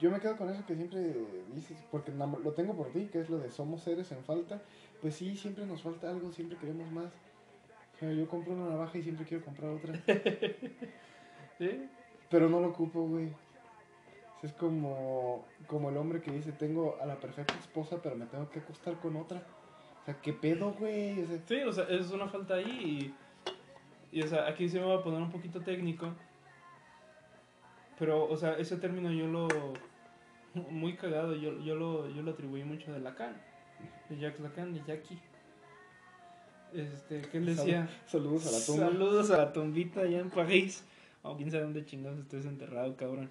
[0.00, 1.14] yo me quedo con eso que siempre
[1.54, 4.60] dices, porque lo tengo por ti, que es lo de somos seres en falta.
[5.00, 7.12] Pues sí, siempre nos falta algo, siempre queremos más.
[7.94, 9.94] O sea, yo compro una navaja y siempre quiero comprar otra.
[11.58, 11.88] ¿Sí?
[12.28, 13.28] Pero no lo ocupo, güey.
[14.42, 18.50] Es como, como el hombre que dice, tengo a la perfecta esposa, pero me tengo
[18.50, 19.42] que acostar con otra.
[20.02, 21.22] O sea, ¿qué pedo, güey?
[21.22, 23.14] O sea, Sí, o sea, es una falta ahí
[24.12, 26.08] y, y, o sea, aquí se me va a poner un poquito técnico.
[27.98, 29.48] Pero, o sea, ese término yo lo...
[30.70, 33.36] Muy cagado, yo, yo, lo, yo lo atribuí mucho de Lacan.
[34.08, 35.18] De Jacques Lacan, de Jackie.
[36.72, 37.88] Este, que él decía...
[38.06, 38.86] saludos a la tumba.
[38.86, 40.84] Saludos a la tumbita allá en París.
[41.22, 43.30] O quién sabe dónde chingados estés enterrado, cabrón.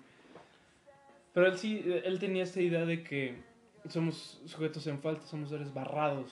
[1.33, 3.35] Pero él sí, él tenía esta idea de que
[3.89, 6.31] somos sujetos en falta, somos seres barrados.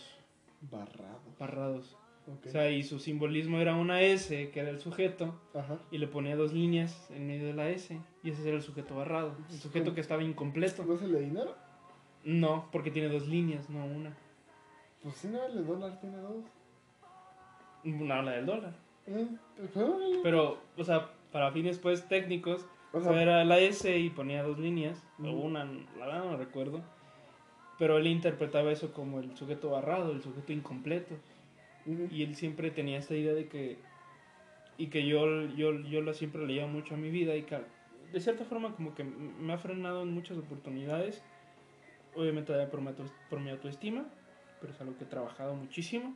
[0.70, 1.20] Barrado.
[1.40, 1.98] Barrados.
[2.28, 2.48] Ok.
[2.48, 5.80] O sea, y su simbolismo era una S, que era el sujeto, Ajá.
[5.92, 8.96] y le ponía dos líneas en medio de la S, y ese era el sujeto
[8.96, 9.36] barrado.
[9.50, 10.86] El sujeto que estaba incompleto.
[10.86, 11.56] ¿No es el de dinero?
[12.24, 14.16] No, porque tiene dos líneas, no una.
[15.02, 16.46] Pues sí, no, el de dólar tiene dos.
[17.84, 18.74] Una habla del dólar.
[19.08, 19.28] Eh,
[19.58, 19.72] pues.
[20.22, 24.44] Pero, o sea, para fines pues técnicos, O O sea, era la S y ponía
[24.44, 26.82] dos líneas, o una, la verdad no recuerdo.
[27.80, 31.16] Pero él interpretaba eso como el sujeto barrado, el sujeto incompleto.
[32.12, 33.80] Y él siempre tenía esta idea de que.
[34.78, 37.60] Y que yo, yo, yo la siempre leía mucho a mi vida y que
[38.12, 41.22] de cierta forma como que me ha frenado en muchas oportunidades.
[42.16, 44.06] Obviamente por mi, auto- por mi autoestima,
[44.60, 46.14] pero es algo que he trabajado muchísimo.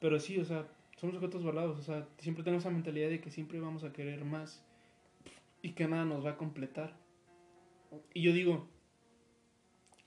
[0.00, 3.30] Pero sí, o sea, somos sujetos barrados, o sea, siempre tengo esa mentalidad de que
[3.30, 4.62] siempre vamos a querer más
[5.62, 6.92] y que nada nos va a completar.
[8.12, 8.66] Y yo digo,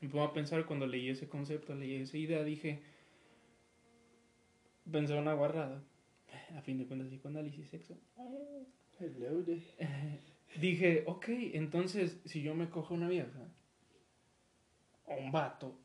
[0.01, 2.79] me pongo a pensar cuando leí ese concepto, leí esa idea, dije,
[4.91, 5.81] pensé una guarrada,
[6.55, 7.95] a fin de cuentas, psicoanálisis, sexo.
[8.99, 9.43] Hello.
[10.59, 13.47] Dije, ok, entonces si yo me cojo una vieja
[15.05, 15.75] o un vato,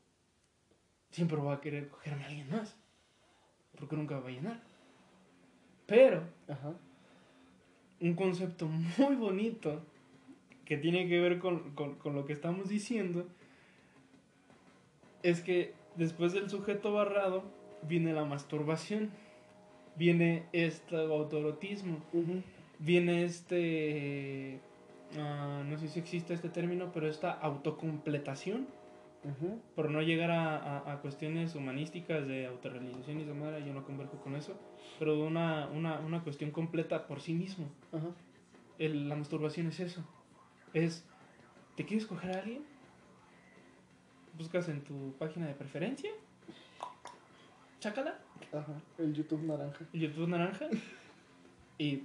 [1.11, 2.75] siempre voy a querer cogerme a alguien más,
[3.77, 4.61] porque nunca va a llenar.
[5.85, 6.73] Pero Ajá.
[8.01, 9.85] un concepto muy bonito
[10.65, 13.27] que tiene que ver con, con- con lo que estamos diciendo
[15.21, 17.43] es que después del sujeto barrado
[17.83, 19.11] viene la masturbación,
[19.95, 22.41] viene este autoerotismo, Ujú.
[22.83, 24.59] Viene este,
[25.17, 28.67] ah, no sé si existe este término, pero esta autocompletación,
[29.75, 33.85] por no llegar a, a- a cuestiones humanísticas de autorrealización y de madre, yo no
[33.85, 34.59] converjo con eso,
[34.99, 37.69] pero una, una, una cuestión completa por sí mismo.
[38.79, 40.03] El- la masturbación es eso.
[40.73, 41.05] Es,
[41.77, 42.63] ¿te quieres coger a alguien?
[44.37, 46.09] Buscas en tu página de preferencia.
[47.79, 48.17] Chácala.
[48.51, 48.73] Ajá.
[48.97, 49.85] El YouTube naranja.
[49.93, 50.65] El YouTube naranja.
[51.79, 52.03] Y...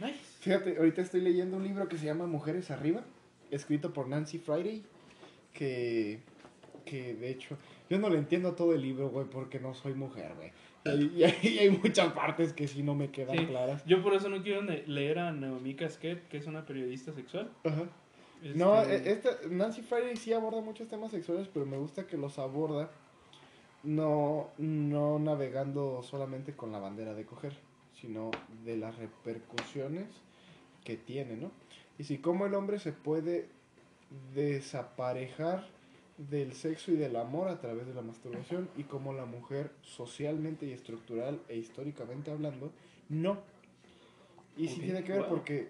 [0.00, 0.18] Nice.
[0.40, 3.02] Fíjate, ahorita estoy leyendo un libro que se llama Mujeres Arriba,
[3.50, 4.82] escrito por Nancy Friday,
[5.52, 6.20] que,
[6.84, 7.56] que de hecho,
[7.90, 10.52] yo no le entiendo todo el libro, güey, porque no soy mujer, güey.
[10.84, 13.46] Y, y hay, muchas partes que sí no me quedan Sí.
[13.46, 13.84] claras.
[13.84, 17.50] Yo por eso no quiero leer a Naomi Casquet, que es una periodista sexual.
[17.64, 17.82] Ajá.
[18.54, 22.16] No, Este, e- esta, Nancy Friday sí aborda muchos temas sexuales, pero me gusta que
[22.16, 22.88] los aborda
[23.82, 27.52] no, no navegando solamente con la bandera de coger,
[28.00, 28.30] sino
[28.64, 30.06] de las repercusiones
[30.84, 31.50] que tiene, ¿no?
[31.98, 33.48] Y si cómo el hombre se puede
[34.34, 35.66] desaparejar
[36.16, 40.66] del sexo y del amor a través de la masturbación y cómo la mujer socialmente
[40.66, 42.72] y estructural e históricamente hablando
[43.08, 43.38] no.
[44.56, 45.28] Y sí Ok, tiene que ver wow.
[45.28, 45.68] porque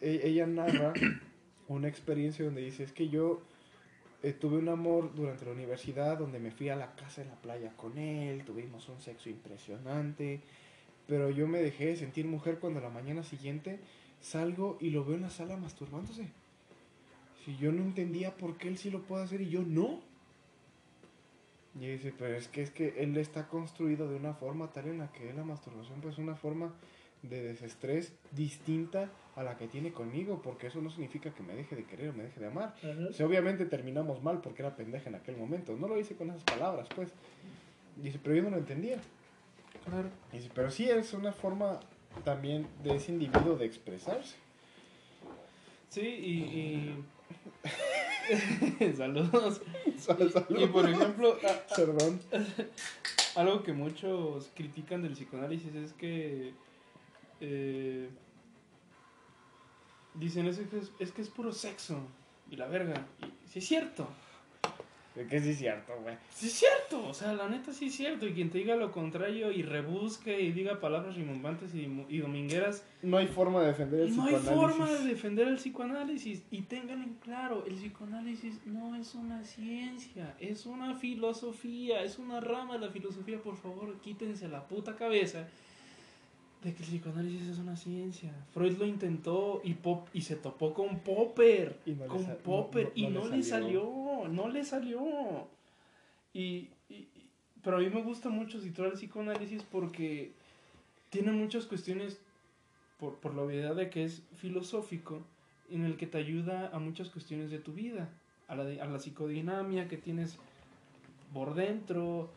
[0.00, 0.92] e- ella narra
[1.68, 3.42] una experiencia donde dice, es que yo
[4.22, 7.36] eh, tuve un amor durante la universidad donde me fui a la casa en la
[7.36, 10.40] playa con él, tuvimos un sexo impresionante,
[11.08, 13.80] pero yo me dejé de sentir mujer cuando la mañana siguiente
[14.20, 16.28] salgo y lo veo en la sala masturbándose.
[17.44, 20.00] Si yo no entendía por qué él sí lo puede hacer y yo no.
[21.80, 24.98] Y dice, pero es que es que él está construido de una forma tal en
[24.98, 26.74] la que la masturbación pues es una forma
[27.22, 31.74] de desestrés distinta a la que tiene conmigo, porque eso no significa que me deje
[31.74, 32.74] de querer o me deje de amar.
[33.08, 35.74] O sea, obviamente terminamos mal porque era pendeja en aquel momento.
[35.76, 37.10] No lo hice con esas palabras, pues.
[37.96, 39.00] Dice, pero yo no lo entendía.
[39.90, 40.10] Claro.
[40.54, 41.80] Pero sí es una forma
[42.24, 44.36] también de ese individuo de expresarse.
[45.88, 46.32] Sí, y.
[46.42, 47.04] y-
[48.96, 49.60] Saludos.
[49.98, 50.58] Salud, salud.
[50.60, 51.36] Y por ejemplo,
[51.74, 52.20] Perdón.
[53.36, 56.52] algo que muchos critican del psicoanálisis es que.
[57.40, 58.08] eh,
[60.14, 61.98] dicen, es que es, es que es puro sexo.
[62.50, 63.06] Y la verga.
[63.22, 64.08] Y sí es cierto.
[65.18, 66.14] De que sí es cierto, güey.
[66.30, 67.08] Sí es cierto.
[67.08, 68.24] O sea, la neta sí es cierto.
[68.26, 72.84] Y quien te diga lo contrario y rebusque y diga palabras rimbombantes y, y domingueras.
[73.02, 74.76] No hay forma de defender el No hay psicoanálisis.
[74.76, 76.42] forma de defender el psicoanálisis.
[76.52, 82.40] Y tengan en claro, el psicoanálisis no es una ciencia, es una filosofía, es una
[82.40, 83.38] rama de la filosofía.
[83.42, 85.48] Por favor, quítense la puta cabeza
[86.62, 88.32] de que el psicoanálisis es una ciencia.
[88.52, 91.78] Freud lo intentó y, Pop, y se topó con Popper.
[91.86, 93.80] Y no con Popper no- no- y no le salió.
[93.82, 95.48] salió, no le salió.
[96.34, 97.08] Y, y-
[97.62, 100.32] pero a mí me gusta mucho situar el psicoanálisis porque
[101.10, 102.20] tiene muchas cuestiones
[102.98, 105.24] por, por la obviedad de que es filosófico,
[105.70, 108.08] en el que te ayuda a muchas cuestiones de tu vida,
[108.48, 110.38] a la, a la psicodinamia que tienes
[111.32, 112.30] por dentro,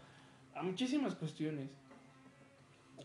[0.53, 1.69] a muchísimas cuestiones.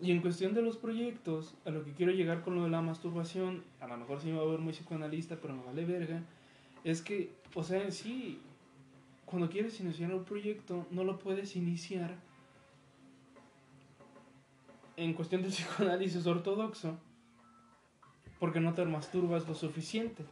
[0.01, 2.83] Y en cuestión de los proyectos, a lo que quiero llegar con lo de la
[2.83, 6.23] masturbación, a lo mejor sí me va a ver muy psicoanalista, pero me vale verga,
[6.85, 8.41] es que, o sea, en sí,
[9.25, 12.15] cuando quieres iniciar un proyecto, no lo puedes iniciar
[14.97, 16.99] en cuestión del psicoanálisis ortodoxo,
[18.39, 20.25] porque no te masturbas lo suficiente.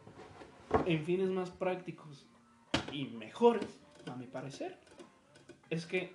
[0.86, 2.26] En fines más prácticos
[2.92, 4.78] y mejores, a mi parecer,
[5.70, 6.12] es que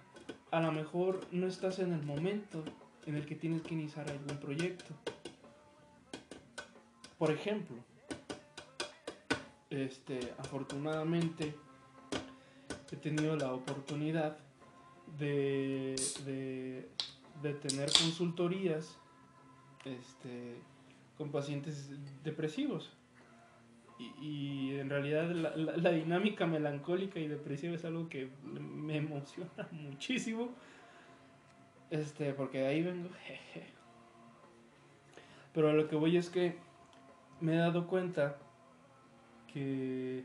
[0.51, 2.63] a lo mejor no estás en el momento
[3.09, 4.93] en el que tienes que iniciar algún proyecto.
[7.17, 7.75] Por ejemplo,
[9.69, 11.55] este, afortunadamente
[12.91, 14.37] he tenido la oportunidad
[15.17, 15.95] de,
[16.25, 18.97] de, tener consultorías
[19.85, 20.61] este,
[21.17, 21.89] con pacientes
[22.23, 22.91] depresivos.
[24.21, 30.53] Y, en realidad la dinámica melancólica y depresiva es algo que me emociona muchísimo.
[31.89, 33.09] Este, porque de ahí vengo.
[33.25, 33.67] jeje.
[35.53, 36.57] Pero a lo que voy es que
[37.41, 38.37] me he dado cuenta
[39.51, 40.23] que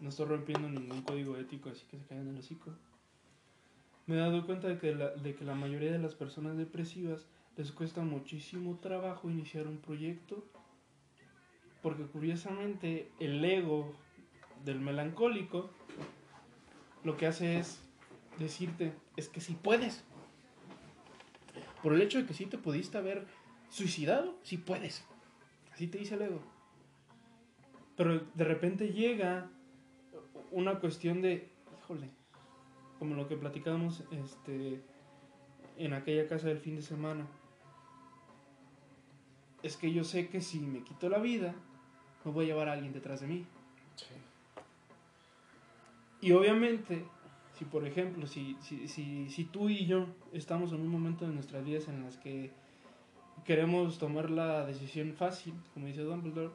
[0.00, 2.72] no estoy rompiendo ningún código ético, así que se caen en el hocico.
[4.06, 7.26] Me he dado cuenta de que, la, de que la mayoría de las personas depresivas
[7.56, 10.42] les cuesta muchísimo trabajo iniciar un proyecto,
[11.82, 13.94] porque curiosamente el ego
[14.64, 15.70] del melancólico
[17.04, 17.80] lo que hace es
[18.38, 20.04] decirte, es que si puedes.
[21.82, 23.26] Por el hecho de que sí te pudiste haber
[23.68, 25.04] suicidado, sí puedes.
[25.72, 26.40] Así te dice el ego.
[27.96, 29.50] Pero de repente llega
[30.50, 32.10] una cuestión de, híjole,
[32.98, 34.82] como lo que platicábamos este,
[35.78, 37.26] en aquella casa del fin de semana.
[39.62, 41.54] Es que yo sé que si me quito la vida,
[42.24, 43.46] me voy a llevar a alguien detrás de mí.
[46.20, 47.06] Y obviamente,
[47.60, 51.34] si por ejemplo, si, si, si, si tú y yo estamos en un momento de
[51.34, 52.52] nuestras vidas en las que
[53.44, 56.54] queremos tomar la decisión fácil, como dice Dumbledore,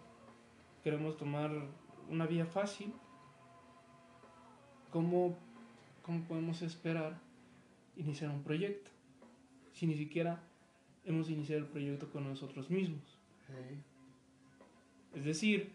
[0.84, 1.52] queremos tomar
[2.10, 2.92] una vía fácil,
[4.90, 5.38] ¿cómo,
[6.02, 7.20] cómo podemos esperar
[7.98, 8.90] iniciar un proyecto?
[9.74, 10.42] Si ni siquiera
[11.04, 13.20] hemos iniciado el proyecto con nosotros mismos.
[15.14, 15.72] Es decir,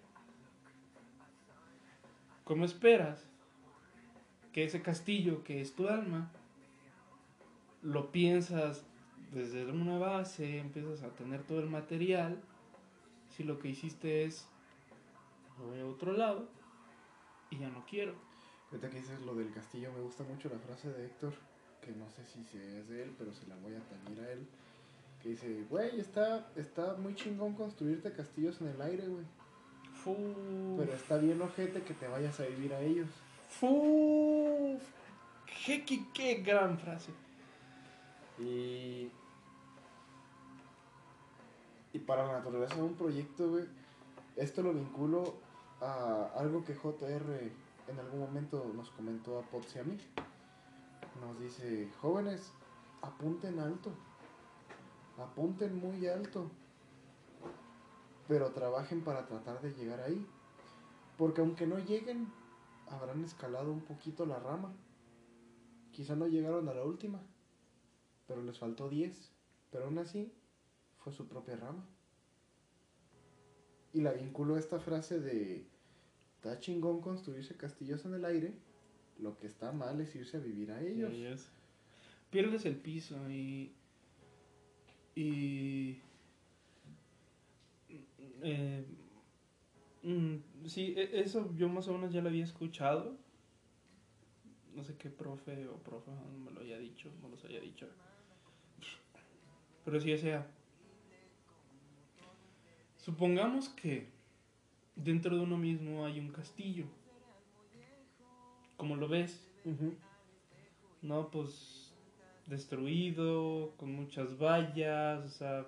[2.42, 3.29] ¿cómo esperas
[4.52, 6.30] que ese castillo que es tu alma
[7.82, 8.84] lo piensas
[9.32, 12.40] desde una base, empiezas a tener todo el material,
[13.28, 14.48] si lo que hiciste es
[15.58, 16.48] me voy a otro lado
[17.50, 18.14] y ya no quiero.
[18.70, 21.34] Ahorita que dices lo del castillo, me gusta mucho la frase de Héctor,
[21.80, 24.46] que no sé si es de él, pero se la voy a tañir a él.
[25.22, 29.24] Que dice, güey, está, está muy chingón construirte castillos en el aire, güey.
[30.78, 33.08] Pero está bien ojete que te vayas a vivir a ellos.
[33.50, 34.78] Fu,
[35.66, 37.12] qué, qué, qué gran frase.
[38.38, 39.10] Y.
[41.92, 43.64] Y para la naturaleza de un proyecto, güey,
[44.36, 45.34] esto lo vinculo
[45.80, 47.50] a algo que JR
[47.88, 49.98] en algún momento nos comentó a Potts y a mí.
[51.20, 52.52] Nos dice, jóvenes,
[53.02, 53.90] apunten alto,
[55.18, 56.48] apunten muy alto,
[58.28, 60.24] pero trabajen para tratar de llegar ahí.
[61.18, 62.32] Porque aunque no lleguen,
[62.90, 64.74] habrán escalado un poquito la rama.
[65.92, 67.20] Quizá no llegaron a la última,
[68.26, 69.32] pero les faltó 10.
[69.70, 70.32] Pero aún así,
[70.98, 71.84] fue su propia rama.
[73.92, 75.66] Y la vinculo a esta frase de,
[76.36, 78.54] está chingón construirse castillos en el aire,
[79.18, 81.12] lo que está mal es irse a vivir a ellos.
[82.30, 83.74] Pierdes el piso y.
[85.14, 86.00] Y.
[88.42, 88.84] eh,
[90.02, 93.16] mm, sí, e- eso yo más o menos ya lo había escuchado.
[94.74, 96.10] No sé qué profe o profe
[96.44, 97.88] me lo haya dicho, no los haya dicho.
[99.84, 100.46] Pero sí, o sea.
[102.96, 104.08] Supongamos que
[104.94, 106.84] dentro de uno mismo hay un castillo.
[108.76, 109.50] Como lo ves,
[111.02, 111.94] no, pues
[112.46, 115.66] destruido, con muchas vallas, o sea,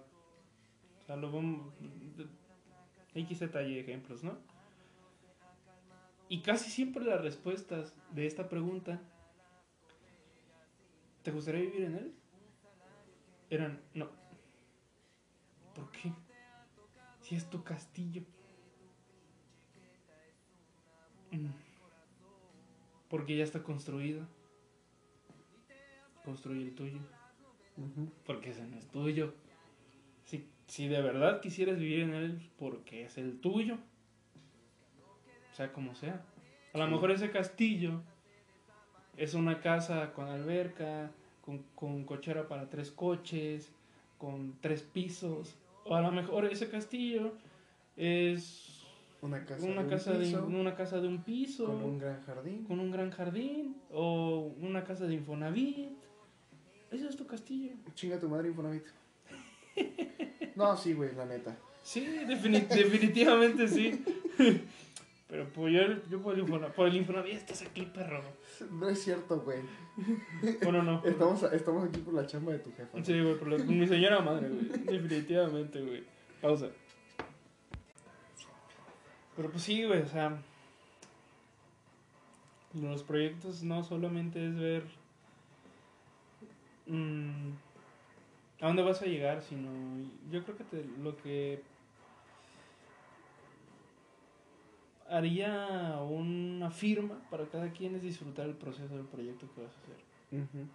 [1.03, 1.73] o sea lo vamos.
[3.15, 4.37] X detalle ejemplos, ¿no?
[6.29, 9.01] Y casi siempre las respuestas de esta pregunta,
[11.23, 12.15] ¿te gustaría vivir en él?
[13.51, 14.09] Eran, no.
[15.75, 16.13] ¿Por qué?
[17.21, 18.23] Si es tu castillo.
[21.31, 21.49] Mm.
[23.09, 24.27] Porque ya está construido.
[26.25, 26.99] Construye el tuyo.
[28.25, 29.35] Porque ese no es tuyo.
[30.25, 33.79] Si, si de verdad quisieras vivir en él, porque es el tuyo.
[35.53, 36.23] Sea, como sea.
[36.75, 36.93] A lo Sí.
[36.93, 38.01] mejor ese castillo
[39.17, 41.11] es una casa con alberca,
[41.45, 43.71] con, con cochera para tres coches,
[44.19, 45.55] con tres pisos.
[45.85, 47.35] O a lo mejor ese castillo
[47.97, 48.69] es
[49.21, 51.99] Una casa una de casa un de piso, una casa de un piso con un
[51.99, 52.65] gran jardín.
[52.65, 55.91] con un gran jardín o una casa de Infonavit.
[56.91, 57.73] Ese es tu castillo.
[57.95, 58.85] Chinga tu madre Infonavit.
[60.57, 61.57] no, sí, güey, la neta.
[61.83, 64.05] Sí, defini- definitivamente sí.
[65.33, 65.81] Pero pues yo,
[66.11, 68.21] yo por, el Infona- por el Infonavit estás aquí, perro.
[68.71, 69.61] No es cierto, güey.
[70.63, 71.03] Bueno, no.
[71.07, 73.03] Estamos, estamos aquí por la chamba de tu jefa.
[73.03, 74.65] Sí, güey, por la- mi señora madre, güey.
[75.01, 76.05] Definitivamente, güey.
[76.43, 76.69] Pausa.
[79.35, 80.37] Pero pues sí, güey, o sea.
[82.79, 84.85] Los proyectos no solamente es ver.
[86.89, 87.53] mm,
[88.61, 89.71] a dónde vas a llegar, sino.
[90.31, 91.63] Yo creo que te- lo que.
[95.13, 99.79] Haría una firma para cada quien es disfrutar el proceso del proyecto que vas a
[99.81, 100.41] hacer.
[100.41, 100.67] Ujú.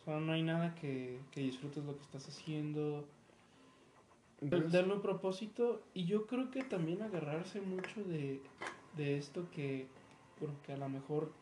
[0.00, 3.04] O sea, no hay nada que, que disfrutes lo que estás haciendo,
[4.40, 8.40] Entonces, darle un propósito y yo creo que también agarrarse mucho de,
[8.96, 9.86] de esto que,
[10.40, 11.32] bueno, que a lo mejor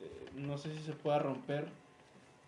[0.00, 1.68] eh, no sé si se pueda romper,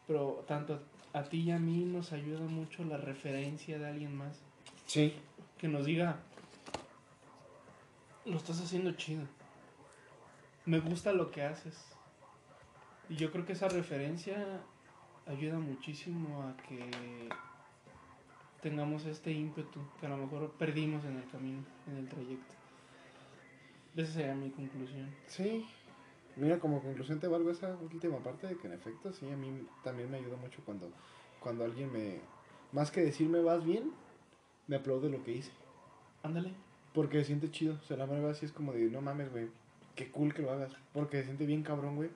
[0.07, 0.81] pero tanto
[1.13, 4.41] a ti y a mí nos ayuda mucho la referencia de alguien más
[4.87, 5.13] Sí.
[5.59, 6.21] que nos diga,
[8.25, 9.27] lo estás haciendo chido,
[10.65, 11.77] me gusta lo que haces.
[13.09, 14.61] Y yo creo que esa referencia
[15.27, 17.29] ayuda muchísimo a que
[18.63, 22.55] tengamos este ímpetu que a lo mejor perdimos en el camino, en el trayecto.
[23.97, 25.11] Esa sería mi conclusión.
[25.27, 25.67] Sí.
[26.37, 29.67] Mira, como conclusión te valgo esa última parte de que en efecto, sí, a mí
[29.85, 30.91] también me ayuda mucho cuando,
[31.41, 32.21] cuando alguien me,
[32.73, 33.93] más que decirme vas bien,
[34.67, 35.53] me aplaude lo que hice.
[36.23, 36.55] Ándale.
[36.95, 37.79] Porque se siente chido.
[37.83, 39.49] O sea, la verdad sí es como de, no mames, güey,
[39.97, 40.73] qué cool que lo hagas.
[40.93, 42.11] Porque se siente bien cabrón, güey.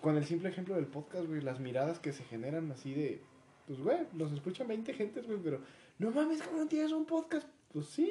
[0.00, 3.20] Con el simple ejemplo del podcast, güey, las miradas que se generan así de,
[3.66, 5.60] pues, güey, los escuchan 20 gentes, güey, pero,
[5.98, 7.46] no mames, cabrón, tienes un podcast.
[7.72, 8.10] Pues sí,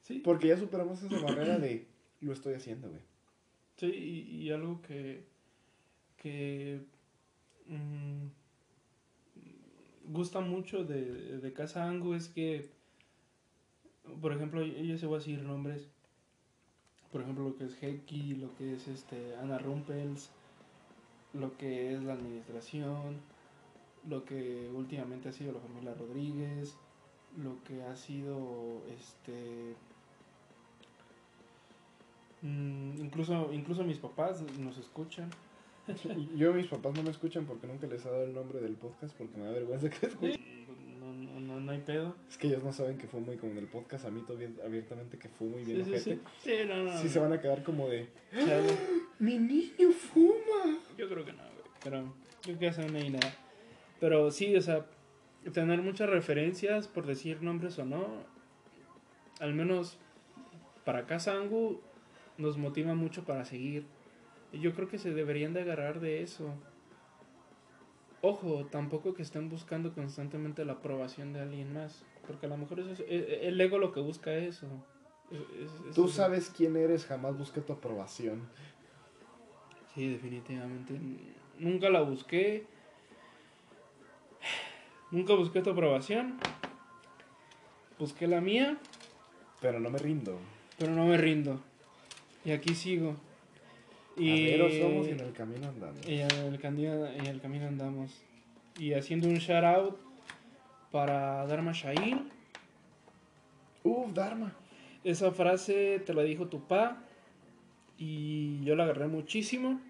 [0.00, 0.20] Sí.
[0.24, 1.86] porque ya superamos esa barrera de,
[2.20, 3.02] lo estoy haciendo, güey.
[3.76, 5.24] Sí, y, y algo que,
[6.16, 6.80] que
[7.66, 8.26] mm,
[10.06, 12.70] gusta mucho de, de Casa Angu es que,
[14.20, 15.88] por ejemplo, yo se voy a decir nombres,
[17.12, 20.30] por ejemplo, lo que es Heki, lo que es este Ana Rumpels,
[21.32, 23.20] lo que es la administración,
[24.08, 26.76] lo que últimamente ha sido la familia Rodríguez,
[27.36, 29.76] lo que ha sido este
[32.44, 35.30] Mm, incluso, incluso mis papás nos escuchan.
[36.36, 39.16] Yo, mis papás no me escuchan porque nunca les he dado el nombre del podcast
[39.16, 40.63] porque me da vergüenza que escuchen.
[41.64, 42.14] No, hay pedo.
[42.28, 45.18] Es que ellos no saben que fumo y como en el podcast admito bien, abiertamente
[45.18, 46.20] que fumo y bien Sí, sí, sí.
[46.42, 46.98] Sí, no, no.
[46.98, 48.76] Sí se van a quedar como de, Chale.
[49.18, 50.78] mi niño fuma.
[50.98, 51.64] Yo creo que no, güey.
[51.82, 52.12] Pero yo
[52.42, 53.34] creo que eso no hay nada.
[54.00, 54.86] Pero sí, o sea,
[55.52, 58.06] tener muchas referencias, por decir nombres o no,
[59.40, 59.98] al menos
[60.84, 61.80] para Kazangu
[62.38, 63.86] nos motiva mucho para seguir.
[64.52, 66.54] Yo creo que se deberían de agarrar de eso.
[68.26, 72.02] Ojo, tampoco que estén buscando constantemente la aprobación de alguien más.
[72.26, 74.66] Porque a lo mejor eso es- e- el ego lo que busca eso.
[75.30, 75.40] Es-
[75.90, 78.48] es- Tú sabes quién eres, jamás busqué tu aprobación.
[79.94, 80.98] Sí, definitivamente.
[81.58, 82.64] Nunca la busqué.
[85.10, 86.38] Nunca busqué tu aprobación.
[87.98, 88.78] Busqué la mía,
[89.60, 90.38] Pero no me rindo.
[90.78, 91.60] pero no me rindo.
[92.42, 93.16] Y aquí sigo.
[94.16, 96.08] Y Averos somos y en el camino andamos.
[96.08, 98.22] y en el camino, en el camino andamos.
[98.78, 99.98] Y haciendo un shout out
[100.90, 102.30] para Dharma Shail.
[103.82, 104.54] Uf, Dharma.
[105.02, 107.02] Esa frase te la dijo tu pa
[107.98, 109.80] y yo la agarré muchísimo.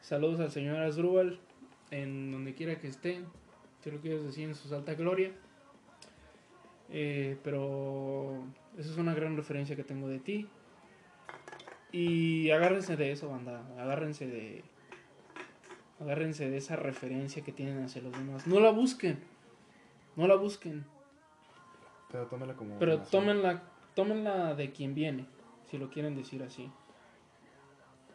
[0.00, 1.38] Saludos al señor Asdrúbal
[1.90, 3.20] en donde quiera que esté.
[3.82, 5.32] Te lo quieres decir en su alta gloria.
[6.90, 8.44] Eh, pero
[8.76, 10.48] esa es una gran referencia que tengo de ti.
[11.92, 13.64] Y agárrense de eso, banda.
[13.78, 14.64] Agárrense de.
[16.00, 18.46] Agárrense de esa referencia que tienen hacia los demás.
[18.46, 19.20] No la busquen.
[20.16, 20.84] No la busquen.
[22.10, 22.78] Pero tómela como.
[22.78, 23.62] Pero tómenla,
[23.94, 25.26] tómenla de quien viene,
[25.70, 26.70] si lo quieren decir así.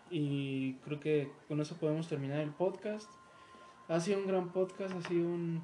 [0.09, 3.09] Y creo que con eso podemos terminar el podcast.
[3.87, 5.63] Ha sido un gran podcast, ha sido un...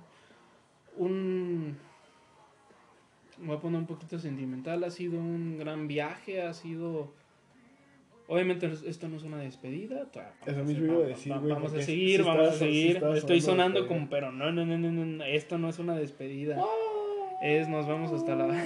[0.97, 1.77] un
[3.37, 7.11] me voy a poner un poquito sentimental, ha sido un gran viaje, ha sido...
[8.27, 10.07] Obviamente esto no es una despedida.
[10.13, 13.03] vamos Eso mismo iba a decir, güey, Vamos a seguir, vamos a seguir.
[13.15, 16.63] Estoy sonando como, pero no, no, no, no, no, esto no es una despedida.
[17.41, 18.47] Es, nos vamos hasta la...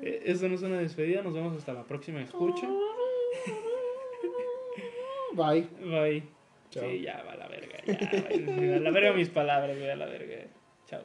[0.00, 2.68] Eh, Esto no es una despedida, nos vemos hasta la próxima escucha.
[5.32, 5.66] Bye.
[5.80, 6.22] Bye.
[6.70, 6.84] Chao.
[6.84, 8.76] Sí, ya va a la verga, ya.
[8.76, 10.46] A la verga mis palabras, güey, a la verga.
[10.86, 11.02] Chao.